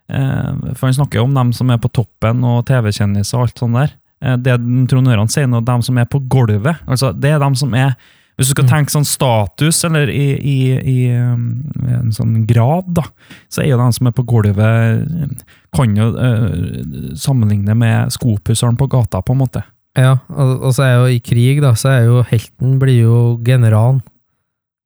eh, 0.08 0.52
For 0.72 0.86
han 0.88 0.96
snakker 0.96 1.20
jo 1.20 1.26
om 1.28 1.34
dem 1.36 1.52
som 1.56 1.68
er 1.74 1.80
på 1.82 1.90
toppen, 1.92 2.44
og 2.48 2.62
TV-kjendiser 2.70 3.36
og 3.38 3.48
alt 3.48 3.60
sånt 3.64 3.76
der. 3.76 3.92
Eh, 4.24 4.38
det 4.40 4.56
Trond 4.90 5.12
Øran 5.12 5.28
sier 5.32 5.50
nå, 5.50 5.60
dem 5.68 5.84
som 5.84 6.00
er 6.00 6.08
på 6.08 6.22
gulvet. 6.32 6.80
Altså, 6.88 7.12
det 7.12 7.34
er 7.34 7.42
dem 7.44 7.58
som 7.58 7.74
er 7.76 7.92
Hvis 8.38 8.46
du 8.46 8.54
skal 8.54 8.64
Mm. 8.68 8.70
tenke 8.70 8.92
sånn 8.94 9.04
status, 9.04 9.80
eller 9.84 10.08
i, 10.14 10.26
i, 10.38 10.58
i 10.78 10.98
um, 11.18 11.64
en 11.90 12.12
sånn 12.14 12.46
grad, 12.46 12.86
da, 12.94 13.02
så 13.50 13.64
er 13.64 13.72
jo 13.72 13.78
dem 13.80 13.90
som 13.96 14.06
er 14.06 14.12
på 14.14 14.22
gulvet 14.30 15.42
kan 15.74 15.96
jo 15.98 16.06
eh, 16.14 17.16
sammenligne 17.18 17.74
med 17.74 18.12
skopusseren 18.14 18.78
på 18.78 18.86
gata, 18.86 19.24
på 19.26 19.34
en 19.34 19.40
måte. 19.42 19.64
Ja, 19.98 20.12
og, 20.30 20.50
og 20.68 20.74
så 20.76 20.84
er 20.86 20.92
jo 21.00 21.06
i 21.10 21.20
krig, 21.24 21.60
da, 21.64 21.72
så 21.78 21.90
er 21.96 22.04
jo 22.06 22.22
helten 22.28 22.76
blir 22.78 23.00
jo 23.02 23.20
generalen. 23.44 24.00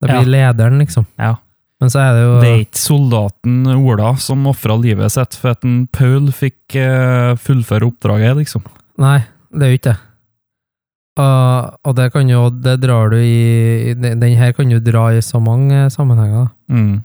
Det 0.03 0.09
blir 0.11 0.25
Ja. 0.25 0.31
lederen, 0.53 0.79
liksom. 0.83 1.05
Ja. 1.21 1.35
Men 1.83 1.91
så 1.91 1.99
er 1.99 2.15
det 2.15 2.23
jo 2.23 2.33
Det 2.41 2.49
er 2.49 2.61
ikke 2.63 2.79
soldaten 2.79 3.67
Ola 3.75 4.13
som 4.23 4.47
ofra 4.47 4.77
livet 4.79 5.11
sitt 5.13 5.35
for 5.35 5.51
at 5.57 5.65
en 5.67 5.89
Paul 5.91 6.31
fikk 6.35 6.77
eh, 6.79 7.35
fullføre 7.43 7.89
oppdraget, 7.91 8.37
liksom. 8.39 8.63
Nei, 9.03 9.19
det 9.53 9.67
er 9.67 9.73
jo 9.73 9.79
ikke 9.81 9.91
det. 9.93 9.99
Og, 11.21 11.75
og 11.85 11.97
det 11.99 12.07
kan 12.15 12.29
jo 12.31 12.47
Det 12.49 12.79
drar 12.81 13.11
du 13.13 13.19
i 13.21 13.93
Den 14.01 14.23
her 14.39 14.55
kan 14.57 14.71
du 14.73 14.79
dra 14.81 15.11
i 15.13 15.19
så 15.21 15.37
mange 15.45 15.91
sammenhenger. 15.93 16.47
Mm. 16.73 17.03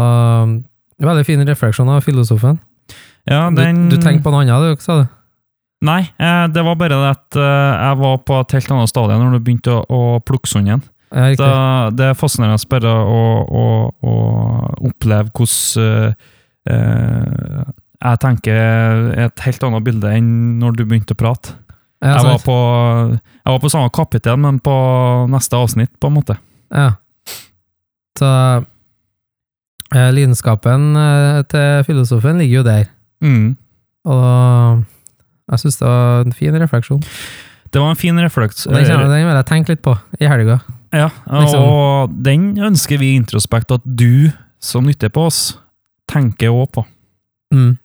Og, 0.00 0.54
veldig 1.02 1.26
fin 1.28 1.42
refleksjon 1.44 1.90
av 1.92 2.00
filosofen. 2.06 2.60
Ja, 3.28 3.50
den 3.50 3.88
Du, 3.90 3.96
du 3.98 4.02
tenker 4.02 4.22
på 4.24 4.32
noe 4.32 4.46
annet, 4.46 4.78
du, 4.78 4.82
sa 4.82 5.02
du? 5.02 5.08
Nei, 5.82 6.02
eh, 6.14 6.44
det 6.54 6.62
var 6.62 6.78
bare 6.78 6.98
det 7.00 7.10
at 7.10 7.38
eh, 7.42 7.72
jeg 7.74 7.98
var 8.02 8.18
på 8.26 8.38
et 8.38 8.54
helt 8.56 8.74
annet 8.74 8.90
stadie 8.90 9.18
når 9.18 9.34
du 9.34 9.38
begynte 9.42 9.74
å, 9.74 9.82
å 9.90 10.02
plukke 10.22 10.50
sånn 10.50 10.68
igjen. 10.68 10.84
Da, 11.12 11.90
det 11.92 12.06
er 12.08 12.16
fascinerende 12.16 12.68
bare 12.70 12.92
å, 13.04 13.22
å, 13.44 13.64
å 14.00 14.12
oppleve 14.88 15.28
hvordan 15.34 15.82
eh, 15.82 16.30
eh, 16.72 17.72
jeg 18.02 18.20
tenker 18.22 19.10
et 19.26 19.42
helt 19.44 19.66
annet 19.66 19.84
bilde 19.86 20.14
enn 20.16 20.30
når 20.62 20.78
du 20.78 20.84
begynte 20.86 21.14
å 21.14 21.20
prate. 21.20 21.52
ja, 22.02 22.16
jeg, 22.16 22.24
var 22.30 22.40
på, 22.42 22.56
jeg 23.18 23.50
var 23.52 23.60
på 23.62 23.70
samme 23.70 23.92
kapittel, 23.94 24.40
men 24.42 24.58
på 24.64 24.76
neste 25.30 25.58
avsnitt, 25.58 25.92
på 26.00 26.10
en 26.10 26.16
måte. 26.16 26.38
Ja. 26.72 26.88
Så 28.18 28.30
eh, 29.92 30.08
lidenskapen 30.16 30.88
til 31.52 31.86
filosofen 31.86 32.40
ligger 32.42 32.62
jo 32.62 32.66
der. 32.70 32.90
Mm. 33.22 33.52
Og 34.10 34.82
jeg 35.50 35.64
syns 35.64 35.80
det 35.80 35.88
var 35.88 36.26
en 36.26 36.36
fin 36.36 36.60
refleksjon. 36.62 37.02
Det 37.72 37.80
var 37.80 37.94
en 37.94 37.96
fin 37.96 38.20
refleks. 38.20 38.66
Den, 38.68 38.84
den 38.84 39.26
vil 39.26 39.36
jeg 39.38 39.48
tenke 39.48 39.72
litt 39.72 39.82
på 39.84 39.94
i 40.20 40.28
helga. 40.28 40.58
Ja, 40.92 41.08
liksom. 41.24 41.62
og 41.64 42.16
den 42.24 42.50
ønsker 42.60 43.00
vi 43.00 43.14
i 43.14 43.20
Introspekt 43.20 43.72
at 43.72 43.84
du 43.84 44.28
som 44.62 44.86
lytter 44.86 45.10
på 45.12 45.24
oss, 45.30 45.40
tenker 46.10 46.52
òg 46.52 46.68
på. 46.76 46.84
Mm. 47.54 47.78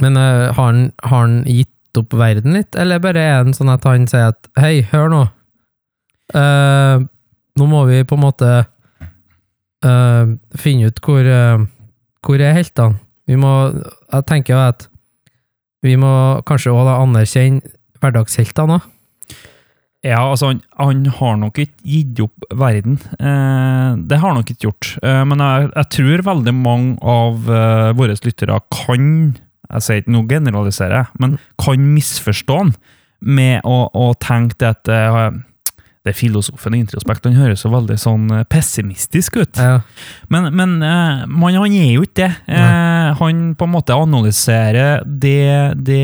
Men 0.00 0.16
uh, 0.16 0.48
har, 0.48 0.62
han, 0.62 0.80
har 1.04 1.26
han 1.26 1.36
gitt 1.44 2.00
opp 2.00 2.16
verden 2.16 2.56
litt, 2.56 2.76
eller 2.76 3.02
bare 3.04 3.20
er 3.20 3.44
det 3.44 3.56
sånn 3.56 3.72
at 3.72 3.84
han 3.88 4.08
sier 4.08 4.32
at 4.32 4.48
hei, 4.60 4.80
hør 4.90 5.12
nå, 5.12 5.20
uh, 6.36 7.04
nå 7.56 7.68
må 7.68 7.84
vi 7.88 8.02
på 8.08 8.16
en 8.16 8.24
måte 8.24 8.50
uh, 9.84 10.34
finne 10.56 10.90
ut 10.90 11.04
hvor, 11.04 11.30
hvor 12.24 12.42
er 12.42 12.56
heltene. 12.56 13.00
Vi 13.28 13.36
må, 13.40 13.52
jeg 14.12 14.28
tenker 14.28 14.56
jo 14.56 14.64
at 14.64 14.88
vi 15.86 15.96
må 16.00 16.12
kanskje 16.48 16.74
også 16.74 16.98
anerkjenne 17.00 17.74
hverdagsheltene 18.02 18.78
òg. 18.78 18.92
Ja, 20.06 20.20
altså, 20.22 20.52
han, 20.52 20.60
han 20.78 21.06
har 21.16 21.38
nok 21.40 21.56
ikke 21.58 21.82
gitt 21.82 22.20
opp 22.22 22.44
verden. 22.54 22.98
Eh, 23.18 23.96
det 24.06 24.20
har 24.20 24.30
han 24.30 24.38
nok 24.38 24.52
ikke 24.52 24.68
gjort. 24.68 24.92
Eh, 25.02 25.22
men 25.26 25.42
jeg, 25.42 25.70
jeg 25.72 25.90
tror 25.96 26.24
veldig 26.28 26.54
mange 26.54 26.92
av 27.02 27.50
eh, 27.50 27.90
våre 27.98 28.14
lyttere 28.14 28.60
kan 28.70 29.08
Jeg 29.66 29.82
sier 29.82 29.98
ikke 29.98 30.14
noe 30.14 30.30
generaliserer, 30.30 31.08
men 31.18 31.40
kan 31.58 31.88
misforstå 31.96 32.58
han 32.60 32.70
med 33.26 33.66
å, 33.66 33.88
å 33.90 34.12
tenke 34.22 34.70
at 34.70 34.86
eh, 34.92 35.40
det 36.06 36.14
filosofen 36.16 36.74
i 36.76 36.80
introspekt. 36.84 37.26
Han 37.28 37.36
høres 37.38 37.62
så 37.64 37.70
veldig 37.72 37.96
sånn 38.00 38.26
eh, 38.32 38.44
pessimistisk 38.50 39.36
ut. 39.40 39.58
Ja. 39.60 39.80
Men, 40.32 40.48
men 40.56 40.76
eh, 40.82 41.24
man, 41.26 41.56
han 41.58 41.74
er 41.76 41.92
jo 41.96 42.04
ikke 42.06 42.22
det. 42.24 42.32
Eh, 42.56 43.08
han 43.20 43.40
på 43.58 43.66
en 43.68 43.74
måte 43.74 43.96
analyserer 43.96 45.02
det, 45.06 45.74
det 45.86 46.02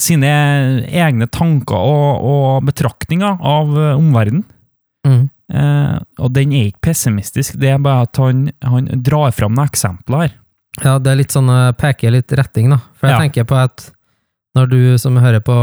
sine 0.00 0.30
egne 0.86 1.26
tanker 1.34 1.76
og, 1.78 2.24
og 2.28 2.68
betraktninger 2.68 3.38
av 3.42 3.72
omverdenen. 3.96 4.44
Mm. 5.06 5.26
Eh, 5.54 5.94
og 6.20 6.32
den 6.36 6.52
er 6.52 6.68
ikke 6.70 6.88
pessimistisk, 6.90 7.56
det 7.60 7.70
er 7.72 7.78
bare 7.82 8.04
at 8.08 8.18
han, 8.20 8.48
han 8.64 8.90
drar 9.04 9.32
fram 9.32 9.54
noen 9.56 9.70
eksempler 9.70 10.26
her. 10.26 10.34
ja, 10.84 10.98
det 11.02 11.10
er 11.12 11.22
litt 11.22 11.32
sånn 11.34 11.48
peker 11.80 12.12
litt 12.14 12.34
retning, 12.36 12.68
da. 12.74 12.82
For 12.98 13.08
jeg 13.08 13.16
Ja. 13.16 13.22
tenker 13.24 13.48
på 13.48 13.56
at 13.58 13.88
når 14.58 14.70
du 14.70 14.80
som 14.98 15.16
hører 15.20 15.40
på, 15.44 15.54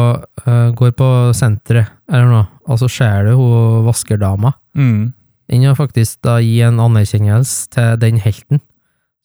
uh, 0.48 0.70
går 0.78 0.92
på 0.96 1.08
senteret 1.36 1.90
eller 2.12 2.30
noe, 2.32 2.46
og 2.68 2.80
så 2.82 2.90
ser 2.90 3.28
du 3.28 3.36
hun 3.38 3.86
vaskerdama, 3.86 4.54
Mm. 4.76 5.14
inn 5.54 5.66
å 5.70 5.76
faktisk 5.78 6.22
da 6.26 6.40
gi 6.42 6.62
en 6.66 6.80
anerkjennelse 6.82 7.70
til 7.76 7.98
den 8.02 8.18
helten 8.20 8.60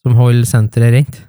som 0.04 0.14
holder 0.18 0.44
senteret 0.48 0.92
rent. 0.92 1.20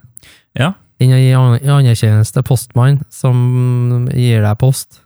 Ja. 0.59 0.74
Inn 0.99 1.14
å 1.16 1.20
gi 1.20 1.32
anerkjennelse 1.34 2.34
til 2.36 2.43
postmannen 2.43 3.01
som 3.09 4.07
gir 4.14 4.41
deg 4.43 4.57
post. 4.59 4.99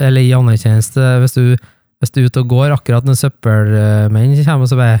Eller 0.00 0.22
gi 0.22 0.34
anerkjennelse 0.36 1.08
hvis 1.22 1.34
du, 1.34 1.56
hvis 2.00 2.12
du 2.12 2.20
er 2.22 2.28
ute 2.28 2.40
og 2.44 2.48
går 2.52 2.74
akkurat 2.76 3.04
når 3.08 3.18
søppelmenn 3.18 4.36
kommer, 4.44 4.62
og 4.62 4.70
så 4.70 4.76
bare 4.78 5.00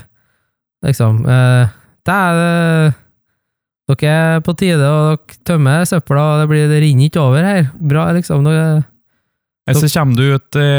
liksom 0.84 1.22
eh, 1.28 1.68
Det 2.04 2.14
er 2.16 2.34
det 2.40 2.94
Dere 3.92 4.12
er 4.36 4.40
på 4.40 4.54
tide 4.56 4.78
å 4.88 5.16
dere 5.16 5.38
tømmer 5.44 5.84
søpla, 5.84 6.22
og 6.22 6.40
det, 6.40 6.48
blir, 6.48 6.68
det 6.70 6.78
renner 6.80 7.08
ikke 7.10 7.20
over 7.20 7.44
her. 7.44 7.64
Bra, 7.76 8.06
liksom. 8.16 8.44
Dere, 8.46 8.62
Eh, 8.78 8.82
Så 9.70 9.86
kommer 9.94 10.18
du 10.18 10.34
ut 10.34 10.56
i, 10.58 10.70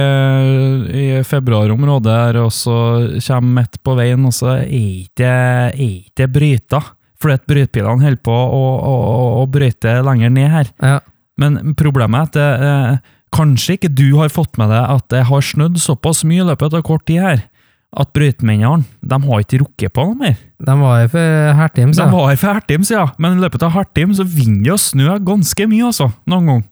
i 0.91 1.05
februarområdet 1.23 2.35
og 2.41 2.51
så 2.51 2.75
kommer 3.23 3.61
midt 3.61 3.79
på 3.79 3.95
veien, 3.95 4.25
og 4.27 4.35
så 4.35 4.57
er 4.59 4.67
ikke 4.67 6.11
det 6.19 6.27
bryta. 6.35 6.81
Fordi 7.23 7.37
at 7.39 7.45
brytepilene 7.47 8.03
holder 8.03 8.19
på 8.27 8.35
å, 8.35 8.61
å, 8.83 8.95
å, 9.07 9.25
å 9.39 9.47
bryte 9.47 9.95
lenger 10.03 10.33
ned 10.35 10.51
her. 10.51 10.73
ja, 10.83 10.97
Men 11.39 11.75
problemet 11.79 12.19
er 12.19 12.27
at 12.27 12.35
det, 12.35 12.67
eh, 12.67 13.13
kanskje 13.33 13.77
ikke 13.77 13.93
du 13.95 14.09
har 14.19 14.33
fått 14.33 14.59
med 14.59 14.69
deg 14.73 14.83
at 14.97 15.07
det 15.13 15.23
har 15.31 15.47
snødd 15.47 15.79
såpass 15.81 16.25
mye 16.27 16.43
i 16.43 16.49
løpet 16.51 16.75
av 16.75 16.83
kort 16.85 17.07
tid 17.07 17.23
her, 17.23 17.45
at 17.93 18.11
brøytemennene 18.13 18.83
de 18.99 19.19
har 19.23 19.45
ikke 19.45 19.61
rukket 19.63 19.93
på 19.95 20.05
noe 20.09 20.19
mer. 20.19 20.35
de 20.59 20.75
var 20.81 20.99
her 20.99 21.09
for 21.13 21.57
Hertim, 21.61 21.95
De 21.95 22.09
var 22.11 22.29
her 22.33 22.39
for 22.41 22.59
Hertim, 22.59 22.83
sier 22.83 22.99
ja. 22.99 23.07
men 23.21 23.37
i 23.37 23.43
løpet 23.45 23.63
av 23.63 23.73
Hertim 23.77 24.13
så 24.17 24.27
vinner 24.27 24.73
jo 24.73 24.77
snø 24.81 25.15
ganske 25.23 25.67
mye, 25.71 25.89
altså. 25.93 26.11
Noen 26.27 26.51
gang. 26.51 26.63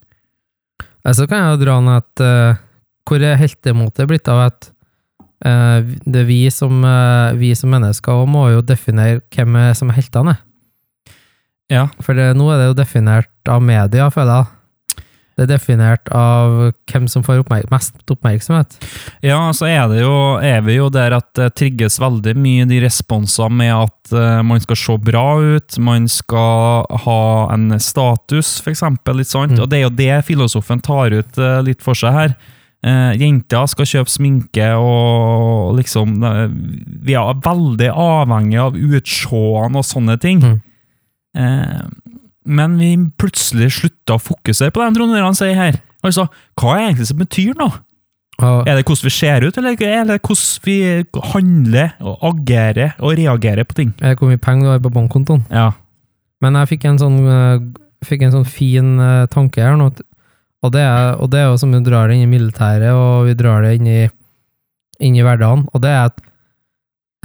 Ja, 1.05 1.13
Så 1.17 1.27
kan 1.27 1.41
jeg 1.41 1.55
jo 1.55 1.63
dra 1.65 1.79
ned 1.81 2.03
at 2.03 2.23
uh, 2.23 2.61
Hvor 3.07 3.23
er 3.25 3.39
heltemotet 3.39 4.09
blitt 4.09 4.29
av 4.29 4.43
at 4.45 4.69
uh, 5.45 5.81
det 6.05 6.23
er 6.23 6.29
vi 6.29 6.43
som, 6.53 6.83
uh, 6.85 7.33
vi 7.37 7.53
som 7.57 7.73
mennesker 7.73 8.13
òg 8.13 8.29
må 8.29 8.47
jo 8.53 8.61
definere 8.61 9.23
hvem 9.33 9.57
er 9.57 9.73
som 9.77 9.89
er 9.89 9.97
heltene. 9.97 10.37
Ja. 11.71 11.87
For 12.03 12.17
det, 12.17 12.33
nå 12.37 12.49
er 12.51 12.61
det 12.61 12.71
jo 12.71 12.79
definert 12.81 13.49
av 13.49 13.63
media, 13.63 14.09
føler 14.13 14.41
jeg. 14.43 14.60
Det 15.41 15.47
er 15.47 15.55
definert 15.55 16.09
av 16.13 16.51
hvem 16.91 17.07
som 17.09 17.23
får 17.25 17.39
oppmerk 17.41 17.71
mest 17.73 18.11
oppmerksomhet. 18.13 18.75
Ja, 19.25 19.39
så 19.57 19.65
er, 19.65 19.87
det 19.89 20.03
jo, 20.03 20.13
er 20.37 20.59
vi 20.61 20.75
jo 20.75 20.85
der 20.93 21.15
at 21.17 21.31
det 21.39 21.47
trigges 21.57 21.97
veldig 22.01 22.35
mye 22.37 22.67
de 22.69 22.77
responsene 22.83 23.57
med 23.63 23.73
at 23.73 24.13
uh, 24.13 24.43
man 24.45 24.61
skal 24.61 24.77
se 24.77 24.97
bra 25.01 25.25
ut, 25.41 25.79
man 25.81 26.05
skal 26.11 26.85
ha 27.07 27.23
en 27.55 27.73
status, 27.81 28.59
eksempel, 28.69 29.17
litt 29.17 29.31
sånt. 29.31 29.57
Mm. 29.57 29.63
Og 29.63 29.71
det 29.71 29.79
er 29.79 29.85
jo 29.87 29.95
det 30.03 30.11
filosofen 30.29 30.83
tar 30.85 31.15
ut 31.17 31.41
uh, 31.41 31.57
litt 31.65 31.81
for 31.81 31.97
seg 31.97 32.13
her. 32.13 32.37
Uh, 32.85 33.17
jenter 33.17 33.65
skal 33.73 33.89
kjøpe 33.89 34.13
sminke, 34.13 34.67
og 34.77 35.73
liksom 35.77 36.21
Vi 37.01 37.17
er 37.17 37.41
veldig 37.49 37.89
avhengig 37.89 38.61
av 38.61 38.77
utseende 38.77 39.81
og 39.81 39.89
sånne 39.89 40.21
ting. 40.21 40.45
Mm. 40.45 40.61
Men 42.45 42.77
vi 42.79 42.95
plutselig 43.21 43.69
slutta 43.77 44.17
å 44.17 44.21
fokusere 44.21 44.73
på 44.73 44.81
det 44.81 44.93
Trond 44.97 45.37
sier 45.37 45.57
her. 45.57 45.79
Altså, 46.01 46.25
hva 46.57 46.75
er 46.75 46.79
det 46.79 46.85
egentlig 46.89 47.09
som 47.11 47.19
betyr 47.21 47.57
noe? 47.59 47.81
Uh, 48.41 48.63
Er 48.65 48.79
det 48.79 48.85
hvordan 48.87 49.05
vi 49.05 49.13
ser 49.13 49.43
ut, 49.45 49.57
eller 49.59 49.75
er 49.85 50.07
det 50.09 50.17
hvordan 50.25 50.63
vi 50.65 50.77
handler 51.29 51.91
og 51.99 52.23
agerer 52.31 52.95
og 52.97 53.13
reagerer 53.19 53.67
på 53.69 53.77
ting? 53.77 53.91
eh, 54.01 54.15
hvor 54.17 54.31
mye 54.31 54.41
penger 54.41 54.65
du 54.65 54.71
har 54.71 54.81
på 54.81 54.93
bankkontoen. 54.95 55.43
Ja. 55.53 55.67
Men 56.41 56.57
jeg 56.57 56.71
fikk 56.71 56.87
en 56.89 56.97
sånn, 56.97 57.19
eh, 57.29 57.59
fikk 58.07 58.23
en 58.25 58.33
sånn 58.33 58.47
fin 58.49 58.95
eh, 58.97 59.27
tanke 59.29 59.61
her 59.61 59.77
nå, 59.77 59.91
og 60.61 60.73
det, 60.73 60.81
er, 60.81 61.15
og 61.21 61.29
det 61.29 61.39
er 61.41 61.51
jo 61.51 61.59
som 61.61 61.71
vi 61.73 61.83
drar 61.85 62.09
det 62.09 62.17
inn 62.17 62.25
i 62.25 62.33
militæret, 62.33 62.89
og 62.97 63.27
vi 63.29 63.37
drar 63.37 63.61
det 63.61 63.75
inn 63.77 63.87
i, 63.89 64.01
inn 65.05 65.15
i 65.17 65.21
hverdagen, 65.25 65.67
og 65.69 65.81
det 65.85 65.93
er 65.93 66.09
at 66.09 66.21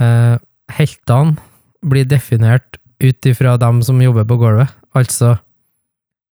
eh, 0.01 0.35
heltene 0.77 1.37
blir 1.81 2.05
definert 2.05 2.77
ut 3.01 3.25
ifra 3.29 3.57
dem 3.61 3.81
som 3.85 4.01
jobber 4.01 4.25
på 4.25 4.37
gulvet. 4.41 4.69
Altså, 4.97 5.35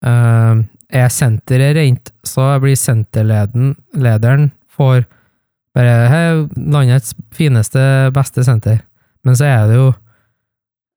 eh, 0.07 0.63
er 0.93 1.09
senteret 1.13 1.77
rent, 1.77 2.13
så 2.27 2.53
blir 2.63 2.77
senterlederen 2.79 4.51
for 4.73 5.03
får 5.03 5.09
bare 5.77 6.09
hey, 6.13 6.41
landets 6.57 7.15
fineste, 7.33 7.81
beste 8.13 8.45
senter. 8.45 8.83
Men 9.25 9.39
så 9.39 9.49
er 9.49 9.69
det 9.71 9.79
jo 9.79 9.93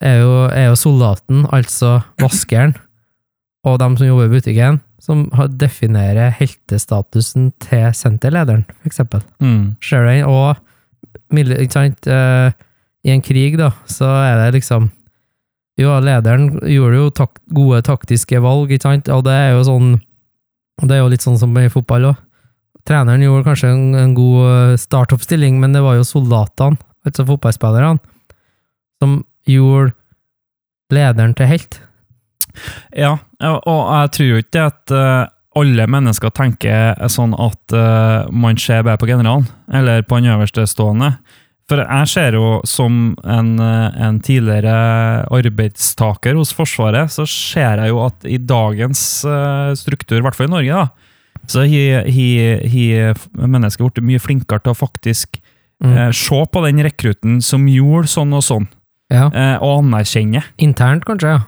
er 0.03 0.19
jo, 0.19 0.33
er 0.51 0.67
jo 0.69 0.75
soldaten, 0.77 1.45
altså 1.55 2.01
vaskeren, 2.21 2.75
og 3.65 3.79
dem 3.81 3.95
som 3.97 4.09
jobber 4.09 4.27
i 4.27 4.33
butikken, 4.35 4.81
som 5.01 5.25
definerer 5.57 6.33
heltestatusen 6.35 7.51
til 7.63 7.87
senterlederen, 7.95 8.65
for 8.81 8.89
eksempel. 8.91 9.23
Mm. 9.39 9.75
Sharon? 9.81 10.25
Og 10.27 10.57
eh, 11.31 12.51
i 13.05 13.13
en 13.13 13.23
krig, 13.25 13.57
da, 13.57 13.71
så 13.89 14.09
er 14.27 14.43
det 14.43 14.59
liksom 14.59 14.91
Jo, 15.79 15.97
lederen 15.99 16.53
gjorde 16.71 16.99
jo 17.01 17.09
tak 17.11 17.39
gode 17.51 17.81
taktiske 17.83 18.39
valg, 18.43 18.71
ikke 18.71 18.87
sant, 18.87 19.09
og 19.11 19.25
det 19.27 19.33
er 19.35 19.49
jo 19.57 19.65
sånn 19.67 19.89
Det 20.85 20.95
er 20.95 21.01
jo 21.03 21.11
litt 21.11 21.23
sånn 21.23 21.37
som 21.39 21.55
i 21.55 21.69
fotball 21.71 22.09
òg. 22.11 22.21
Treneren 22.85 23.23
gjorde 23.23 23.47
kanskje 23.47 23.69
en, 23.71 23.85
en 23.97 24.11
god 24.13 24.41
eh, 24.45 24.73
startoppstilling, 24.77 25.55
men 25.61 25.73
det 25.73 25.81
var 25.81 25.95
jo 25.97 26.03
soldatene, 26.05 26.77
altså 27.07 27.23
fotballspillerne, 27.25 28.01
som 29.01 29.15
gjorde 29.49 29.95
lederen 30.93 31.33
til 31.37 31.49
helt. 31.49 31.79
Ja, 32.95 33.15
og 33.41 33.81
jeg 33.87 34.11
tror 34.15 34.29
jo 34.29 34.43
ikke 34.43 34.67
at 34.69 34.93
eh, 34.93 35.23
alle 35.55 35.87
mennesker 35.87 36.33
tenker 36.35 36.99
sånn 37.11 37.33
at 37.39 37.75
eh, 37.75 38.27
man 38.35 38.59
ser 38.59 38.83
bare 38.85 38.99
på 39.01 39.09
generalen, 39.09 39.47
eller 39.71 40.03
på 40.03 40.19
den 40.19 40.35
øverste 40.35 40.67
stående. 40.69 41.15
For 41.69 41.81
jeg 41.81 42.07
ser 42.11 42.35
jo 42.37 42.59
som 42.69 43.15
en, 43.25 43.47
eh, 43.59 44.01
en 44.05 44.19
tidligere 44.21 45.25
arbeidstaker 45.33 46.35
hos 46.37 46.51
Forsvaret, 46.53 47.09
så 47.09 47.25
ser 47.25 47.81
jeg 47.81 47.89
jo 47.89 48.03
at 48.05 48.27
i 48.29 48.37
dagens 48.37 49.01
eh, 49.25 49.71
struktur, 49.79 50.19
i 50.19 50.21
hvert 50.21 50.37
fall 50.37 50.47
i 50.51 50.53
Norge, 50.53 50.83
da, 50.83 50.87
så 51.49 51.65
har 51.65 52.05
mennesker 53.47 53.85
blitt 53.89 54.05
mye 54.05 54.21
flinkere 54.21 54.61
til 54.65 54.73
å 54.75 54.77
faktisk 54.77 55.41
Mm. 55.83 55.91
eh, 55.91 56.11
se 56.15 56.37
på 56.47 56.61
den 56.63 56.77
rekrutten 56.85 57.41
som 57.43 57.65
gjorde 57.67 58.07
sånn 58.07 58.31
og 58.33 58.41
sånn, 58.43 58.67
Ja. 59.11 59.25
eh, 59.27 59.57
og 59.61 59.83
anerkjenne. 59.83 60.41
Internt, 60.57 61.03
kanskje, 61.03 61.27
ja. 61.27 61.41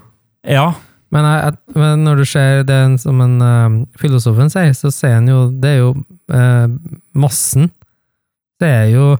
Ja, 0.45 0.73
Men, 1.09 1.23
jeg, 1.23 1.53
men 1.73 2.03
når 2.03 2.15
du 2.17 2.25
ser 2.25 2.63
det 2.67 2.99
som 2.99 3.21
en 3.21 3.41
uh, 3.41 3.85
filosofen 3.97 4.49
sier, 4.51 4.73
så 4.75 4.91
ser 4.91 5.13
han 5.13 5.27
jo 5.29 5.49
Det 5.57 5.69
er 5.69 5.77
jo 5.77 5.93
uh, 6.33 6.67
massen. 7.15 7.71
Det 8.59 8.67
er 8.67 8.91
jo 8.91 9.17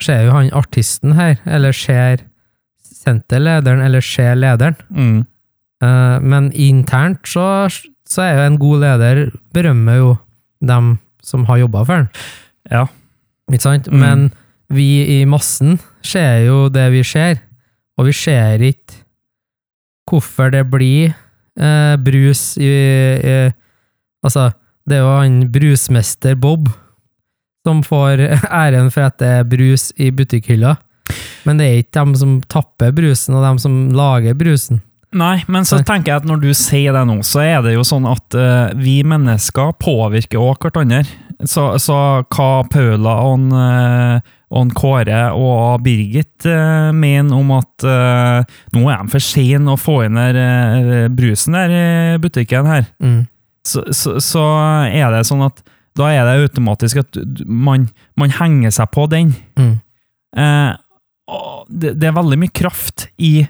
Ser 0.00 0.26
jo 0.26 0.34
han 0.34 0.52
artisten 0.56 1.14
her, 1.18 1.36
eller 1.46 1.76
ser 1.76 2.24
senterlederen, 3.00 3.82
eller 3.84 4.04
ser 4.04 4.34
lederen. 4.38 4.78
mm. 4.90 5.20
Eh, 5.80 6.16
men 6.20 6.50
internt 6.52 7.24
så, 7.24 7.64
så 8.04 8.20
er 8.20 8.34
jo 8.36 8.42
en 8.44 8.58
god 8.60 8.82
leder 8.82 9.20
Berømmer 9.54 9.94
jo 9.96 10.10
dem 10.60 10.98
som 11.24 11.46
har 11.48 11.62
jobba 11.62 11.84
for 11.88 12.02
den. 12.02 12.10
ja. 12.70 12.84
Ikke 13.50 13.64
sant? 13.64 13.88
Mm. 13.88 13.98
Men 13.98 14.26
vi 14.70 15.20
i 15.20 15.24
massen 15.24 15.78
ser 16.06 16.44
jo 16.44 16.68
det 16.68 16.84
vi 16.92 17.00
ser, 17.02 17.40
og 17.98 18.06
vi 18.10 18.12
ser 18.14 18.62
ikke 18.62 19.00
hvorfor 20.10 20.52
det 20.52 20.66
blir 20.70 21.14
eh, 21.58 21.96
brus 21.96 22.54
i, 22.60 22.68
i 22.68 23.34
Altså, 24.20 24.50
det 24.84 24.98
er 24.98 25.00
jo 25.00 25.16
han 25.16 25.36
brusmester 25.48 26.34
Bob 26.36 26.68
som 27.70 27.82
får 27.86 28.26
æren 28.50 28.90
for 28.92 29.06
at 29.08 29.18
det 29.22 29.32
er 29.40 29.48
brus 29.48 29.90
i 29.96 30.10
butikkhylla. 30.14 30.76
Men 31.48 31.58
det 31.58 31.66
er 31.66 31.80
ikke 31.80 32.02
dem 32.02 32.14
som 32.18 32.38
tapper 32.52 32.92
brusen, 32.94 33.34
og 33.38 33.46
dem 33.46 33.58
som 33.62 33.82
lager 33.96 34.36
brusen. 34.38 34.82
Nei, 35.10 35.40
men 35.50 35.64
så 35.66 35.80
tenker 35.82 36.12
jeg 36.12 36.20
at 36.22 36.26
når 36.28 36.42
du 36.44 36.50
sier 36.54 36.94
det 36.94 37.00
nå, 37.08 37.16
så 37.26 37.40
er 37.42 37.64
det 37.64 37.72
jo 37.74 37.82
sånn 37.86 38.04
at 38.06 38.36
uh, 38.38 38.70
vi 38.78 39.00
mennesker 39.02 39.72
påvirker 39.82 40.38
òg 40.38 40.62
hverandre. 40.62 41.02
Så, 41.50 41.64
så 41.82 41.96
hva 42.28 42.48
Paula 42.68 43.14
og, 43.24 43.46
eh, 43.56 44.28
og 44.52 44.72
Kåre 44.76 45.22
og 45.32 45.80
Birgit 45.82 46.44
uh, 46.44 46.92
mener 46.92 47.32
om 47.38 47.54
at 47.56 47.86
uh, 47.88 48.58
nå 48.76 48.84
er 48.92 49.00
de 49.00 49.14
for 49.16 49.24
sene 49.24 49.72
å 49.72 49.80
få 49.80 50.02
inn 50.04 50.20
der, 50.20 51.08
brusen 51.16 51.56
der 51.56 51.74
i 51.74 51.84
butikken 52.22 52.68
her, 52.70 52.86
Mm. 53.00 53.24
så, 53.66 53.86
så, 53.96 54.18
så 54.22 54.44
er 54.92 55.10
det 55.16 55.24
sånn 55.26 55.46
at 55.48 55.64
da 55.98 56.10
er 56.14 56.26
det 56.26 56.46
automatisk 56.46 57.02
at 57.02 57.18
man, 57.46 57.88
man 58.18 58.34
henger 58.36 58.74
seg 58.74 58.90
på 58.94 59.06
den. 59.10 59.32
Mm. 59.58 59.74
Eh, 60.38 60.74
det, 61.70 61.94
det 62.00 62.10
er 62.10 62.16
veldig 62.16 62.38
mye 62.40 62.54
kraft 62.54 63.08
i 63.18 63.40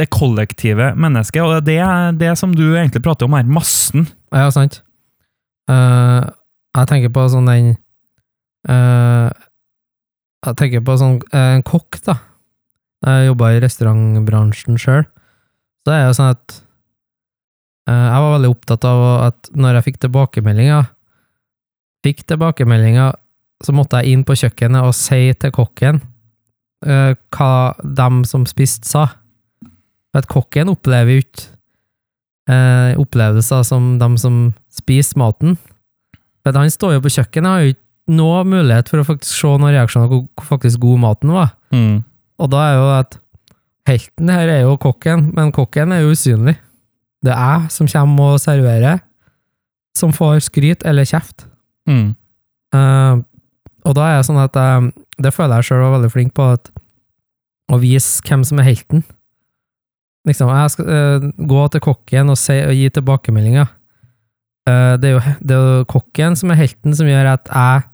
det 0.00 0.08
kollektive 0.12 0.94
mennesket, 0.96 1.42
og 1.44 1.66
det 1.66 1.76
er 1.82 2.16
det 2.16 2.32
som 2.40 2.54
du 2.56 2.64
egentlig 2.70 3.02
prater 3.04 3.28
om 3.28 3.36
her, 3.36 3.48
massen. 3.48 4.06
Ja, 4.32 4.48
sant. 4.54 4.80
Uh, 5.70 6.24
jeg 6.78 6.88
tenker 6.90 7.12
på 7.14 7.26
sånn 7.30 7.46
den 7.46 7.68
uh, 8.66 9.28
Jeg 10.46 10.56
tenker 10.58 10.82
på 10.86 10.96
sånn 10.98 11.18
uh, 11.34 11.58
en 11.58 11.64
kokk, 11.66 12.00
da. 12.06 12.16
Jeg 13.06 13.28
jobba 13.28 13.52
i 13.52 13.60
restaurantbransjen 13.62 14.80
sjøl. 14.80 15.04
Så 15.84 15.94
er 15.94 16.08
det 16.08 16.16
sånn 16.18 16.34
at 16.34 16.56
Jeg 17.88 18.22
var 18.22 18.34
veldig 18.34 18.50
opptatt 18.52 18.84
av 18.86 19.00
at 19.24 19.48
når 19.56 19.78
jeg 19.78 19.86
fikk 19.88 20.02
tilbakemeldinger 20.04 20.90
Fikk 22.04 22.24
tilbakemeldinger, 22.28 23.16
så 23.64 23.74
måtte 23.76 24.00
jeg 24.00 24.14
inn 24.14 24.24
på 24.24 24.36
kjøkkenet 24.40 24.86
og 24.88 24.96
si 24.96 25.34
til 25.36 25.52
kokken 25.52 26.00
uh, 26.86 27.12
hva 27.34 27.52
dem 27.84 28.22
som 28.28 28.46
spiste, 28.48 28.88
sa. 28.88 29.06
For 30.10 30.22
at 30.22 30.30
kokken 30.30 30.72
opplever 30.72 31.18
jo 31.18 31.24
ikke 31.24 31.44
uh, 32.50 33.00
opplevelser 33.00 33.66
som 33.68 33.92
dem 34.00 34.16
som 34.20 34.40
spiser 34.72 35.20
maten. 35.20 35.58
For 36.40 36.52
at 36.52 36.60
han 36.62 36.72
står 36.72 36.96
jo 36.96 37.04
på 37.04 37.12
kjøkkenet, 37.18 37.50
har 37.50 37.64
jo 37.66 37.74
ikke 37.74 38.16
noe 38.16 38.40
mulighet 38.48 38.88
for 38.90 39.02
å 39.02 39.06
faktisk 39.06 39.36
se 39.36 39.50
noen 39.52 39.74
reaksjoner 39.76 40.10
på 40.10 40.22
hvor 40.24 40.48
faktisk 40.56 40.80
god 40.82 41.02
maten 41.04 41.34
var. 41.36 41.52
Og 42.40 42.48
da 42.50 42.64
er 42.64 42.78
jo 42.78 42.88
at 42.96 43.20
helten 43.90 44.32
her 44.32 44.50
er 44.50 44.64
jo 44.64 44.78
kokken, 44.80 45.28
men 45.36 45.52
kokken 45.54 45.92
er 45.94 46.02
jo 46.02 46.14
usynlig. 46.16 46.56
Det 47.20 47.34
er 47.34 47.60
jeg 47.60 47.74
som 47.76 47.90
kommer 47.92 48.34
og 48.34 48.42
serverer, 48.42 49.02
som 49.98 50.14
får 50.16 50.40
skryt 50.48 50.86
eller 50.88 51.06
kjeft. 51.06 51.49
Mm. 51.90 52.10
Uh, 52.74 53.22
og 53.88 53.96
da 53.96 54.06
er 54.06 54.18
jeg 54.18 54.28
sånn 54.28 54.42
at 54.42 54.56
jeg, 54.56 54.90
det 55.24 55.32
føler 55.34 55.58
jeg 55.58 55.70
sjøl 55.70 55.82
var 55.84 55.96
veldig 55.96 56.12
flink 56.12 56.34
på, 56.36 56.46
at, 56.56 56.70
å 57.70 57.78
vise 57.82 58.22
hvem 58.26 58.44
som 58.46 58.60
er 58.60 58.68
helten. 58.70 59.04
Liksom, 60.28 60.50
jeg 60.52 60.74
skal 60.74 60.90
uh, 60.90 61.28
gå 61.50 61.66
til 61.72 61.84
kokken 61.84 62.32
og, 62.32 62.38
se, 62.38 62.58
og 62.66 62.76
gi 62.76 62.90
tilbakemeldinger. 62.96 63.70
Uh, 64.68 64.94
det, 65.00 65.10
er 65.10 65.16
jo, 65.16 65.22
det 65.40 65.56
er 65.56 65.70
jo 65.80 65.88
kokken 65.90 66.36
som 66.38 66.52
er 66.52 66.60
helten 66.60 66.96
som 66.96 67.08
gjør 67.08 67.32
at 67.36 67.50
jeg 67.50 67.86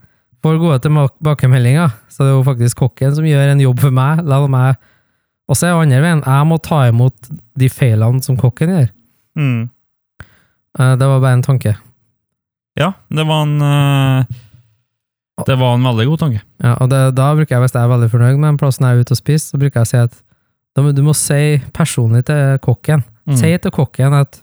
får 0.45 0.61
gode 0.63 0.83
tilbakemeldinger. 0.85 1.95
Så 2.13 2.25
det 2.25 2.33
er 2.33 2.37
jo 2.39 2.45
faktisk 2.47 2.83
kokken 2.85 3.17
som 3.17 3.27
gjør 3.29 3.55
en 3.55 3.63
jobb 3.63 3.83
for 3.85 3.95
meg. 3.95 4.25
La 4.27 4.43
meg 4.51 4.77
og 5.47 5.55
så 5.55 5.69
er 5.69 5.75
det 5.75 5.83
andre 5.85 6.03
veien. 6.03 6.23
Jeg 6.27 6.47
må 6.51 6.59
ta 6.63 6.81
imot 6.91 7.29
de 7.59 7.69
feilene 7.71 8.23
som 8.25 8.39
kokken 8.41 8.73
gjør. 8.73 8.89
Mm. 9.39 9.61
Uh, 10.77 10.95
det 10.99 11.07
var 11.07 11.21
bare 11.23 11.39
en 11.39 11.47
tanke. 11.47 11.77
Ja, 12.77 12.93
det 13.09 13.25
var 13.25 13.47
en 13.47 13.57
eh, 13.65 14.37
Det 15.47 15.57
var 15.59 15.77
en 15.77 15.85
veldig 15.85 16.07
god 16.11 16.23
tanke. 16.25 16.43
Ja, 16.63 16.77
og 16.81 16.91
det, 16.93 17.01
da 17.17 17.33
bruker 17.37 17.57
jeg, 17.57 17.65
hvis 17.65 17.77
jeg 17.77 17.83
er 17.83 17.93
veldig 17.93 18.11
fornøyd 18.13 18.39
med 18.39 18.49
den 18.51 18.61
plassen 18.61 18.87
jeg 18.87 18.97
er 18.97 19.05
ute 19.05 19.17
og 19.17 19.21
spiser, 19.21 19.51
så 19.53 19.61
bruker 19.61 19.81
jeg 19.81 19.89
å 19.89 19.93
si 19.93 20.01
at 20.05 20.23
må, 20.77 20.93
du 20.93 21.03
må 21.07 21.15
si 21.17 21.57
personlig 21.77 22.27
til 22.29 22.59
kokken. 22.65 23.05
Mm. 23.25 23.37
Si 23.41 23.53
til 23.65 23.73
kokken 23.73 24.17
at 24.17 24.43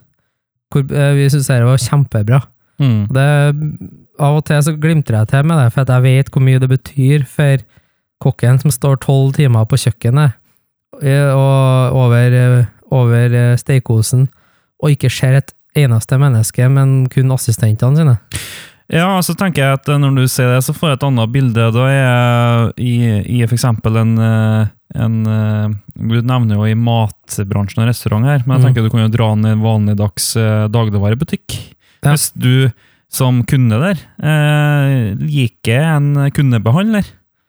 hvor, 0.73 0.85
eh, 0.89 1.13
vi 1.17 1.29
syns 1.29 1.49
det 1.51 1.61
var 1.67 1.81
kjempebra. 1.81 2.41
Mm. 2.81 3.01
Det, 3.13 3.27
av 4.23 4.39
og 4.39 4.45
til 4.47 4.61
så 4.65 4.73
glimter 4.81 5.19
jeg 5.19 5.29
til 5.29 5.49
med 5.49 5.61
det, 5.61 5.69
for 5.75 5.85
at 5.85 5.93
jeg 5.93 6.05
vet 6.07 6.31
hvor 6.33 6.45
mye 6.45 6.61
det 6.61 6.69
betyr 6.71 7.25
for 7.29 7.65
kokken 8.23 8.61
som 8.61 8.73
står 8.73 9.01
tolv 9.03 9.35
timer 9.37 9.67
på 9.69 9.77
kjøkkenet 9.83 10.33
eh, 11.03 11.29
og 11.29 11.99
over, 12.01 12.65
over 12.93 13.37
stekeosen, 13.59 14.27
og 14.81 14.95
ikke 14.95 15.11
ser 15.13 15.37
et 15.37 15.53
eneste 15.75 16.19
menneske, 16.21 16.67
men 16.69 17.07
kun 17.09 17.31
assistentene 17.35 17.97
sine. 17.97 18.17
Ja, 18.93 19.07
så 19.25 19.33
tenker 19.39 19.63
jeg 19.63 19.77
at 19.79 19.87
når 19.87 20.15
du 20.19 20.23
ser 20.29 20.51
det, 20.53 20.59
så 20.65 20.73
får 20.75 20.89
jeg 20.91 20.97
et 20.99 21.05
annet 21.07 21.31
bilde. 21.33 21.67
Da 21.73 21.85
er 21.87 21.95
jeg 21.97 22.73
i, 22.83 22.95
i 23.39 23.43
eksempel 23.45 23.95
en, 23.97 24.11
eh, 24.19 24.67
en 24.99 25.15
eh, 25.25 25.69
Du 25.95 26.17
nevner 26.21 26.59
jo 26.59 26.67
i 26.67 26.75
matbransjen 26.77 27.81
og 27.85 27.87
restaurant 27.89 28.27
her, 28.27 28.43
men 28.45 28.57
jeg 28.59 28.61
Mm. 28.61 28.67
tenker 28.67 28.83
du 28.83 28.89
kan 28.91 29.05
jo 29.05 29.13
dra 29.15 29.29
i 29.31 29.53
en 29.53 29.63
vanligdags 29.63 30.35
eh, 30.35 30.67
dagligvarebutikk. 30.67 31.55
Ja. 32.03 32.11
Hvis 32.11 32.31
du 32.35 32.71
som 33.09 33.43
kunde 33.45 33.79
der 33.79 33.97
eh, 34.21 35.15
liker 35.21 35.81
en 35.95 36.29
kundebehandler, 36.31 37.05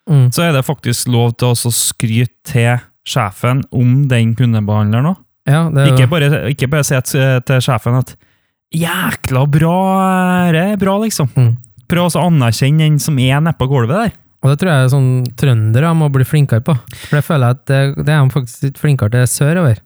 Mm. 0.09 0.29
så 0.31 0.43
er 0.45 0.53
det 0.53 0.66
faktisk 0.66 1.09
lov 1.09 1.33
til 1.41 1.49
å 1.49 1.72
skryte 1.72 2.29
til 2.45 2.79
sjefen 3.09 3.62
om 3.72 4.07
den 4.07 4.35
kundebehandleren 4.37 5.14
òg. 5.14 5.16
Ja, 5.47 5.68
det 5.70 5.78
er 5.82 5.86
jo- 5.90 5.95
Ikke 5.97 6.09
bare, 6.11 6.30
ikke 6.55 6.70
bare 6.70 6.84
si 6.84 7.01
til 7.01 7.40
til 7.45 7.61
sjefen 7.61 7.99
at 7.99 8.14
'jækla 8.74 9.42
bra, 9.51 10.53
det 10.53 10.62
er 10.72 10.76
bra', 10.76 11.01
liksom. 11.05 11.28
Mm. 11.36 11.57
Prøv 11.88 12.09
å 12.11 12.26
anerkjenne 12.26 12.78
den 12.78 12.99
som 12.99 13.18
er 13.18 13.40
nede 13.40 13.57
på 13.59 13.68
gulvet 13.68 13.88
der. 14.05 14.12
Og 14.42 14.51
det 14.51 14.59
tror 14.61 14.70
jeg 14.72 14.90
sånn 14.90 15.24
trøndere 15.36 15.95
må 15.97 16.11
bli 16.12 16.24
flinkere 16.24 16.61
på. 16.64 16.74
For 17.09 17.16
det 17.16 17.24
føler 17.24 17.47
jeg 17.47 17.51
at 17.51 17.66
det, 17.66 18.05
det 18.05 18.09
er 18.12 18.24
de 18.24 18.30
faktisk 18.30 18.62
litt 18.62 18.78
flinkere 18.78 19.11
til 19.11 19.26
sørover. 19.26 19.78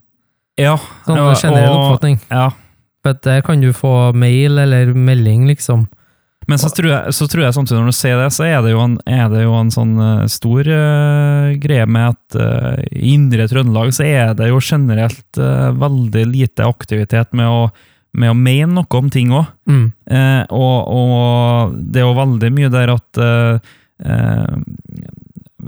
Ja. 0.59 0.77
Sånn 1.07 1.17
generell 1.37 1.71
oppfatning. 1.71 2.19
ja. 2.31 2.51
For 3.05 3.13
der 3.23 3.43
kan 3.43 3.61
du 3.61 3.73
få 3.73 4.13
mail 4.15 4.59
eller 4.59 4.93
melding, 4.95 5.47
liksom. 5.47 5.87
Men 6.49 6.57
så 6.57 6.71
tror, 6.73 6.89
jeg, 6.89 7.13
så 7.13 7.27
tror 7.29 7.45
jeg 7.45 7.55
samtidig 7.59 7.83
når 7.83 7.93
du 7.93 7.97
ser 7.99 8.15
det, 8.23 8.29
så 8.33 8.47
er 8.47 8.63
det 8.65 8.71
jo 8.73 8.81
en, 8.81 8.95
det 9.05 9.43
jo 9.43 9.57
en 9.59 9.73
sånn 9.73 9.91
eh, 10.01 10.23
stor 10.33 10.71
uh, 10.73 11.51
greie 11.61 11.85
med 11.85 12.15
at 12.15 12.39
uh, 12.41 12.79
i 12.89 13.13
Indre 13.19 13.45
Trøndelag 13.51 13.93
så 13.93 14.07
er 14.09 14.33
det 14.39 14.49
jo 14.49 14.63
generelt 14.65 15.41
uh, 15.43 15.69
veldig 15.77 16.25
lite 16.31 16.65
aktivitet 16.65 17.37
med 17.37 17.53
å, 17.53 17.69
med 18.17 18.33
å 18.33 18.39
mene 18.39 18.79
noe 18.79 19.03
om 19.03 19.13
ting 19.13 19.35
òg. 19.37 19.53
Mm. 19.69 19.85
Og, 20.57 20.79
og 20.89 21.77
det 21.77 22.01
er 22.01 22.09
jo 22.09 22.17
veldig 22.17 22.51
mye 22.57 22.73
der 22.73 22.95
at 22.95 23.21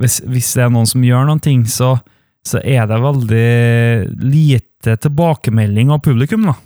hvis, 0.00 0.16
hvis 0.24 0.50
det 0.56 0.64
er 0.64 0.72
noen 0.72 0.88
som 0.88 1.04
gjør 1.04 1.28
noen 1.28 1.42
ting, 1.44 1.66
så, 1.68 1.92
så 2.46 2.64
er 2.64 2.88
det 2.88 3.02
veldig 3.04 3.52
lite 4.24 4.96
tilbakemelding 5.04 5.92
av 5.92 6.00
publikum. 6.08 6.48
da. 6.48 6.56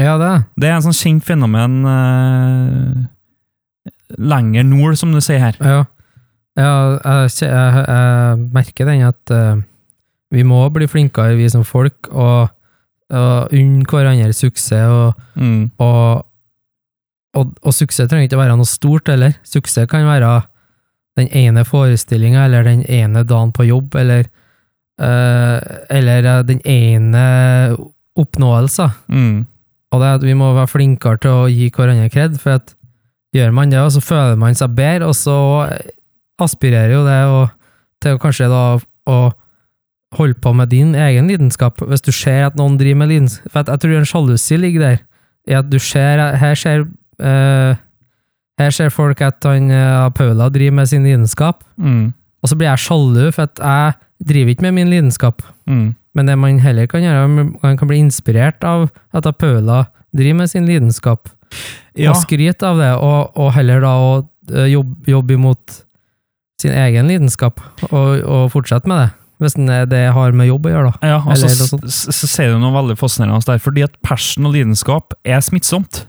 Ja, 0.00 0.16
det 0.16 0.32
Det 0.56 0.70
er 0.70 0.78
en 0.78 0.88
sånn 0.88 0.96
kjent 0.96 1.28
fenomen 1.28 1.82
lenger 4.18 4.64
nord, 4.66 4.96
som 4.98 5.12
du 5.12 5.20
sier 5.20 5.38
her. 5.42 5.58
Ja, 5.60 5.84
ja 6.58 6.70
jeg, 6.98 7.30
jeg, 7.46 7.84
jeg 7.88 8.38
merker 8.54 8.88
den 8.90 9.04
at 9.08 9.34
uh, 9.34 9.60
vi 10.30 10.42
må 10.46 10.62
bli 10.74 10.86
flinkere, 10.90 11.36
vi 11.38 11.48
som 11.50 11.64
folk, 11.66 12.08
og, 12.10 12.50
og 13.10 13.54
unne 13.56 13.86
hverandre 13.90 14.32
suksess. 14.36 14.86
Og, 14.86 15.26
Mm. 15.40 15.70
og, 15.78 16.26
og, 17.38 17.52
og 17.62 17.72
suksess 17.72 18.10
trenger 18.10 18.26
ikke 18.28 18.36
å 18.36 18.42
være 18.42 18.56
noe 18.58 18.68
stort 18.68 19.08
heller. 19.08 19.36
Suksess 19.46 19.88
kan 19.90 20.04
være 20.06 20.40
den 21.18 21.28
ene 21.36 21.64
forestillinga, 21.66 22.44
eller 22.44 22.66
den 22.66 22.82
ene 22.86 23.24
dagen 23.26 23.52
på 23.52 23.66
jobb, 23.66 23.94
eller, 23.98 24.26
uh, 25.02 25.58
eller 25.90 26.26
eh, 26.26 26.42
den 26.46 26.60
ene 26.68 27.24
oppnåelsen. 28.18 28.92
Mm. 29.08 29.46
Og 29.90 30.00
det 30.02 30.06
er 30.06 30.18
at 30.20 30.26
vi 30.26 30.36
må 30.38 30.52
være 30.54 30.70
flinkere 30.70 31.18
til 31.24 31.34
å 31.34 31.48
gi 31.50 31.70
hverandre 31.74 32.10
kred, 32.12 32.38
for 32.38 32.60
at 32.60 32.74
gjør 33.36 33.52
man 33.54 33.70
det, 33.70 33.78
og 33.78 33.92
så 33.94 34.00
føler 34.02 34.38
man 34.40 34.56
seg 34.58 34.72
bedre, 34.76 35.06
og 35.10 35.14
så 35.14 35.36
aspirerer 36.40 36.94
jo 36.96 37.02
det 37.06 37.20
og, 37.30 37.52
til 38.02 38.16
å 38.16 38.20
kanskje 38.22 38.48
da 38.50 38.62
å 39.10 39.18
holde 40.16 40.38
på 40.42 40.52
med 40.56 40.72
din 40.72 40.94
egen 40.98 41.28
lidenskap. 41.30 41.78
Hvis 41.86 42.02
du 42.02 42.10
ser 42.14 42.48
at 42.48 42.56
noen 42.58 42.78
driver 42.80 43.04
med 43.04 43.12
lidenskap 43.12 43.52
For 43.52 43.68
jeg 43.70 43.82
tror 43.82 43.98
en 43.98 44.08
sjalusi 44.08 44.56
ligger 44.58 44.82
der, 44.82 44.98
i 45.46 45.54
at 45.54 45.68
du 45.70 45.78
ser 45.78 46.18
Her 46.40 46.58
ser 46.58 46.82
uh, 47.22 47.76
her 48.60 48.74
ser 48.76 48.90
folk 48.92 49.22
at 49.24 49.40
han, 49.48 49.70
uh, 49.72 50.10
Paula 50.12 50.50
driver 50.52 50.74
med 50.82 50.88
sin 50.90 51.06
lidenskap, 51.06 51.62
Mm. 51.80 52.12
og 52.42 52.48
så 52.48 52.56
blir 52.56 52.68
jeg 52.68 52.78
sjalu, 52.78 53.30
for 53.32 53.42
at 53.48 53.56
jeg 53.56 53.94
driver 54.28 54.50
ikke 54.52 54.66
med 54.66 54.74
min 54.76 54.90
lidenskap. 54.90 55.42
Mm. 55.66 55.94
Men 56.14 56.26
det 56.26 56.36
man 56.38 56.58
heller 56.58 56.86
kan 56.86 57.00
gjøre, 57.00 57.28
man 57.62 57.76
kan 57.78 57.88
bli 57.88 57.96
inspirert 58.02 58.64
av 58.64 58.90
at 59.14 59.24
Paula 59.38 59.86
driver 60.12 60.42
med 60.42 60.50
sin 60.50 60.66
lidenskap, 60.66 61.30
Ja. 62.00 62.14
og 62.14 62.20
skryte 62.22 62.66
av 62.66 62.80
det, 62.80 62.90
og, 62.96 63.38
og 63.38 63.52
heller 63.56 63.82
da 63.84 63.94
å 64.00 64.10
eh, 64.52 64.70
jobbe, 64.72 65.10
jobbe 65.12 65.36
imot 65.36 65.80
sin 66.60 66.76
egen 66.76 67.08
lidenskap, 67.08 67.60
og, 67.90 68.20
og 68.20 68.50
fortsette 68.52 68.90
med 68.90 69.04
det. 69.04 69.08
Hvis 69.40 69.56
det 69.88 70.02
har 70.12 70.34
med 70.36 70.50
jobb 70.50 70.68
å 70.68 70.72
gjøre, 70.74 70.88
da. 70.92 71.08
Ja, 71.14 71.18
og 71.24 71.38
så, 71.40 71.48
Eller 71.48 71.92
så, 72.12 72.28
sier 72.28 72.52
du 72.52 72.58
noe 72.60 72.74
veldig 72.74 72.98
fascinerende 73.00 73.40
der, 73.48 73.60
fordi 73.62 73.86
at 73.86 73.94
passion 74.04 74.44
og 74.50 74.52
lidenskap 74.52 75.16
er 75.24 75.40
smittsomt. 75.44 76.02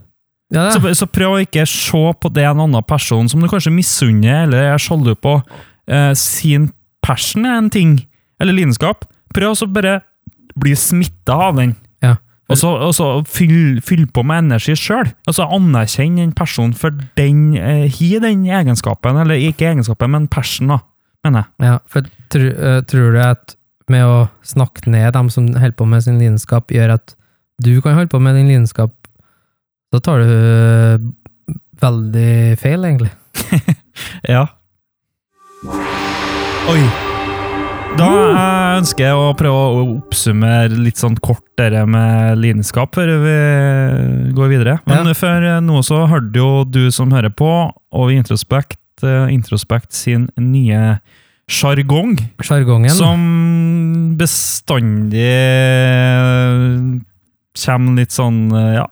Ja, 0.52 0.68
Så, 0.76 0.84
så 1.00 1.08
prøv 1.08 1.38
å 1.38 1.44
ikke 1.46 1.64
se 1.70 2.02
på 2.20 2.32
det 2.36 2.44
en 2.44 2.60
annen 2.60 2.84
person 2.84 3.30
som 3.32 3.40
du 3.40 3.48
kanskje 3.48 3.72
misunner 3.72 4.44
eller 4.44 4.74
er 4.74 4.84
sjalu 4.84 5.14
på. 5.16 5.38
Eh, 5.88 6.12
sin 6.20 6.74
passion 7.00 7.48
er 7.48 7.62
en 7.62 7.72
ting, 7.72 7.96
eller 8.42 8.58
lidenskap, 8.58 9.08
prøv 9.32 9.56
å 9.56 9.72
bare 9.72 10.02
bli 10.60 10.76
smitta 10.76 11.40
av 11.48 11.62
den. 11.62 11.78
Og 12.52 12.60
så, 12.60 12.72
og 12.88 12.94
så 12.96 13.08
fyll, 13.30 13.80
fyll 13.86 14.06
på 14.12 14.24
med 14.28 14.46
energi 14.46 14.76
sjøl. 14.78 15.10
Altså 15.30 15.48
anerkjenn 15.48 16.20
den 16.20 16.34
personen 16.38 16.76
for 16.78 16.96
den 17.20 17.56
eh, 17.58 17.88
Hi 17.98 18.14
den 18.24 18.46
egenskapen, 18.50 19.20
eller 19.22 19.40
ikke 19.40 19.70
egenskapen, 19.72 20.14
men 20.14 20.30
passion, 20.32 20.74
da, 20.74 20.82
mener 21.26 21.46
jeg. 21.46 21.70
Ja, 21.70 21.78
for 21.92 22.12
tr 22.34 22.48
eh, 22.52 22.80
tror 22.90 23.16
du 23.16 23.22
at 23.24 23.56
med 23.92 24.08
å 24.08 24.20
snakke 24.48 24.92
ned 24.92 25.12
dem 25.16 25.32
som 25.34 25.50
holder 25.52 25.76
på 25.76 25.88
med 25.90 26.06
sin 26.06 26.20
lidenskap, 26.22 26.72
gjør 26.72 26.96
at 27.00 27.16
du 27.62 27.74
kan 27.84 27.98
holde 27.98 28.12
på 28.12 28.22
med 28.24 28.40
din 28.40 28.50
lidenskap, 28.52 28.96
da 29.92 30.00
tar 30.04 30.24
du 30.24 30.32
eh, 30.32 31.08
veldig 31.84 32.34
feil, 32.62 32.90
egentlig. 32.92 33.14
Ja. 34.28 34.48
Oi. 36.72 37.11
Da 38.00 38.08
jeg 38.08 38.82
ønsker 38.82 39.04
jeg 39.04 39.18
å 39.20 39.32
prøve 39.38 39.62
å 39.62 39.82
oppsummere 39.98 40.78
litt 40.80 41.00
sånn 41.02 41.18
kort 41.22 41.44
det 41.60 41.82
med 41.90 42.40
lidenskap 42.40 42.96
før 42.96 43.12
vi 43.22 43.36
går 44.38 44.52
videre. 44.54 44.78
Men 44.90 45.08
Ja. 45.12 45.14
før 45.18 45.62
nå 45.62 45.82
så 45.84 46.08
hørte 46.08 46.40
jo 46.40 46.64
du 46.64 46.90
som 46.92 47.12
hører 47.12 47.30
på, 47.30 47.72
og 47.94 48.12
Introspect, 48.12 48.80
eh, 49.04 49.28
Introspect 49.34 49.94
sin 49.94 50.30
nye 50.38 51.00
sjargong, 51.50 52.18
som 52.90 54.16
bestandig 54.18 55.36
kommer 57.54 57.96
litt 58.00 58.12
sånn, 58.16 58.52
eh, 58.56 58.74
ja 58.80 58.88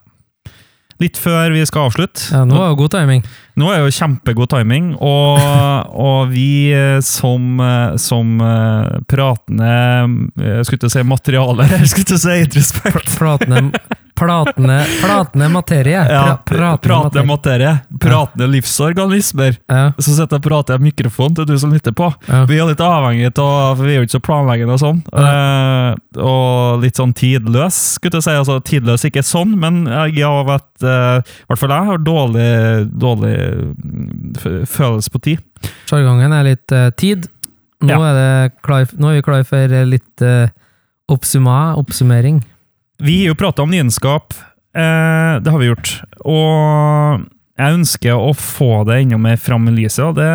Litt 1.00 1.16
før 1.16 1.54
vi 1.56 1.62
skal 1.64 1.88
avslutte. 1.88 2.26
Ja, 2.34 2.41
nå 2.47 2.58
er 2.60 2.74
jo 2.74 2.80
god 2.82 2.91
timing. 2.97 3.22
Nå 3.60 3.70
er 3.72 3.86
jo 3.86 3.93
kjempegod 3.95 4.52
timing, 4.52 4.91
og, 5.00 5.39
og 6.10 6.34
vi 6.34 6.72
eh, 6.76 7.00
som, 7.06 7.56
eh, 7.64 7.95
som 8.00 8.36
eh, 8.43 9.00
pratende 9.08 10.64
skulle 10.68 10.89
å 10.89 10.91
si 10.91 11.06
materiale, 11.08 11.70
skulle 11.91 12.20
å 12.20 12.22
si 12.22 12.36
introspekt. 12.43 13.16
Platende, 13.16 13.70
platende, 14.20 14.78
platende 15.01 15.47
materie. 15.53 16.01
Ja, 16.09 16.38
Pra, 16.45 16.74
pratende 16.78 17.24
materie. 17.26 17.72
Pratende 17.99 18.47
livsorganismer. 18.51 19.57
Ja, 19.70 19.91
Så 19.97 20.13
sitter 20.15 20.38
jeg 20.38 20.41
og 20.43 20.45
prater 20.47 20.76
i 20.76 20.80
en 20.80 20.84
mikrofon 20.88 21.36
til 21.36 21.45
du 21.49 21.55
som 21.61 21.72
lytter 21.74 21.95
på. 21.95 22.11
ja. 22.28 22.43
Vi 22.49 22.59
er 22.59 22.67
litt 22.70 22.84
avhengig 22.84 23.32
av 23.39 23.78
For 23.78 23.84
vi 23.86 23.95
er 23.95 23.99
jo 24.01 24.07
ikke 24.07 24.17
så 24.17 24.24
planleggende 24.26 24.76
og 24.78 24.82
sånn. 24.84 25.01
Eh, 25.13 26.22
og 26.22 26.84
litt 26.84 26.95
sånn 26.99 27.13
tidløs, 27.13 27.80
skulle 27.97 28.20
jeg 28.20 28.28
si. 28.28 28.36
Altså 28.38 28.59
tidløs 28.61 29.05
ikke 29.09 29.24
sånn, 29.26 29.55
men 29.59 29.86
jeg 29.88 30.24
har 30.26 30.45
vært, 30.45 30.70
eh, 30.84 31.20
I 31.20 31.49
hvert 31.49 31.59
fall 31.63 31.76
jeg 31.76 31.89
har 31.91 31.97
dårlig, 31.97 32.53
dårlig 32.99 33.36
følelse 34.70 35.09
på 35.13 35.22
tid. 35.22 35.39
Sjargongen 35.89 36.34
er 36.34 36.43
litt 36.53 36.72
eh, 36.72 36.89
tid. 36.97 37.28
Nå, 37.82 37.89
Ja. 37.95 37.99
er 38.11 38.15
det 38.20 38.61
klar, 38.61 38.86
nå 38.99 39.11
er 39.11 39.15
vi 39.22 39.22
klar 39.24 39.43
for 39.47 39.72
eh, 39.72 39.86
litt 39.88 40.22
uh, 40.22 40.47
oppsummering. 41.09 42.41
Vi 43.00 43.22
har 43.22 43.32
jo 43.32 43.39
prata 43.39 43.64
om 43.64 43.72
lidenskap. 43.72 44.34
Eh, 44.76 45.39
det 45.43 45.52
har 45.52 45.60
vi 45.60 45.70
gjort. 45.70 45.91
Og 46.28 47.24
jeg 47.60 47.76
ønsker 47.78 48.16
å 48.16 48.34
få 48.36 48.84
det 48.88 49.02
enda 49.04 49.20
mer 49.20 49.39
fram 49.39 49.68
i 49.72 49.76
lyset, 49.76 50.04
og 50.06 50.18
det 50.20 50.28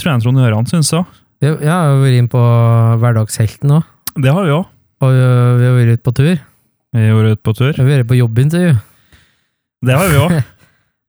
tror 0.00 0.12
jeg 0.12 0.24
Trond 0.24 0.42
Øran 0.44 0.68
syns 0.68 0.92
òg. 0.96 1.08
Vi, 1.40 1.48
har 1.48 1.60
har 1.68 1.98
vært 2.00 2.16
inne 2.16 2.32
på 2.32 2.42
hverdagshelten 3.02 3.74
òg, 3.76 3.88
Det 4.16 4.32
har 4.32 4.46
vi 4.46 4.54
òg. 4.56 4.68
og 5.04 5.10
vi, 5.12 5.64
har 5.66 5.74
vært 5.76 5.98
ute 5.98 6.06
på 6.06 6.14
tur. 6.16 6.36
Vi 6.96 7.08
har 7.08 7.16
vært 7.18 7.36
ute 7.36 7.44
på 7.44 7.56
tur. 7.56 7.72
Vi 7.76 7.84
har 7.84 7.90
vært 8.00 8.08
på 8.08 8.20
jobbintervju. 8.20 8.76
Det 9.84 9.96
har 9.96 10.08
vi 10.12 10.22
òg. 10.22 10.38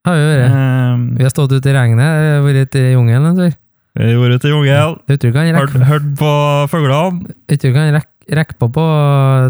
Har 0.07 0.15
vi 0.15 0.23
vært. 0.23 1.07
Vi 1.17 1.25
har 1.25 1.31
stått 1.33 1.51
ute 1.51 1.67
i 1.67 1.73
regnet, 1.75 2.43
vært 2.45 2.69
ute 2.69 2.79
i 2.79 2.91
jungelen 2.93 3.25
en 3.27 3.39
tur. 3.41 3.55
vi 3.97 4.05
har 4.13 4.21
vært 4.21 4.37
ute 4.39 4.47
i 4.47 4.51
jungelen. 4.53 5.57
Hørt, 5.57 5.73
hørt 5.89 6.05
på 6.15 6.29
fuglene. 6.71 7.33
tror 7.49 7.65
vi 7.65 7.73
kan 7.75 7.89
rekke, 7.97 8.16
rekke 8.31 8.57
på 8.59 8.69
på 8.73 8.83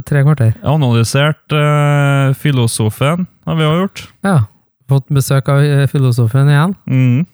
tre 0.07 0.21
kvarter. 0.25 0.53
Analysert 0.65 1.55
eh, 1.55 2.35
filosofen, 2.37 3.25
har 3.47 3.57
vi 3.57 3.67
òg 3.67 3.81
gjort. 3.81 4.03
Ja. 4.27 4.37
Fått 4.87 5.09
besøk 5.13 5.49
av 5.51 5.63
eh, 5.65 5.87
filosofen 5.91 6.51
igjen. 6.51 6.75
Mm. 6.87 7.25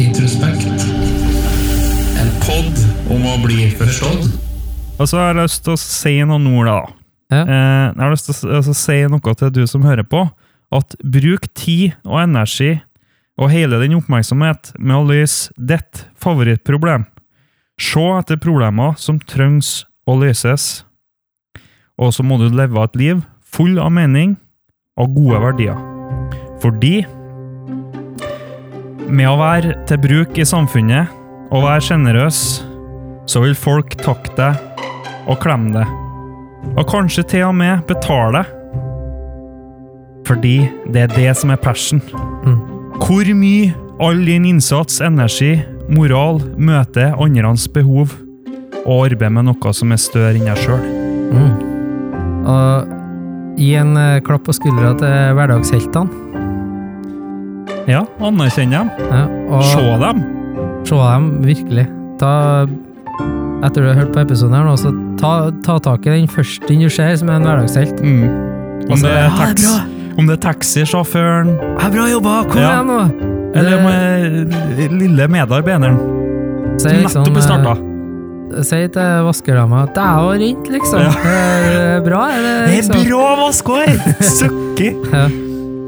Introspekt. 0.00 0.86
En 2.20 2.30
pod 2.44 2.84
om 3.10 3.26
å 3.26 3.36
bli 3.46 3.70
forstått. 3.80 4.28
Og 5.00 5.08
så 5.08 5.16
har 5.16 5.32
jeg 5.32 5.40
lyst 5.40 5.64
til 5.64 5.74
å 5.74 5.80
si 5.80 6.14
noen 6.28 6.50
ord, 6.52 6.68
da. 6.68 6.80
Ja. 7.30 7.42
Eh, 7.42 7.86
jeg 7.94 8.04
har 8.04 8.14
lyst 8.14 8.28
til 8.28 8.36
å 8.36 8.60
altså, 8.60 8.76
si 8.76 9.00
noe 9.08 9.34
til 9.40 9.52
du 9.56 9.64
som 9.70 9.86
hører 9.86 10.06
på. 10.06 10.26
At 10.70 10.94
bruk 11.02 11.48
tid 11.58 11.96
og 12.06 12.20
energi 12.22 12.76
og 13.40 13.50
hele 13.50 13.80
din 13.80 13.96
oppmerksomhet 13.96 14.74
med 14.78 14.98
å 14.98 15.06
løse 15.08 15.50
ditt 15.56 16.04
favorittproblem. 16.20 17.08
Se 17.80 18.02
etter 18.18 18.38
problemer 18.38 18.92
som 19.00 19.18
trengs 19.24 19.80
å 20.08 20.16
løses. 20.20 20.84
Og 22.00 22.14
så 22.16 22.24
må 22.24 22.38
du 22.40 22.48
leve 22.48 22.80
et 22.84 22.96
liv 22.96 23.24
full 23.50 23.78
av 23.82 23.92
mening 23.92 24.36
og 25.00 25.16
gode 25.16 25.40
verdier. 25.42 25.78
Fordi 26.62 27.00
med 29.10 29.26
å 29.26 29.38
være 29.40 29.74
til 29.90 30.00
bruk 30.00 30.38
i 30.38 30.46
samfunnet 30.46 31.10
og 31.50 31.64
være 31.64 31.82
sjenerøs, 31.88 32.40
så 33.30 33.42
vil 33.42 33.56
folk 33.58 33.96
takke 34.00 34.34
deg 34.38 34.86
og 35.30 35.40
klemme 35.42 35.74
deg. 35.74 35.96
Og 36.76 36.86
kanskje 36.90 37.26
til 37.32 37.48
og 37.48 37.56
med 37.58 37.82
betale. 37.88 38.44
Fordi 40.28 40.56
det 40.92 41.06
er 41.06 41.14
det 41.16 41.30
som 41.38 41.50
er 41.50 41.60
passion. 41.62 42.02
Mm. 42.46 42.60
Hvor 43.00 43.30
mye 43.34 43.72
all 44.00 44.20
din 44.24 44.46
innsats, 44.48 45.00
energi, 45.04 45.58
moral 45.90 46.38
møter 46.56 47.16
andres 47.18 47.66
behov, 47.68 48.14
og 48.86 49.04
arbeide 49.10 49.30
med 49.34 49.44
noe 49.50 49.72
som 49.76 49.92
er 49.92 50.00
større 50.00 50.34
enn 50.38 50.46
deg 50.48 50.58
sjøl. 50.58 50.82
Mm. 51.34 51.52
Og 52.50 53.58
gi 53.60 53.72
en 53.76 53.96
eh, 54.00 54.20
klapp 54.24 54.44
på 54.48 54.54
skuldra 54.56 54.94
til 55.00 55.34
hverdagsheltene. 55.36 56.26
Ja, 57.90 58.04
anerkjenn 58.22 58.70
dem. 58.74 58.90
Ja, 59.10 59.24
Se 59.66 59.82
dem. 60.04 60.20
se 60.86 60.94
dem 60.96 61.30
virkelig. 61.44 61.86
Ta, 62.20 62.66
etter 63.66 63.82
du 63.82 63.88
har 63.90 63.98
hørt 63.98 64.12
på 64.14 64.20
episoden 64.22 64.54
her 64.56 64.64
nå, 64.68 64.76
så 64.78 64.92
ta, 65.20 65.32
ta 65.64 65.78
tak 65.82 66.06
i 66.06 66.12
den 66.14 66.28
første 66.30 66.68
du 66.76 66.88
ser 66.92 67.16
som 67.20 67.28
er 67.32 67.40
en 67.40 67.48
hverdagshelt. 67.48 68.00
Mm. 68.04 68.28
Om, 68.90 68.96
det 69.02 69.10
er 69.10 69.26
ja, 69.26 69.50
det 69.54 69.66
er 69.70 70.16
om 70.18 70.26
det 70.28 70.34
er 70.38 70.42
taxisjåføren, 70.42 71.52
Ja, 71.80 71.88
bra 71.92 72.06
jobba! 72.10 72.32
Kom 72.50 72.60
Ja. 72.60 72.70
igjen, 72.80 72.86
nå! 72.90 73.26
eller 73.50 73.80
med 73.82 74.92
lille 75.00 75.26
medarbeideren 75.26 75.96
som 76.78 76.90
liksom, 76.92 77.24
nettopp 77.24 77.36
er 77.36 77.42
starta. 77.42 77.72
Si 78.66 78.78
til 78.92 79.26
vaskerdama 79.26 79.84
at 79.86 79.92
det 79.94 80.02
er 80.04 80.24
jo 80.24 80.30
rent, 80.42 80.70
liksom. 80.74 81.02
Ja. 81.04 81.10
Det 81.20 81.74
er 81.80 82.00
bra, 82.04 82.22
er 82.34 82.40
det? 82.42 82.54
Det 82.56 82.64
er 82.64 82.74
Liksom? 82.80 83.04
bra 83.06 83.28
vaskehår! 83.44 83.92
Søkki! 84.38 84.90
Ja. 85.14 85.26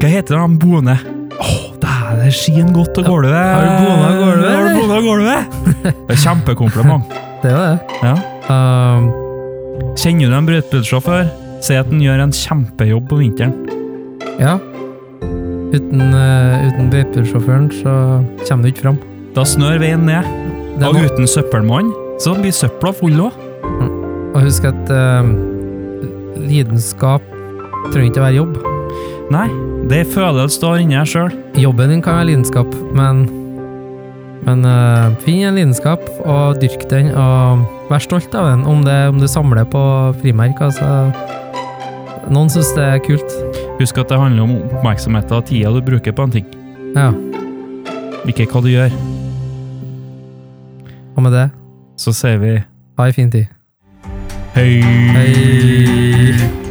Hva 0.03 0.09
heter 0.11 0.35
han 0.41 0.55
Bone? 0.59 0.93
Åh, 1.39 1.59
det 1.79 1.91
er 2.27 2.33
skien 2.35 2.73
godt 2.75 2.97
av 2.99 3.05
gulvet. 3.07 3.33
Har 3.33 3.63
du 3.63 3.85
bona 3.87 4.09
gulvet, 4.19 4.49
Har 4.51 4.65
du 4.67 4.79
bona 4.81 4.97
gulvet? 5.05 5.55
Det 5.85 6.15
er 6.17 6.19
kjempekompliment. 6.25 7.13
Det 7.43 7.51
er 7.51 7.55
jo 7.55 7.63
det. 7.63 7.95
Ja. 8.03 8.13
Um, 8.47 9.07
Kjenner 9.99 10.29
du 10.31 10.35
en 10.37 10.45
brøytebilsjåfør? 10.47 11.25
Si 11.63 11.75
at 11.79 11.87
han 11.91 11.99
gjør 12.03 12.21
en 12.25 12.31
kjempejobb 12.35 13.07
på 13.11 13.17
vinteren. 13.23 13.55
ja. 14.39 14.57
Uten, 15.73 16.03
uh, 16.13 16.67
uten 16.67 16.91
brøytebilsjåføren 16.93 17.67
så 17.79 17.93
kommer 18.45 18.63
du 18.67 18.71
ikke 18.71 18.83
fram. 18.85 18.99
Da 19.33 19.43
snør 19.47 19.79
veien 19.81 20.03
ned, 20.05 20.27
og 20.85 20.99
uten 21.01 21.25
søppelmann 21.27 21.89
så 22.21 22.35
blir 22.37 22.53
søpla 22.55 22.93
full 22.95 23.21
òg. 23.25 23.37
Og 24.33 24.41
husk 24.47 24.65
at 24.65 24.89
uh, 24.93 25.27
lidenskap 26.41 27.25
trenger 27.93 28.09
ikke 28.09 28.21
å 28.21 28.25
være 28.25 28.39
jobb. 28.39 28.57
Nei, 29.33 29.47
det 29.89 30.01
er 30.03 30.11
følelse 30.13 30.59
du 30.61 30.67
har 30.67 30.81
inni 30.81 30.97
deg 30.97 31.09
sjøl. 31.09 31.31
Jobben 31.59 31.93
din 31.93 32.03
kan 32.05 32.19
være 32.19 32.31
lidenskap, 32.33 32.75
men 32.97 33.25
men 34.43 34.65
uh, 34.67 35.13
finn 35.23 35.45
en 35.47 35.55
lidenskap 35.55 36.01
og 36.19 36.57
dyrk 36.59 36.81
den, 36.91 37.13
og 37.15 37.61
vær 37.87 38.03
stolt 38.03 38.33
av 38.35 38.49
den. 38.49 38.65
Om, 38.67 38.81
det, 38.83 38.97
om 39.13 39.21
du 39.21 39.27
samler 39.31 39.63
på 39.71 39.83
frimerk, 40.19 40.59
altså 40.59 40.89
Noen 42.31 42.51
syns 42.51 42.69
det 42.75 42.83
er 42.83 43.01
kult. 43.03 43.33
Husk 43.79 43.97
at 43.99 44.11
det 44.11 44.19
handler 44.19 44.45
om 44.45 44.53
oppmerksomheten 44.69 45.35
og 45.35 45.47
tida 45.47 45.71
du 45.75 45.81
bruker 45.83 46.15
på 46.15 46.27
en 46.27 46.35
ting, 46.35 46.45
Ja. 46.95 47.09
ikke 48.27 48.47
hva 48.51 48.61
du 48.63 48.69
gjør. 48.71 48.93
Og 51.15 51.23
med 51.23 51.35
det, 51.35 51.47
Så 51.97 52.13
sier 52.13 52.37
vi 52.37 52.61
ha 52.97 53.05
ei 53.05 53.13
fin 53.13 53.31
tid. 53.31 53.45
hei. 54.55 54.81
Hei. 54.81 56.62